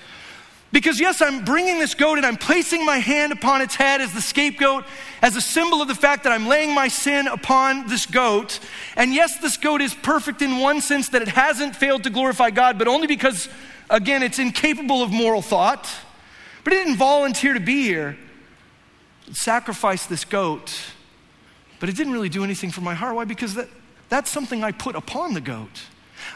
Because, 0.71 0.99
yes, 0.99 1.21
I'm 1.21 1.45
bringing 1.45 1.79
this 1.79 1.95
goat 1.95 2.17
and 2.17 2.25
I'm 2.25 2.35
placing 2.35 2.85
my 2.85 2.97
hand 2.97 3.31
upon 3.31 3.61
its 3.61 3.75
head 3.75 4.01
as 4.01 4.13
the 4.13 4.21
scapegoat, 4.21 4.83
as 5.21 5.37
a 5.37 5.41
symbol 5.41 5.81
of 5.81 5.87
the 5.87 5.95
fact 5.95 6.25
that 6.25 6.33
I'm 6.33 6.45
laying 6.45 6.75
my 6.75 6.89
sin 6.89 7.25
upon 7.27 7.87
this 7.87 8.05
goat. 8.05 8.59
And 8.97 9.13
yes, 9.13 9.37
this 9.39 9.55
goat 9.55 9.81
is 9.81 9.93
perfect 9.93 10.41
in 10.41 10.59
one 10.59 10.81
sense 10.81 11.09
that 11.09 11.21
it 11.21 11.29
hasn't 11.29 11.75
failed 11.75 12.03
to 12.03 12.09
glorify 12.09 12.49
God, 12.49 12.77
but 12.77 12.89
only 12.89 13.07
because, 13.07 13.47
again, 13.89 14.23
it's 14.23 14.39
incapable 14.39 15.01
of 15.01 15.11
moral 15.11 15.41
thought. 15.41 15.89
But 16.67 16.73
it 16.73 16.83
didn't 16.83 16.97
volunteer 16.97 17.53
to 17.53 17.61
be 17.61 17.83
here. 17.83 18.17
It 19.25 19.37
sacrificed 19.37 20.09
this 20.09 20.25
goat, 20.25 20.77
but 21.79 21.87
it 21.87 21.95
didn't 21.95 22.11
really 22.11 22.27
do 22.27 22.43
anything 22.43 22.71
for 22.71 22.81
my 22.81 22.93
heart. 22.93 23.15
Why? 23.15 23.23
Because 23.23 23.53
that, 23.55 23.69
that's 24.09 24.29
something 24.29 24.65
I 24.65 24.73
put 24.73 24.97
upon 24.97 25.33
the 25.33 25.39
goat. 25.39 25.83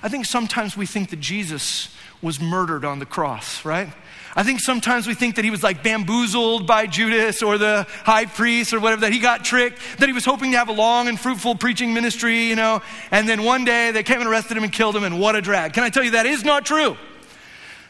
I 0.01 0.07
think 0.07 0.25
sometimes 0.25 0.77
we 0.77 0.85
think 0.85 1.09
that 1.09 1.19
Jesus 1.19 1.93
was 2.21 2.39
murdered 2.39 2.85
on 2.85 2.99
the 2.99 3.05
cross, 3.05 3.65
right? 3.65 3.89
I 4.33 4.43
think 4.43 4.61
sometimes 4.61 5.05
we 5.05 5.15
think 5.15 5.35
that 5.35 5.43
he 5.43 5.51
was 5.51 5.63
like 5.63 5.83
bamboozled 5.83 6.65
by 6.65 6.87
Judas 6.87 7.43
or 7.43 7.57
the 7.57 7.85
high 8.05 8.25
priest 8.25 8.73
or 8.73 8.79
whatever, 8.79 9.01
that 9.01 9.11
he 9.11 9.19
got 9.19 9.43
tricked, 9.43 9.79
that 9.97 10.07
he 10.07 10.13
was 10.13 10.23
hoping 10.23 10.51
to 10.51 10.57
have 10.57 10.69
a 10.69 10.73
long 10.73 11.09
and 11.09 11.19
fruitful 11.19 11.55
preaching 11.55 11.93
ministry, 11.93 12.45
you 12.45 12.55
know, 12.55 12.81
and 13.11 13.27
then 13.27 13.43
one 13.43 13.65
day 13.65 13.91
they 13.91 14.03
came 14.03 14.21
and 14.21 14.29
arrested 14.29 14.55
him 14.55 14.63
and 14.63 14.71
killed 14.71 14.95
him, 14.95 15.03
and 15.03 15.19
what 15.19 15.35
a 15.35 15.41
drag. 15.41 15.73
Can 15.73 15.83
I 15.83 15.89
tell 15.89 16.05
you 16.05 16.11
that 16.11 16.25
is 16.25 16.45
not 16.45 16.65
true? 16.65 16.95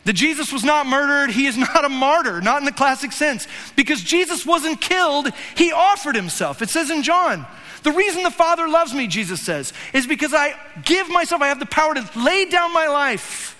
That 0.05 0.13
Jesus 0.13 0.51
was 0.51 0.63
not 0.63 0.87
murdered, 0.87 1.31
he 1.31 1.45
is 1.45 1.57
not 1.57 1.85
a 1.85 1.89
martyr, 1.89 2.41
not 2.41 2.59
in 2.59 2.65
the 2.65 2.71
classic 2.71 3.11
sense. 3.11 3.47
Because 3.75 4.01
Jesus 4.01 4.45
wasn't 4.45 4.81
killed, 4.81 5.31
he 5.55 5.71
offered 5.71 6.15
himself. 6.15 6.61
It 6.61 6.69
says 6.69 6.89
in 6.89 7.03
John, 7.03 7.45
the 7.83 7.91
reason 7.91 8.23
the 8.23 8.31
Father 8.31 8.67
loves 8.67 8.93
me, 8.93 9.07
Jesus 9.07 9.41
says, 9.41 9.73
is 9.93 10.05
because 10.05 10.33
I 10.33 10.55
give 10.83 11.09
myself, 11.09 11.41
I 11.41 11.47
have 11.47 11.59
the 11.59 11.65
power 11.65 11.93
to 11.93 12.09
lay 12.15 12.45
down 12.45 12.73
my 12.73 12.87
life 12.87 13.57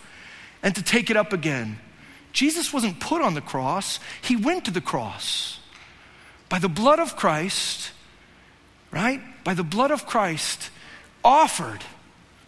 and 0.61 0.75
to 0.75 0.83
take 0.83 1.09
it 1.09 1.17
up 1.17 1.33
again. 1.33 1.79
Jesus 2.31 2.71
wasn't 2.71 2.99
put 2.99 3.21
on 3.21 3.33
the 3.33 3.41
cross, 3.41 3.99
he 4.21 4.35
went 4.35 4.65
to 4.65 4.71
the 4.71 4.81
cross. 4.81 5.59
By 6.49 6.59
the 6.59 6.69
blood 6.69 6.99
of 6.99 7.15
Christ, 7.15 7.91
right? 8.91 9.21
By 9.43 9.53
the 9.53 9.63
blood 9.63 9.91
of 9.91 10.05
Christ, 10.05 10.69
offered 11.23 11.81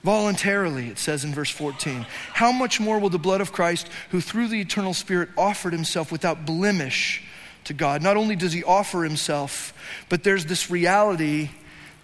voluntarily, 0.03 0.87
it 0.87 0.99
says 0.99 1.23
in 1.23 1.33
verse 1.33 1.49
14. 1.49 2.05
How 2.33 2.51
much 2.51 2.79
more 2.79 2.99
will 2.99 3.09
the 3.09 3.17
blood 3.17 3.41
of 3.41 3.51
Christ, 3.51 3.87
who 4.09 4.21
through 4.21 4.49
the 4.49 4.59
eternal 4.59 4.93
Spirit 4.93 5.29
offered 5.37 5.73
himself 5.73 6.11
without 6.11 6.45
blemish 6.45 7.23
to 7.65 7.73
God? 7.73 8.01
Not 8.01 8.17
only 8.17 8.35
does 8.35 8.53
he 8.53 8.63
offer 8.63 9.03
himself, 9.03 9.73
but 10.09 10.23
there's 10.23 10.45
this 10.45 10.69
reality 10.69 11.49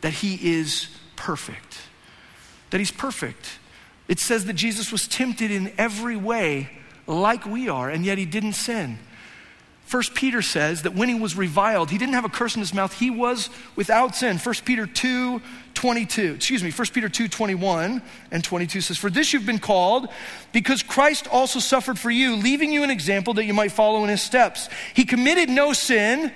that 0.02 0.14
he 0.14 0.56
is 0.58 0.88
perfect. 1.16 1.82
That 2.70 2.80
he's 2.80 2.92
perfect. 2.92 3.60
It 4.08 4.20
says 4.20 4.46
that 4.46 4.54
Jesus 4.54 4.92
was 4.92 5.08
tempted 5.08 5.52
in 5.52 5.72
every 5.78 6.16
way 6.16 6.70
like 7.06 7.46
we 7.46 7.70
are, 7.70 7.90
and 7.90 8.06
yet 8.06 8.18
he 8.18 8.26
didn't 8.26 8.54
sin. 8.54 8.98
First 9.90 10.14
Peter 10.14 10.44
says 10.44 10.84
that 10.84 10.94
when 10.94 11.10
he 11.10 11.16
was 11.16 11.36
reviled, 11.36 11.90
he 11.90 11.98
didn't 11.98 12.14
have 12.14 12.24
a 12.24 12.30
curse 12.30 12.54
in 12.54 12.60
his 12.60 12.76
mouth. 12.76 12.94
He 12.94 13.10
was 13.10 13.50
without 13.76 14.16
sin. 14.16 14.38
First 14.38 14.64
Peter 14.64 14.86
2, 14.86 15.42
22. 15.74 16.34
Excuse 16.36 16.64
me, 16.64 16.70
First 16.70 16.94
Peter 16.94 17.10
2, 17.10 17.28
21 17.28 18.04
and 18.30 18.44
22 18.44 18.82
says, 18.82 19.00
For 19.00 19.10
this 19.10 19.34
you've 19.34 19.48
been 19.48 19.58
called, 19.58 20.10
because 20.52 20.84
Christ 20.84 21.28
also 21.32 21.58
suffered 21.58 21.98
for 21.98 22.12
you, 22.12 22.36
leaving 22.36 22.72
you 22.72 22.84
an 22.84 22.92
example 22.92 23.34
that 23.34 23.46
you 23.46 23.54
might 23.56 23.72
follow 23.72 24.04
in 24.04 24.12
his 24.12 24.22
steps. 24.22 24.70
He 24.94 25.06
committed 25.06 25.50
no 25.50 25.74
sin, 25.74 26.32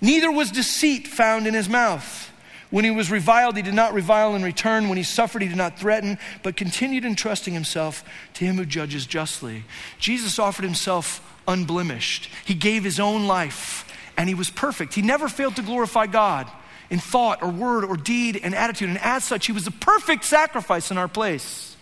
neither 0.00 0.30
was 0.30 0.52
deceit 0.52 1.08
found 1.08 1.48
in 1.48 1.54
his 1.54 1.68
mouth. 1.68 2.30
When 2.70 2.84
he 2.84 2.92
was 2.92 3.10
reviled, 3.10 3.56
he 3.56 3.62
did 3.62 3.74
not 3.74 3.94
revile 3.94 4.36
in 4.36 4.44
return. 4.44 4.88
When 4.88 4.96
he 4.96 5.02
suffered, 5.02 5.42
he 5.42 5.48
did 5.48 5.58
not 5.58 5.76
threaten, 5.76 6.18
but 6.44 6.56
continued 6.56 7.04
entrusting 7.04 7.52
himself 7.52 8.04
to 8.34 8.44
him 8.44 8.58
who 8.58 8.64
judges 8.64 9.06
justly. 9.06 9.64
Jesus 9.98 10.38
offered 10.38 10.64
himself 10.64 11.31
unblemished. 11.46 12.28
He 12.44 12.54
gave 12.54 12.84
his 12.84 13.00
own 13.00 13.26
life, 13.26 13.90
and 14.16 14.28
he 14.28 14.34
was 14.34 14.50
perfect. 14.50 14.94
He 14.94 15.02
never 15.02 15.28
failed 15.28 15.56
to 15.56 15.62
glorify 15.62 16.06
God 16.06 16.50
in 16.90 16.98
thought 16.98 17.42
or 17.42 17.48
word 17.48 17.84
or 17.84 17.96
deed 17.96 18.40
and 18.42 18.54
attitude. 18.54 18.90
And 18.90 18.98
as 18.98 19.24
such, 19.24 19.46
he 19.46 19.52
was 19.52 19.64
the 19.64 19.70
perfect 19.70 20.24
sacrifice 20.24 20.90
in 20.90 20.98
our 20.98 21.08
place. 21.08 21.76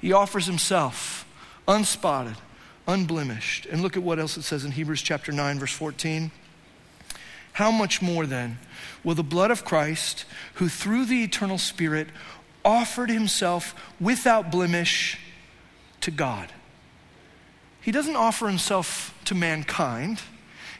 He 0.00 0.12
offers 0.12 0.46
himself 0.46 1.26
unspotted, 1.66 2.36
unblemished. 2.86 3.66
And 3.66 3.82
look 3.82 3.96
at 3.96 4.02
what 4.02 4.18
else 4.18 4.36
it 4.36 4.42
says 4.42 4.64
in 4.64 4.72
Hebrews 4.72 5.02
chapter 5.02 5.32
9, 5.32 5.58
verse 5.58 5.72
14. 5.72 6.30
How 7.52 7.70
much 7.70 8.00
more 8.00 8.26
then 8.26 8.58
will 9.02 9.14
the 9.14 9.22
blood 9.22 9.50
of 9.50 9.64
Christ, 9.64 10.24
who 10.54 10.68
through 10.68 11.06
the 11.06 11.24
eternal 11.24 11.58
Spirit 11.58 12.08
offered 12.64 13.10
himself 13.10 13.74
without 14.00 14.52
blemish 14.52 15.18
to 16.02 16.10
God? 16.10 16.52
He 17.80 17.92
doesn't 17.92 18.16
offer 18.16 18.46
himself 18.46 19.18
to 19.24 19.34
mankind. 19.34 20.20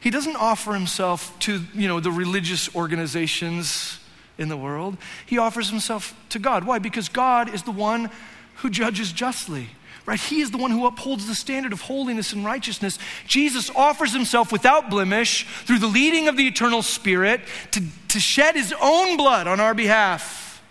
He 0.00 0.10
doesn't 0.10 0.36
offer 0.36 0.72
himself 0.72 1.38
to, 1.40 1.60
you 1.74 1.88
know, 1.88 2.00
the 2.00 2.10
religious 2.10 2.74
organizations 2.74 3.98
in 4.38 4.48
the 4.48 4.56
world. 4.56 4.96
He 5.26 5.38
offers 5.38 5.70
himself 5.70 6.14
to 6.30 6.38
God. 6.38 6.64
Why? 6.64 6.78
Because 6.78 7.08
God 7.08 7.52
is 7.52 7.62
the 7.62 7.70
one 7.70 8.10
who 8.56 8.70
judges 8.70 9.12
justly 9.12 9.68
right? 10.06 10.18
He 10.20 10.40
is 10.40 10.50
the 10.50 10.58
one 10.58 10.72
who 10.72 10.86
upholds 10.86 11.28
the 11.28 11.36
standard 11.36 11.72
of 11.72 11.82
holiness 11.82 12.32
and 12.32 12.44
righteousness. 12.44 12.98
Jesus 13.28 13.70
offers 13.76 14.12
himself 14.12 14.50
without 14.50 14.90
blemish 14.90 15.46
through 15.64 15.78
the 15.78 15.86
leading 15.86 16.26
of 16.26 16.36
the 16.36 16.48
eternal 16.48 16.82
Spirit 16.82 17.42
to, 17.70 17.82
to 18.08 18.18
shed 18.18 18.56
his 18.56 18.74
own 18.80 19.16
blood 19.16 19.46
on 19.46 19.60
our 19.60 19.72
behalf 19.72 20.64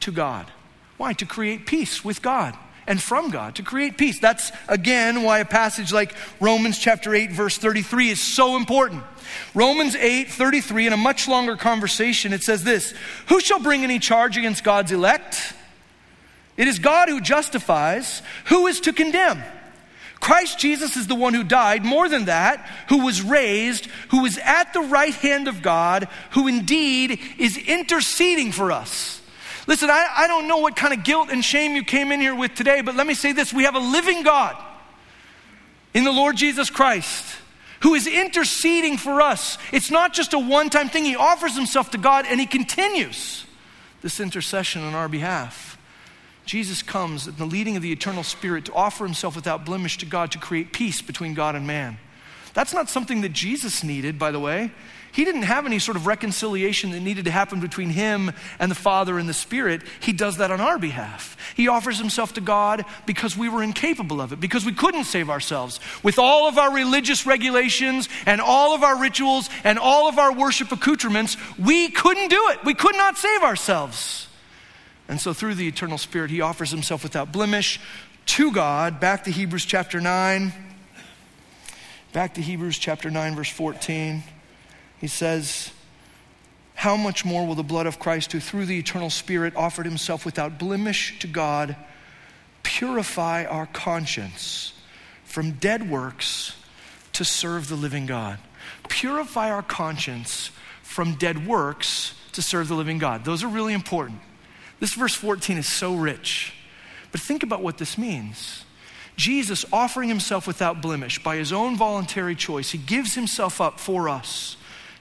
to 0.00 0.12
God. 0.12 0.50
Why? 0.96 1.12
To 1.14 1.26
create 1.26 1.66
peace 1.66 2.04
with 2.04 2.22
God 2.22 2.56
and 2.86 3.02
from 3.02 3.30
God, 3.30 3.56
to 3.56 3.62
create 3.62 3.98
peace. 3.98 4.18
That's 4.18 4.52
again 4.68 5.22
why 5.22 5.40
a 5.40 5.44
passage 5.44 5.92
like 5.92 6.14
Romans 6.40 6.78
chapter 6.78 7.14
8, 7.14 7.32
verse 7.32 7.58
33 7.58 8.10
is 8.10 8.20
so 8.20 8.56
important. 8.56 9.02
Romans 9.54 9.96
8, 9.96 10.28
33, 10.30 10.88
in 10.88 10.92
a 10.92 10.96
much 10.96 11.26
longer 11.26 11.56
conversation, 11.56 12.32
it 12.32 12.42
says 12.42 12.64
this 12.64 12.94
Who 13.28 13.40
shall 13.40 13.60
bring 13.60 13.84
any 13.84 13.98
charge 13.98 14.36
against 14.36 14.64
God's 14.64 14.92
elect? 14.92 15.54
It 16.56 16.68
is 16.68 16.78
God 16.78 17.08
who 17.08 17.20
justifies. 17.20 18.22
Who 18.46 18.66
is 18.66 18.80
to 18.80 18.92
condemn? 18.92 19.42
Christ 20.20 20.58
Jesus 20.58 20.96
is 20.96 21.06
the 21.06 21.14
one 21.14 21.34
who 21.34 21.44
died, 21.44 21.84
more 21.84 22.08
than 22.08 22.24
that, 22.24 22.68
who 22.88 23.04
was 23.04 23.20
raised, 23.20 23.86
who 24.08 24.24
is 24.24 24.38
at 24.38 24.72
the 24.72 24.80
right 24.80 25.14
hand 25.14 25.46
of 25.46 25.62
God, 25.62 26.08
who 26.30 26.48
indeed 26.48 27.20
is 27.38 27.58
interceding 27.58 28.50
for 28.50 28.72
us. 28.72 29.20
Listen, 29.66 29.90
I, 29.90 30.06
I 30.16 30.26
don't 30.26 30.46
know 30.46 30.58
what 30.58 30.76
kind 30.76 30.92
of 30.92 31.02
guilt 31.04 31.28
and 31.30 31.44
shame 31.44 31.74
you 31.74 31.82
came 31.82 32.12
in 32.12 32.20
here 32.20 32.34
with 32.34 32.54
today, 32.54 32.82
but 32.82 32.94
let 32.94 33.06
me 33.06 33.14
say 33.14 33.32
this 33.32 33.52
we 33.52 33.64
have 33.64 33.74
a 33.74 33.80
living 33.80 34.22
God 34.22 34.56
in 35.94 36.04
the 36.04 36.12
Lord 36.12 36.36
Jesus 36.36 36.70
Christ 36.70 37.24
who 37.80 37.94
is 37.94 38.06
interceding 38.06 38.96
for 38.96 39.20
us. 39.20 39.58
It's 39.72 39.90
not 39.90 40.12
just 40.12 40.32
a 40.34 40.38
one 40.38 40.70
time 40.70 40.88
thing, 40.88 41.04
He 41.04 41.16
offers 41.16 41.56
Himself 41.56 41.90
to 41.92 41.98
God 41.98 42.26
and 42.28 42.38
He 42.38 42.46
continues 42.46 43.44
this 44.02 44.20
intercession 44.20 44.82
on 44.82 44.94
our 44.94 45.08
behalf. 45.08 45.76
Jesus 46.44 46.80
comes 46.80 47.26
in 47.26 47.36
the 47.36 47.44
leading 47.44 47.76
of 47.76 47.82
the 47.82 47.90
eternal 47.90 48.22
Spirit 48.22 48.66
to 48.66 48.72
offer 48.72 49.04
himself 49.04 49.34
without 49.34 49.66
blemish 49.66 49.98
to 49.98 50.06
God 50.06 50.30
to 50.30 50.38
create 50.38 50.72
peace 50.72 51.02
between 51.02 51.34
God 51.34 51.56
and 51.56 51.66
man. 51.66 51.98
That's 52.54 52.72
not 52.72 52.88
something 52.88 53.20
that 53.22 53.32
Jesus 53.32 53.82
needed, 53.82 54.16
by 54.16 54.30
the 54.30 54.38
way. 54.38 54.70
He 55.16 55.24
didn't 55.24 55.44
have 55.44 55.64
any 55.64 55.78
sort 55.78 55.96
of 55.96 56.06
reconciliation 56.06 56.90
that 56.90 57.00
needed 57.00 57.24
to 57.24 57.30
happen 57.30 57.58
between 57.58 57.88
him 57.88 58.32
and 58.58 58.70
the 58.70 58.74
Father 58.74 59.18
and 59.18 59.26
the 59.26 59.32
Spirit. 59.32 59.80
He 59.98 60.12
does 60.12 60.36
that 60.36 60.50
on 60.50 60.60
our 60.60 60.78
behalf. 60.78 61.38
He 61.56 61.68
offers 61.68 61.98
himself 61.98 62.34
to 62.34 62.42
God 62.42 62.84
because 63.06 63.34
we 63.34 63.48
were 63.48 63.62
incapable 63.62 64.20
of 64.20 64.34
it, 64.34 64.40
because 64.40 64.66
we 64.66 64.74
couldn't 64.74 65.04
save 65.04 65.30
ourselves. 65.30 65.80
With 66.02 66.18
all 66.18 66.46
of 66.46 66.58
our 66.58 66.70
religious 66.70 67.24
regulations 67.24 68.10
and 68.26 68.42
all 68.42 68.74
of 68.74 68.82
our 68.82 69.00
rituals 69.00 69.48
and 69.64 69.78
all 69.78 70.06
of 70.06 70.18
our 70.18 70.34
worship 70.34 70.70
accoutrements, 70.70 71.38
we 71.58 71.88
couldn't 71.88 72.28
do 72.28 72.48
it. 72.50 72.62
We 72.62 72.74
could 72.74 72.96
not 72.96 73.16
save 73.16 73.42
ourselves. 73.42 74.28
And 75.08 75.18
so, 75.18 75.32
through 75.32 75.54
the 75.54 75.66
eternal 75.66 75.96
Spirit, 75.96 76.30
he 76.30 76.42
offers 76.42 76.70
himself 76.70 77.02
without 77.02 77.32
blemish 77.32 77.80
to 78.26 78.52
God. 78.52 79.00
Back 79.00 79.24
to 79.24 79.30
Hebrews 79.30 79.64
chapter 79.64 79.98
9. 79.98 80.52
Back 82.12 82.34
to 82.34 82.42
Hebrews 82.42 82.76
chapter 82.76 83.10
9, 83.10 83.34
verse 83.34 83.50
14. 83.50 84.22
He 85.00 85.06
says, 85.06 85.70
How 86.74 86.96
much 86.96 87.24
more 87.24 87.46
will 87.46 87.54
the 87.54 87.62
blood 87.62 87.86
of 87.86 87.98
Christ, 87.98 88.32
who 88.32 88.40
through 88.40 88.66
the 88.66 88.78
eternal 88.78 89.10
Spirit 89.10 89.54
offered 89.56 89.86
himself 89.86 90.24
without 90.24 90.58
blemish 90.58 91.18
to 91.20 91.26
God, 91.26 91.76
purify 92.62 93.44
our 93.44 93.66
conscience 93.66 94.72
from 95.24 95.52
dead 95.52 95.90
works 95.90 96.56
to 97.12 97.24
serve 97.24 97.68
the 97.68 97.76
living 97.76 98.06
God? 98.06 98.38
Purify 98.88 99.50
our 99.50 99.62
conscience 99.62 100.50
from 100.82 101.14
dead 101.14 101.46
works 101.46 102.14
to 102.32 102.42
serve 102.42 102.68
the 102.68 102.74
living 102.74 102.98
God. 102.98 103.24
Those 103.24 103.42
are 103.42 103.48
really 103.48 103.74
important. 103.74 104.20
This 104.80 104.94
verse 104.94 105.14
14 105.14 105.58
is 105.58 105.66
so 105.66 105.94
rich. 105.94 106.54
But 107.12 107.20
think 107.20 107.42
about 107.42 107.62
what 107.62 107.78
this 107.78 107.96
means. 107.96 108.64
Jesus 109.16 109.64
offering 109.72 110.08
himself 110.08 110.46
without 110.46 110.82
blemish 110.82 111.22
by 111.22 111.36
his 111.36 111.52
own 111.52 111.76
voluntary 111.76 112.34
choice, 112.34 112.70
he 112.70 112.78
gives 112.78 113.14
himself 113.14 113.60
up 113.60 113.80
for 113.80 114.08
us 114.08 114.56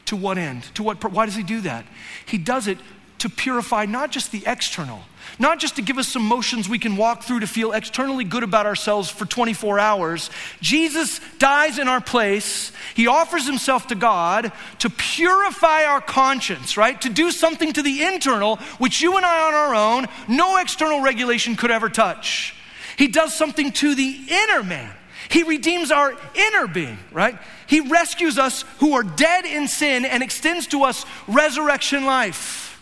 to 0.06 0.16
what 0.16 0.38
end? 0.38 0.64
To 0.76 0.84
what 0.84 1.04
why 1.12 1.26
does 1.26 1.36
he 1.36 1.44
do 1.44 1.62
that? 1.62 1.86
He 2.26 2.38
does 2.38 2.68
it 2.68 2.78
to 3.20 3.30
purify 3.30 3.86
not 3.86 4.12
just 4.12 4.32
the 4.32 4.44
external, 4.46 5.02
not 5.40 5.60
just 5.60 5.78
to 5.78 5.82
give 5.82 5.98
us 5.98 6.08
some 6.08 6.24
motions 6.24 6.70
we 6.70 6.78
can 6.78 6.96
walk 6.96 7.24
through 7.24 7.40
to 7.40 7.48
feel 7.48 7.72
externally 7.72 8.24
good 8.24 8.44
about 8.44 8.66
ourselves 8.66 9.10
for 9.10 9.26
24 9.26 9.80
hours. 9.80 10.30
Jesus 10.62 11.20
dies 11.40 11.80
in 11.80 11.88
our 11.88 12.02
place. 12.02 12.72
He 12.94 13.08
offers 13.08 13.48
himself 13.48 13.88
to 13.88 13.96
God 13.96 14.52
to 14.80 14.90
purify 14.90 15.86
our 15.86 16.02
conscience, 16.02 16.78
right? 16.78 17.00
To 17.02 17.10
do 17.10 17.32
something 17.32 17.74
to 17.74 17.82
the 17.82 18.04
internal, 18.04 18.58
which 18.78 19.02
you 19.02 19.18
and 19.18 19.26
I 19.26 19.48
on 19.48 19.54
our 19.54 19.76
own, 19.76 20.08
no 20.28 20.58
external 20.58 21.02
regulation 21.02 21.56
could 21.56 21.72
ever 21.72 21.90
touch. 21.90 22.56
He 22.98 23.08
does 23.08 23.34
something 23.34 23.72
to 23.74 23.96
the 23.96 24.20
inner 24.30 24.64
man. 24.64 24.94
He 25.30 25.44
redeems 25.44 25.92
our 25.92 26.16
inner 26.34 26.68
being, 26.68 26.98
right? 27.12 27.38
He 27.68 27.82
rescues 27.82 28.38
us 28.38 28.64
who 28.80 28.94
are 28.94 29.04
dead 29.04 29.46
in 29.46 29.68
sin 29.68 30.06
and 30.06 30.22
extends 30.22 30.68
to 30.68 30.84
us 30.84 31.06
resurrection 31.28 32.06
life 32.06 32.75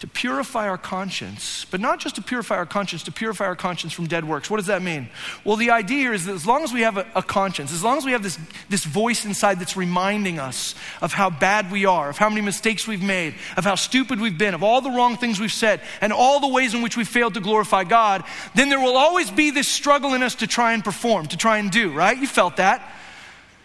to 0.00 0.06
purify 0.06 0.66
our 0.66 0.78
conscience, 0.78 1.66
but 1.70 1.78
not 1.78 2.00
just 2.00 2.14
to 2.14 2.22
purify 2.22 2.56
our 2.56 2.64
conscience, 2.64 3.02
to 3.02 3.12
purify 3.12 3.44
our 3.44 3.54
conscience 3.54 3.92
from 3.92 4.06
dead 4.06 4.26
works. 4.26 4.48
What 4.48 4.56
does 4.56 4.66
that 4.66 4.80
mean? 4.80 5.10
Well, 5.44 5.56
the 5.56 5.70
idea 5.70 6.12
is 6.12 6.24
that 6.24 6.34
as 6.34 6.46
long 6.46 6.64
as 6.64 6.72
we 6.72 6.80
have 6.80 6.96
a, 6.96 7.06
a, 7.14 7.22
conscience, 7.22 7.70
as 7.70 7.84
long 7.84 7.98
as 7.98 8.06
we 8.06 8.12
have 8.12 8.22
this, 8.22 8.38
this 8.70 8.82
voice 8.84 9.26
inside 9.26 9.60
that's 9.60 9.76
reminding 9.76 10.38
us 10.38 10.74
of 11.02 11.12
how 11.12 11.28
bad 11.28 11.70
we 11.70 11.84
are, 11.84 12.08
of 12.08 12.16
how 12.16 12.30
many 12.30 12.40
mistakes 12.40 12.88
we've 12.88 13.02
made, 13.02 13.34
of 13.58 13.64
how 13.64 13.74
stupid 13.74 14.20
we've 14.20 14.38
been, 14.38 14.54
of 14.54 14.62
all 14.62 14.80
the 14.80 14.90
wrong 14.90 15.18
things 15.18 15.38
we've 15.38 15.52
said, 15.52 15.82
and 16.00 16.14
all 16.14 16.40
the 16.40 16.48
ways 16.48 16.72
in 16.72 16.80
which 16.80 16.96
we 16.96 17.04
failed 17.04 17.34
to 17.34 17.40
glorify 17.40 17.84
God, 17.84 18.24
then 18.54 18.70
there 18.70 18.80
will 18.80 18.96
always 18.96 19.30
be 19.30 19.50
this 19.50 19.68
struggle 19.68 20.14
in 20.14 20.22
us 20.22 20.36
to 20.36 20.46
try 20.46 20.72
and 20.72 20.82
perform, 20.82 21.26
to 21.26 21.36
try 21.36 21.58
and 21.58 21.70
do, 21.70 21.92
right? 21.92 22.16
You 22.16 22.26
felt 22.26 22.56
that. 22.56 22.96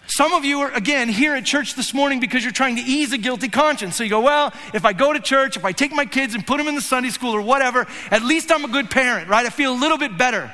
Some 0.07 0.33
of 0.33 0.45
you 0.45 0.61
are, 0.61 0.71
again, 0.71 1.09
here 1.09 1.33
at 1.35 1.45
church 1.45 1.75
this 1.75 1.93
morning 1.93 2.19
because 2.19 2.43
you're 2.43 2.53
trying 2.53 2.75
to 2.75 2.81
ease 2.81 3.11
a 3.11 3.17
guilty 3.17 3.49
conscience. 3.49 3.95
So 3.95 4.03
you 4.03 4.09
go, 4.09 4.21
well, 4.21 4.53
if 4.73 4.85
I 4.85 4.93
go 4.93 5.11
to 5.11 5.19
church, 5.19 5.57
if 5.57 5.65
I 5.65 5.71
take 5.71 5.91
my 5.91 6.05
kids 6.05 6.35
and 6.35 6.45
put 6.45 6.57
them 6.57 6.67
in 6.67 6.75
the 6.75 6.81
Sunday 6.81 7.09
school 7.09 7.35
or 7.35 7.41
whatever, 7.41 7.87
at 8.11 8.21
least 8.21 8.51
I'm 8.51 8.63
a 8.63 8.67
good 8.67 8.91
parent, 8.91 9.29
right? 9.29 9.45
I 9.45 9.49
feel 9.49 9.73
a 9.73 9.79
little 9.79 9.97
bit 9.97 10.17
better. 10.17 10.51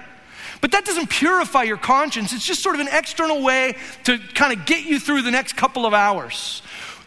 But 0.62 0.72
that 0.72 0.86
doesn't 0.86 1.10
purify 1.10 1.64
your 1.64 1.78
conscience. 1.78 2.34
It's 2.34 2.46
just 2.46 2.62
sort 2.62 2.76
of 2.76 2.82
an 2.82 2.90
external 2.92 3.42
way 3.42 3.76
to 4.06 4.20
kind 4.36 4.58
of 4.58 4.66
get 4.66 4.86
you 4.86 5.00
through 5.00 5.24
the 5.24 5.32
next 5.32 5.58
couple 5.58 5.86
of 5.86 5.94
hours. 5.94 6.62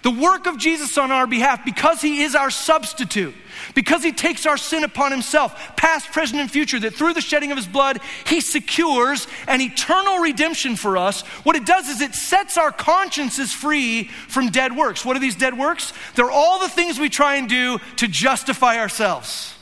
The 0.05 0.11
work 0.11 0.47
of 0.47 0.59
Jesus 0.59 0.99
on 0.99 1.11
our 1.11 1.27
behalf, 1.27 1.65
because 1.65 2.03
he 2.03 2.23
is 2.23 2.35
our 2.35 2.51
substitute, 2.51 3.35
because 3.75 4.05
he 4.05 4.13
takes 4.13 4.45
our 4.45 4.59
sin 4.59 4.85
upon 4.85 5.11
himself, 5.11 5.75
past, 5.77 6.13
present, 6.13 6.43
and 6.43 6.51
future, 6.51 6.79
that 6.81 6.93
through 6.93 7.15
the 7.15 7.23
shedding 7.23 7.51
of 7.51 7.57
his 7.57 7.67
blood, 7.67 8.01
he 8.27 8.43
secures 8.43 9.27
an 9.49 9.63
eternal 9.63 10.19
redemption 10.19 10.77
for 10.77 10.99
us. 10.99 11.23
What 11.43 11.57
it 11.57 11.65
does 11.65 11.89
is 11.89 12.03
it 12.03 12.15
sets 12.15 12.59
our 12.59 12.71
consciences 12.71 13.51
free 13.51 14.05
from 14.29 14.51
dead 14.51 14.77
works. 14.77 15.07
What 15.07 15.17
are 15.17 15.21
these 15.21 15.37
dead 15.37 15.57
works? 15.57 15.95
They're 16.17 16.31
all 16.31 16.61
the 16.61 16.69
things 16.69 17.01
we 17.01 17.09
try 17.09 17.37
and 17.37 17.49
do 17.49 17.79
to 17.97 18.07
justify 18.07 18.79
ourselves. 18.81 19.55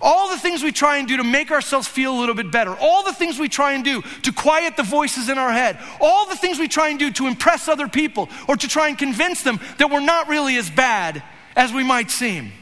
All 0.00 0.30
the 0.30 0.38
things 0.38 0.62
we 0.62 0.72
try 0.72 0.98
and 0.98 1.08
do 1.08 1.16
to 1.16 1.24
make 1.24 1.50
ourselves 1.50 1.88
feel 1.88 2.16
a 2.16 2.18
little 2.18 2.34
bit 2.34 2.50
better. 2.50 2.76
All 2.80 3.04
the 3.04 3.12
things 3.12 3.38
we 3.38 3.48
try 3.48 3.72
and 3.72 3.84
do 3.84 4.02
to 4.22 4.32
quiet 4.32 4.76
the 4.76 4.82
voices 4.82 5.28
in 5.28 5.38
our 5.38 5.52
head. 5.52 5.78
All 6.00 6.26
the 6.28 6.36
things 6.36 6.58
we 6.58 6.68
try 6.68 6.88
and 6.88 6.98
do 6.98 7.10
to 7.12 7.26
impress 7.26 7.68
other 7.68 7.88
people 7.88 8.28
or 8.46 8.56
to 8.56 8.68
try 8.68 8.88
and 8.88 8.98
convince 8.98 9.42
them 9.42 9.60
that 9.78 9.90
we're 9.90 10.00
not 10.00 10.28
really 10.28 10.56
as 10.56 10.70
bad 10.70 11.22
as 11.56 11.72
we 11.72 11.82
might 11.84 12.10
seem. 12.10 12.52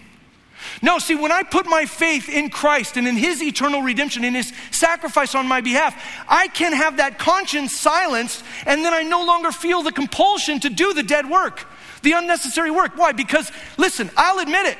No, 0.82 0.99
see, 0.99 1.14
when 1.14 1.32
I 1.32 1.43
put 1.43 1.66
my 1.66 1.87
faith 1.87 2.28
in 2.28 2.51
Christ 2.51 2.97
and 2.97 3.07
in 3.07 3.16
His 3.16 3.43
eternal 3.43 3.82
redemption, 3.82 4.24
in 4.24 4.34
His 4.34 4.53
sacrifice 4.70 5.34
on 5.34 5.47
my 5.47 5.61
behalf, 5.61 5.95
I 6.28 6.49
can 6.49 6.72
have 6.72 6.97
that 6.97 7.18
conscience 7.18 7.76
silenced, 7.76 8.43
and 8.66 8.84
then 8.84 8.93
I 8.93 9.03
no 9.03 9.24
longer 9.24 9.53
feel 9.53 9.82
the 9.82 9.93
compulsion 9.93 10.61
to 10.61 10.70
do 10.70 10.93
the 10.93 11.03
dead 11.03 11.28
work, 11.28 11.66
the 12.03 12.12
unnecessary 12.12 12.70
work. 12.70 12.97
Why? 12.97 13.12
Because, 13.12 13.51
listen, 13.76 14.11
I'll 14.16 14.39
admit 14.39 14.66
it, 14.66 14.78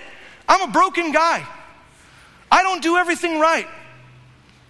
I'm 0.49 0.69
a 0.69 0.73
broken 0.73 1.13
guy. 1.13 1.47
I 2.51 2.63
don't 2.63 2.83
do 2.83 2.97
everything 2.97 3.41
right. 3.41 3.67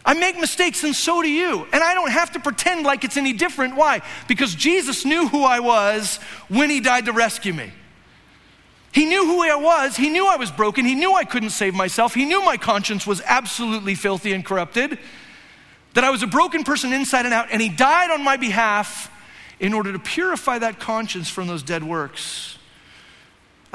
I 0.04 0.14
make 0.14 0.38
mistakes, 0.38 0.84
and 0.84 0.94
so 0.94 1.20
do 1.20 1.28
you. 1.28 1.66
And 1.72 1.82
I 1.82 1.92
don't 1.94 2.12
have 2.12 2.32
to 2.32 2.40
pretend 2.40 2.84
like 2.84 3.02
it's 3.02 3.16
any 3.16 3.32
different. 3.32 3.74
Why? 3.74 4.02
Because 4.28 4.54
Jesus 4.54 5.04
knew 5.04 5.26
who 5.26 5.42
I 5.42 5.58
was 5.58 6.18
when 6.48 6.70
He 6.70 6.80
died 6.80 7.06
to 7.06 7.12
rescue 7.12 7.52
me. 7.52 7.72
He 8.92 9.04
knew 9.04 9.26
who 9.26 9.42
I 9.42 9.56
was. 9.56 9.96
He 9.96 10.08
knew 10.08 10.26
I 10.26 10.36
was 10.36 10.50
broken. 10.50 10.84
He 10.84 10.94
knew 10.94 11.12
I 11.14 11.24
couldn't 11.24 11.50
save 11.50 11.74
myself. 11.74 12.14
He 12.14 12.24
knew 12.24 12.42
my 12.44 12.56
conscience 12.56 13.06
was 13.06 13.20
absolutely 13.26 13.94
filthy 13.96 14.32
and 14.32 14.44
corrupted, 14.44 14.98
that 15.94 16.04
I 16.04 16.10
was 16.10 16.22
a 16.22 16.26
broken 16.26 16.62
person 16.62 16.92
inside 16.92 17.24
and 17.24 17.34
out. 17.34 17.48
And 17.50 17.60
He 17.60 17.68
died 17.68 18.10
on 18.10 18.22
my 18.22 18.36
behalf 18.36 19.10
in 19.58 19.74
order 19.74 19.92
to 19.92 19.98
purify 19.98 20.58
that 20.58 20.78
conscience 20.78 21.28
from 21.28 21.48
those 21.48 21.62
dead 21.62 21.82
works. 21.82 22.55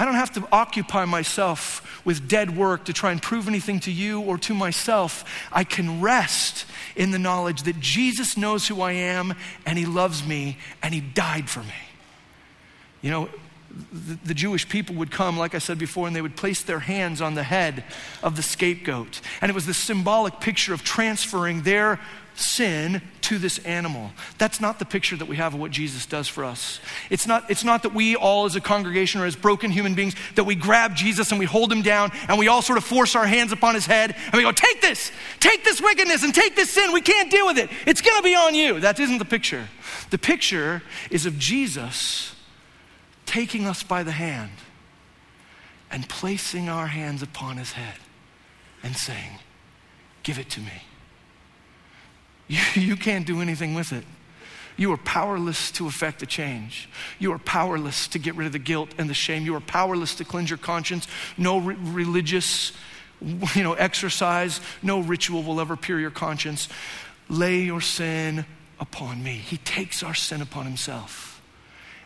I 0.01 0.05
don't 0.05 0.15
have 0.15 0.33
to 0.33 0.47
occupy 0.51 1.05
myself 1.05 2.01
with 2.03 2.27
dead 2.27 2.57
work 2.57 2.85
to 2.85 2.93
try 2.93 3.11
and 3.11 3.21
prove 3.21 3.47
anything 3.47 3.79
to 3.81 3.91
you 3.91 4.19
or 4.21 4.39
to 4.39 4.55
myself. 4.55 5.23
I 5.51 5.63
can 5.63 6.01
rest 6.01 6.65
in 6.95 7.11
the 7.11 7.19
knowledge 7.19 7.61
that 7.63 7.79
Jesus 7.79 8.35
knows 8.35 8.67
who 8.67 8.81
I 8.81 8.93
am 8.93 9.35
and 9.63 9.77
He 9.77 9.85
loves 9.85 10.25
me 10.25 10.57
and 10.81 10.91
He 10.91 11.01
died 11.01 11.51
for 11.51 11.59
me. 11.59 11.75
You 13.03 13.11
know, 13.11 13.29
the, 13.93 14.17
the, 14.25 14.33
Jewish 14.33 14.67
people 14.67 14.95
would 14.95 15.11
come, 15.11 15.37
like 15.37 15.53
I 15.53 15.59
said 15.59 15.77
before, 15.77 16.07
and 16.07 16.15
they 16.15 16.21
would 16.23 16.35
place 16.35 16.63
their 16.63 16.79
hands 16.79 17.21
on 17.21 17.35
the 17.35 17.43
head 17.43 17.83
of 18.23 18.35
the 18.35 18.41
scapegoat. 18.41 19.21
And 19.39 19.51
it 19.51 19.53
was 19.53 19.67
the 19.67 19.73
symbolic 19.75 20.39
picture 20.39 20.73
of 20.73 20.83
transferring 20.83 21.61
their 21.61 21.99
sin 22.41 23.01
to 23.21 23.37
this 23.37 23.59
animal. 23.59 24.11
That's 24.37 24.59
not 24.59 24.79
the 24.79 24.85
picture 24.85 25.15
that 25.15 25.27
we 25.27 25.37
have 25.37 25.53
of 25.53 25.59
what 25.59 25.71
Jesus 25.71 26.05
does 26.05 26.27
for 26.27 26.43
us. 26.43 26.79
It's 27.09 27.27
not, 27.27 27.49
it's 27.49 27.63
not 27.63 27.83
that 27.83 27.93
we 27.93 28.15
all, 28.15 28.45
as 28.45 28.55
a 28.55 28.61
congregation 28.61 29.21
or 29.21 29.25
as 29.25 29.35
broken 29.35 29.71
human 29.71 29.95
beings, 29.95 30.15
that 30.35 30.43
we 30.43 30.55
grab 30.55 30.95
Jesus 30.95 31.31
and 31.31 31.39
we 31.39 31.45
hold 31.45 31.71
him 31.71 31.81
down 31.81 32.11
and 32.27 32.37
we 32.37 32.47
all 32.47 32.61
sort 32.61 32.77
of 32.77 32.83
force 32.83 33.15
our 33.15 33.25
hands 33.25 33.51
upon 33.51 33.75
his 33.75 33.85
head 33.85 34.15
and 34.25 34.33
we 34.33 34.43
go, 34.43 34.51
Take 34.51 34.81
this, 34.81 35.11
take 35.39 35.63
this 35.63 35.81
wickedness 35.81 36.23
and 36.23 36.33
take 36.33 36.55
this 36.55 36.71
sin. 36.71 36.91
We 36.91 37.01
can't 37.01 37.31
deal 37.31 37.45
with 37.45 37.57
it. 37.57 37.69
It's 37.85 38.01
going 38.01 38.17
to 38.17 38.23
be 38.23 38.35
on 38.35 38.55
you. 38.55 38.79
That 38.79 38.99
isn't 38.99 39.19
the 39.19 39.25
picture. 39.25 39.67
The 40.09 40.17
picture 40.17 40.81
is 41.09 41.25
of 41.25 41.37
Jesus 41.37 42.35
taking 43.25 43.65
us 43.65 43.83
by 43.83 44.03
the 44.03 44.11
hand 44.11 44.51
and 45.89 46.07
placing 46.09 46.69
our 46.69 46.87
hands 46.87 47.21
upon 47.21 47.57
his 47.57 47.73
head 47.73 47.95
and 48.83 48.95
saying, 48.95 49.39
Give 50.23 50.37
it 50.37 50.49
to 50.51 50.59
me. 50.59 50.83
You, 52.75 52.81
you 52.81 52.95
can't 52.97 53.25
do 53.25 53.39
anything 53.39 53.75
with 53.75 53.93
it. 53.93 54.03
You 54.75 54.91
are 54.91 54.97
powerless 54.97 55.71
to 55.73 55.87
effect 55.87 56.21
a 56.21 56.25
change. 56.25 56.89
You 57.17 57.31
are 57.33 57.39
powerless 57.39 58.07
to 58.09 58.19
get 58.19 58.35
rid 58.35 58.45
of 58.45 58.51
the 58.51 58.59
guilt 58.59 58.89
and 58.97 59.09
the 59.09 59.13
shame. 59.13 59.45
You 59.45 59.55
are 59.55 59.61
powerless 59.61 60.15
to 60.15 60.25
cleanse 60.25 60.49
your 60.49 60.57
conscience. 60.57 61.07
No 61.37 61.59
re- 61.59 61.75
religious 61.75 62.73
you 63.55 63.63
know, 63.63 63.73
exercise, 63.73 64.59
no 64.81 64.99
ritual 64.99 65.43
will 65.43 65.61
ever 65.61 65.75
pure 65.75 65.99
your 65.99 66.11
conscience. 66.11 66.67
Lay 67.29 67.61
your 67.61 67.81
sin 67.81 68.45
upon 68.79 69.23
me. 69.23 69.35
He 69.35 69.57
takes 69.57 70.03
our 70.03 70.15
sin 70.15 70.41
upon 70.41 70.65
himself. 70.65 71.41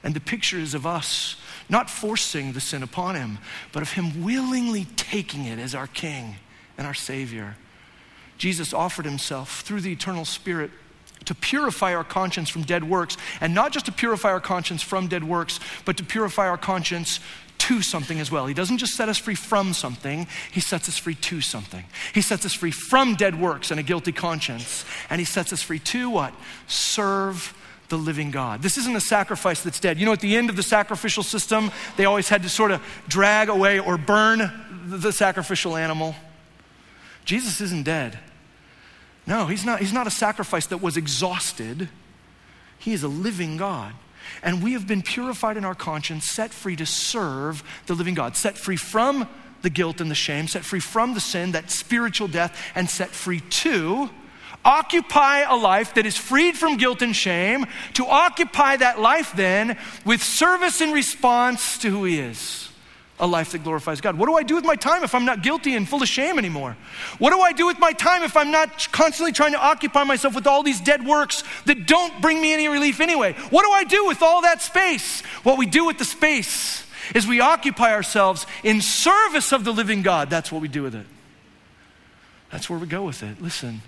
And 0.03 0.13
the 0.13 0.19
picture 0.19 0.59
is 0.59 0.73
of 0.73 0.85
us 0.85 1.37
not 1.67 1.89
forcing 1.89 2.53
the 2.53 2.59
sin 2.59 2.83
upon 2.83 3.15
him, 3.15 3.39
but 3.71 3.81
of 3.81 3.93
him 3.93 4.23
willingly 4.23 4.85
taking 4.95 5.45
it 5.45 5.57
as 5.57 5.73
our 5.73 5.87
king 5.87 6.35
and 6.77 6.85
our 6.85 6.93
savior. 6.93 7.55
Jesus 8.37 8.73
offered 8.73 9.05
himself 9.05 9.61
through 9.61 9.81
the 9.81 9.91
eternal 9.91 10.25
Spirit 10.25 10.71
to 11.25 11.35
purify 11.35 11.95
our 11.95 12.03
conscience 12.03 12.49
from 12.49 12.63
dead 12.63 12.83
works, 12.83 13.17
and 13.41 13.53
not 13.53 13.71
just 13.71 13.85
to 13.87 13.91
purify 13.91 14.29
our 14.29 14.39
conscience 14.39 14.81
from 14.81 15.07
dead 15.07 15.23
works, 15.23 15.59
but 15.83 15.97
to 15.97 16.03
purify 16.03 16.47
our 16.47 16.57
conscience 16.57 17.19
to 17.57 17.81
something 17.81 18.19
as 18.19 18.31
well. 18.31 18.45
He 18.45 18.53
doesn't 18.53 18.77
just 18.77 18.95
set 18.95 19.09
us 19.09 19.17
free 19.17 19.35
from 19.35 19.73
something, 19.73 20.27
He 20.51 20.59
sets 20.59 20.87
us 20.87 20.97
free 20.97 21.15
to 21.15 21.41
something. 21.41 21.83
He 22.13 22.21
sets 22.21 22.45
us 22.45 22.53
free 22.53 22.71
from 22.71 23.15
dead 23.15 23.39
works 23.39 23.71
and 23.71 23.79
a 23.79 23.83
guilty 23.83 24.11
conscience, 24.11 24.85
and 25.09 25.19
He 25.19 25.25
sets 25.25 25.51
us 25.51 25.61
free 25.61 25.79
to 25.79 26.09
what? 26.09 26.33
Serve 26.67 27.55
the 27.89 27.97
living 27.97 28.31
God. 28.31 28.61
This 28.61 28.77
isn't 28.77 28.95
a 28.95 29.01
sacrifice 29.01 29.61
that's 29.61 29.79
dead. 29.79 29.99
You 29.99 30.05
know, 30.05 30.13
at 30.13 30.19
the 30.19 30.35
end 30.35 30.49
of 30.49 30.55
the 30.55 30.63
sacrificial 30.63 31.23
system, 31.23 31.71
they 31.97 32.05
always 32.05 32.29
had 32.29 32.43
to 32.43 32.49
sort 32.49 32.71
of 32.71 32.81
drag 33.07 33.49
away 33.49 33.79
or 33.79 33.97
burn 33.97 34.51
the 34.87 35.11
sacrificial 35.11 35.75
animal. 35.75 36.15
Jesus 37.25 37.59
isn't 37.59 37.83
dead. 37.83 38.19
No, 39.27 39.47
he's 39.47 39.65
not, 39.65 39.79
he's 39.79 39.93
not 39.93 40.07
a 40.07 40.11
sacrifice 40.11 40.67
that 40.67 40.81
was 40.81 40.97
exhausted. 40.97 41.89
He 42.77 42.93
is 42.93 43.03
a 43.03 43.07
living 43.07 43.57
God. 43.57 43.93
And 44.43 44.63
we 44.63 44.73
have 44.73 44.87
been 44.87 45.01
purified 45.01 45.57
in 45.57 45.65
our 45.65 45.75
conscience, 45.75 46.25
set 46.25 46.51
free 46.51 46.75
to 46.75 46.85
serve 46.85 47.63
the 47.87 47.95
living 47.95 48.13
God, 48.13 48.35
set 48.35 48.57
free 48.57 48.75
from 48.75 49.27
the 49.61 49.69
guilt 49.69 50.01
and 50.01 50.09
the 50.09 50.15
shame, 50.15 50.47
set 50.47 50.63
free 50.63 50.79
from 50.79 51.15
the 51.15 51.19
sin, 51.19 51.53
that 51.53 51.71
spiritual 51.71 52.27
death, 52.27 52.59
and 52.75 52.89
set 52.89 53.09
free 53.09 53.39
to 53.39 54.09
occupy 54.63 55.41
a 55.41 55.55
life 55.55 55.93
that 55.93 56.05
is 56.05 56.17
freed 56.17 56.57
from 56.57 56.77
guilt 56.77 57.01
and 57.01 57.15
shame, 57.15 57.65
to 57.93 58.05
occupy 58.05 58.77
that 58.77 58.99
life 58.99 59.33
then 59.35 59.77
with 60.05 60.23
service 60.23 60.81
in 60.81 60.91
response 60.91 61.77
to 61.79 61.89
who 61.89 62.03
He 62.03 62.19
is 62.19 62.64
a 63.19 63.25
life 63.25 63.53
that 63.53 63.63
glorifies 63.63 64.01
God. 64.01 64.17
What 64.17 64.27
do 64.27 64.35
I 64.35 64.43
do 64.43 64.55
with 64.55 64.65
my 64.65 64.75
time 64.75 65.03
if 65.03 65.15
I'm 65.15 65.23
not 65.23 65.41
guilty 65.41 65.75
and 65.75 65.87
full 65.87 66.01
of 66.01 66.07
shame 66.09 66.37
anymore? 66.37 66.75
What 67.17 67.31
do 67.31 67.39
I 67.39 67.53
do 67.53 67.65
with 67.65 67.79
my 67.79 67.93
time 67.93 68.23
if 68.23 68.35
I'm 68.35 68.51
not 68.51 68.91
constantly 68.91 69.31
trying 69.31 69.53
to 69.53 69.59
occupy 69.59 70.03
myself 70.03 70.35
with 70.35 70.47
all 70.47 70.63
these 70.63 70.81
dead 70.81 71.05
works 71.05 71.43
that 71.65 71.87
don't 71.87 72.21
bring 72.21 72.41
me 72.41 72.53
any 72.53 72.67
relief 72.67 72.99
anyway? 72.99 73.33
What 73.51 73.63
do 73.63 73.71
I 73.71 73.85
do 73.85 74.05
with 74.05 74.21
all 74.21 74.41
that 74.41 74.61
space? 74.61 75.21
What 75.43 75.57
we 75.57 75.65
do 75.65 75.85
with 75.85 75.97
the 75.97 76.05
space 76.05 76.83
is 77.13 77.25
we 77.25 77.39
occupy 77.39 77.93
ourselves 77.93 78.45
in 78.63 78.81
service 78.81 79.53
of 79.53 79.63
the 79.63 79.71
living 79.71 80.01
God. 80.01 80.29
That's 80.29 80.51
what 80.51 80.61
we 80.61 80.67
do 80.67 80.83
with 80.83 80.95
it. 80.95 81.05
That's 82.51 82.69
where 82.69 82.79
we 82.79 82.87
go 82.87 83.03
with 83.03 83.23
it. 83.23 83.41
Listen 83.41 83.81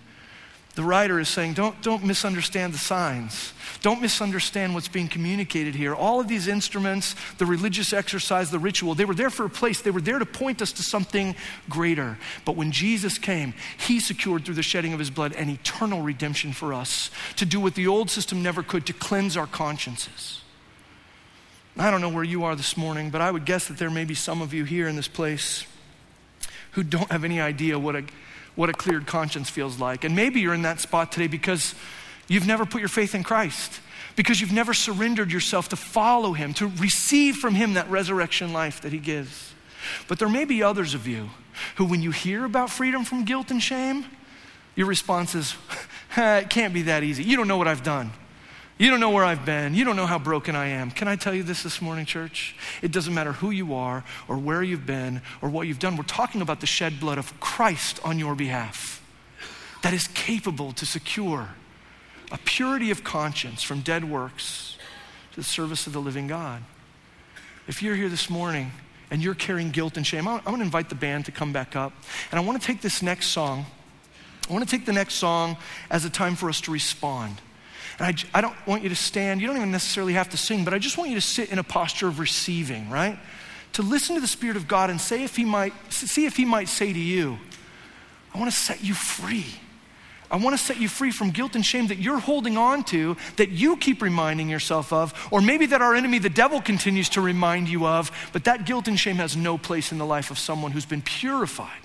the 0.78 0.84
writer 0.84 1.20
is 1.20 1.28
saying, 1.28 1.56
don't, 1.56 1.82
don't 1.82 2.04
misunderstand 2.04 2.72
the 2.72 2.78
signs. 2.78 3.52
Don't 3.82 4.02
misunderstand 4.02 4.74
what's 4.74 4.88
being 4.88 5.08
communicated 5.08 5.76
here. 5.76 5.94
All 5.94 6.20
of 6.20 6.28
these 6.28 6.48
instruments, 6.48 7.16
the 7.38 7.46
religious 7.46 7.94
exercise, 7.94 8.52
the 8.52 8.60
ritual, 8.60 8.96
they 8.96 9.06
were 9.06 9.16
there 9.16 9.30
for 9.30 9.46
a 9.46 9.50
place. 9.50 9.82
They 9.82 9.92
were 9.92 10.02
there 10.02 10.20
to 10.20 10.26
point 10.26 10.62
us 10.62 10.72
to 10.74 10.84
something 10.84 11.36
greater. 11.70 12.18
But 12.46 12.56
when 12.56 12.72
Jesus 12.72 13.18
came, 13.18 13.54
he 13.78 14.00
secured 14.00 14.46
through 14.46 14.56
the 14.56 14.64
shedding 14.64 14.94
of 14.94 15.00
his 15.00 15.10
blood 15.10 15.34
an 15.34 15.50
eternal 15.50 16.02
redemption 16.02 16.54
for 16.54 16.74
us 16.74 17.12
to 17.36 17.46
do 17.46 17.60
what 17.60 17.76
the 17.76 17.88
old 17.88 18.10
system 18.10 18.42
never 18.42 18.64
could 18.64 18.86
to 18.88 18.94
cleanse 18.94 19.38
our 19.38 19.48
consciences. 19.48 20.42
I 21.78 21.92
don't 21.92 22.02
know 22.02 22.10
where 22.10 22.24
you 22.24 22.44
are 22.44 22.56
this 22.56 22.76
morning, 22.76 23.12
but 23.12 23.22
I 23.22 23.30
would 23.30 23.46
guess 23.46 23.68
that 23.68 23.78
there 23.78 23.92
may 23.92 24.04
be 24.04 24.16
some 24.16 24.42
of 24.42 24.54
you 24.54 24.64
here 24.64 24.88
in 24.88 24.96
this 24.96 25.08
place 25.08 25.66
who 26.72 26.84
don't 26.84 27.12
have 27.12 27.24
any 27.24 27.40
idea 27.40 27.78
what 27.78 27.96
a 27.96 28.04
what 28.56 28.70
a 28.70 28.74
cleared 28.74 29.06
conscience 29.06 29.50
feels 29.50 29.80
like. 29.80 30.04
And 30.04 30.16
maybe 30.16 30.42
you're 30.42 30.56
in 30.56 30.64
that 30.64 30.80
spot 30.80 31.12
today 31.12 31.28
because 31.28 31.76
you've 32.28 32.48
never 32.48 32.66
put 32.66 32.80
your 32.80 32.90
faith 32.90 33.16
in 33.16 33.24
Christ, 33.24 33.80
because 34.16 34.42
you've 34.42 34.54
never 34.54 34.74
surrendered 34.74 35.32
yourself 35.32 35.70
to 35.70 35.76
follow 35.76 36.34
Him, 36.34 36.54
to 36.56 36.68
receive 36.68 37.38
from 37.38 37.56
Him 37.56 37.74
that 37.74 37.90
resurrection 37.90 38.54
life 38.54 38.82
that 38.82 38.92
He 38.92 39.00
gives. 39.00 39.54
But 40.08 40.20
there 40.20 40.30
may 40.30 40.46
be 40.46 40.64
others 40.64 40.94
of 40.94 41.08
you 41.08 41.30
who, 41.76 41.86
when 41.86 42.02
you 42.02 42.12
hear 42.12 42.46
about 42.46 42.70
freedom 42.70 43.04
from 43.04 43.26
guilt 43.26 43.52
and 43.52 43.62
shame, 43.62 44.06
your 44.76 44.88
response 44.88 45.36
is, 45.36 45.56
it 46.18 46.50
can't 46.50 46.74
be 46.74 46.84
that 46.84 47.04
easy. 47.04 47.24
You 47.24 47.38
don't 47.38 47.48
know 47.48 47.58
what 47.58 47.68
I've 47.68 47.84
done. 47.84 48.12
You 48.78 48.92
don't 48.92 49.00
know 49.00 49.10
where 49.10 49.26
I've 49.26 49.44
been. 49.44 49.74
You 49.74 49.86
don't 49.86 49.96
know 49.96 50.06
how 50.06 50.20
broken 50.20 50.56
I 50.56 50.68
am. 50.68 50.92
Can 50.92 51.08
I 51.08 51.16
tell 51.16 51.34
you 51.34 51.42
this 51.42 51.64
this 51.64 51.82
morning, 51.82 52.06
church? 52.06 52.56
It 52.84 52.92
doesn't 52.92 53.14
matter 53.14 53.34
who 53.34 53.50
you 53.50 53.74
are 53.74 54.04
or 54.28 54.38
where 54.38 54.62
you've 54.62 54.86
been 54.86 55.22
or 55.42 55.50
what 55.50 55.66
you've 55.66 55.80
done. 55.80 55.98
We're 55.98 56.04
talking 56.04 56.42
about 56.42 56.62
the 56.62 56.68
shed 56.68 57.00
blood 57.00 57.18
of 57.18 57.40
Christ 57.40 58.00
on 58.04 58.20
your 58.20 58.36
behalf 58.36 59.02
that 59.82 59.94
is 59.94 60.08
capable 60.10 60.74
to 60.74 60.86
secure 60.86 61.50
a 62.32 62.38
purity 62.40 62.92
of 62.92 63.04
conscience 63.04 63.64
from 63.64 63.82
dead 63.82 64.04
works 64.04 64.78
to 65.32 65.38
the 65.38 65.44
service 65.44 65.88
of 65.88 65.94
the 65.94 66.02
living 66.02 66.28
God. 66.28 66.62
If 67.68 67.82
you're 67.82 67.96
here 67.96 68.10
this 68.10 68.30
morning 68.30 68.72
and 69.12 69.22
you're 69.22 69.36
carrying 69.36 69.72
guilt 69.72 69.98
and 69.98 70.06
shame, 70.06 70.28
I'm 70.28 70.42
going 70.42 70.58
to 70.58 70.64
invite 70.64 70.90
the 70.90 70.96
band 70.96 71.26
to 71.26 71.32
come 71.32 71.54
back 71.54 71.76
up. 71.76 71.94
And 72.32 72.40
I 72.40 72.44
want 72.44 72.60
to 72.62 72.66
take 72.66 72.82
this 72.82 73.02
next 73.02 73.28
song. 73.28 73.66
I 74.50 74.54
want 74.54 74.68
to 74.68 74.70
take 74.70 74.86
the 74.86 74.94
next 74.94 75.16
song 75.16 75.58
as 75.90 76.06
a 76.06 76.10
time 76.10 76.36
for 76.36 76.50
us 76.50 76.62
to 76.62 76.72
respond. 76.72 77.42
And 78.00 78.08
I, 78.08 78.38
I 78.38 78.42
don't 78.42 78.56
want 78.68 78.84
you 78.84 78.90
to 78.90 78.96
stand. 78.96 79.42
You 79.42 79.48
don't 79.48 79.58
even 79.58 79.72
necessarily 79.72 80.14
have 80.14 80.30
to 80.30 80.38
sing, 80.38 80.64
but 80.64 80.74
I 80.74 80.80
just 80.80 80.98
want 80.98 81.10
you 81.10 81.16
to 81.16 81.22
sit 81.22 81.52
in 81.52 81.60
a 81.60 81.64
posture 81.64 82.08
of 82.08 82.20
receiving, 82.20 82.90
right? 82.90 83.18
To 83.74 83.82
listen 83.82 84.16
to 84.16 84.22
the 84.22 84.28
Spirit 84.28 84.56
of 84.56 84.68
God 84.68 84.90
and 84.90 85.00
say 85.00 85.24
if 85.24 85.36
He 85.36 85.46
might, 85.46 85.74
see 85.90 86.26
if 86.26 86.38
He 86.38 86.46
might 86.46 86.70
say 86.70 86.94
to 86.94 87.00
you, 87.00 87.38
I 88.34 88.40
want 88.40 88.52
to 88.52 88.58
set 88.58 88.84
you 88.84 88.94
free. 88.94 89.46
I 90.30 90.38
want 90.38 90.58
to 90.58 90.64
set 90.64 90.78
you 90.78 90.90
free 90.90 91.12
from 91.12 91.32
guilt 91.32 91.56
and 91.56 91.66
shame 91.66 91.88
that 91.88 92.00
you're 92.00 92.20
holding 92.20 92.58
on 92.58 92.84
to, 92.86 93.16
that 93.38 93.50
you 93.50 93.78
keep 93.78 94.02
reminding 94.02 94.50
yourself 94.50 94.92
of, 94.92 95.14
or 95.32 95.42
maybe 95.42 95.68
that 95.68 95.82
our 95.82 95.96
enemy, 95.96 96.20
the 96.20 96.30
devil, 96.30 96.62
continues 96.62 97.10
to 97.10 97.22
remind 97.22 97.70
you 97.70 97.88
of, 97.88 98.12
but 98.34 98.44
that 98.44 98.66
guilt 98.66 98.88
and 98.88 99.00
shame 99.00 99.18
has 99.18 99.38
no 99.38 99.58
place 99.58 99.92
in 99.92 99.98
the 99.98 100.06
life 100.06 100.30
of 100.30 100.38
someone 100.38 100.72
who's 100.72 100.86
been 100.86 101.02
purified 101.02 101.80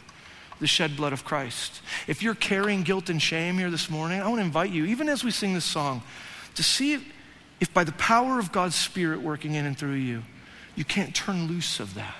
the 0.62 0.66
shed 0.68 0.96
blood 0.96 1.12
of 1.12 1.24
Christ. 1.24 1.82
If 2.06 2.22
you're 2.22 2.36
carrying 2.36 2.84
guilt 2.84 3.10
and 3.10 3.20
shame 3.20 3.58
here 3.58 3.70
this 3.70 3.90
morning, 3.90 4.22
I 4.22 4.28
want 4.28 4.38
to 4.38 4.44
invite 4.44 4.70
you, 4.70 4.86
even 4.86 5.08
as 5.08 5.24
we 5.24 5.32
sing 5.32 5.54
this 5.54 5.64
song, 5.64 6.02
to 6.54 6.62
see 6.62 7.04
if, 7.60 7.74
by 7.74 7.84
the 7.84 7.92
power 7.92 8.38
of 8.38 8.52
God's 8.52 8.76
Spirit 8.76 9.20
working 9.20 9.54
in 9.54 9.66
and 9.66 9.76
through 9.76 9.94
you, 9.94 10.22
you 10.76 10.84
can't 10.84 11.14
turn 11.14 11.48
loose 11.48 11.80
of 11.80 11.94
that. 11.94 12.14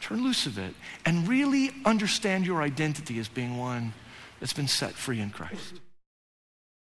Turn 0.00 0.24
loose 0.24 0.46
of 0.46 0.58
it 0.58 0.74
and 1.06 1.28
really 1.28 1.70
understand 1.84 2.44
your 2.44 2.60
identity 2.60 3.20
as 3.20 3.28
being 3.28 3.56
one 3.56 3.94
that's 4.42 4.52
been 4.52 4.66
set 4.66 4.94
free 4.94 5.20
in 5.20 5.30
Christ. 5.30 5.81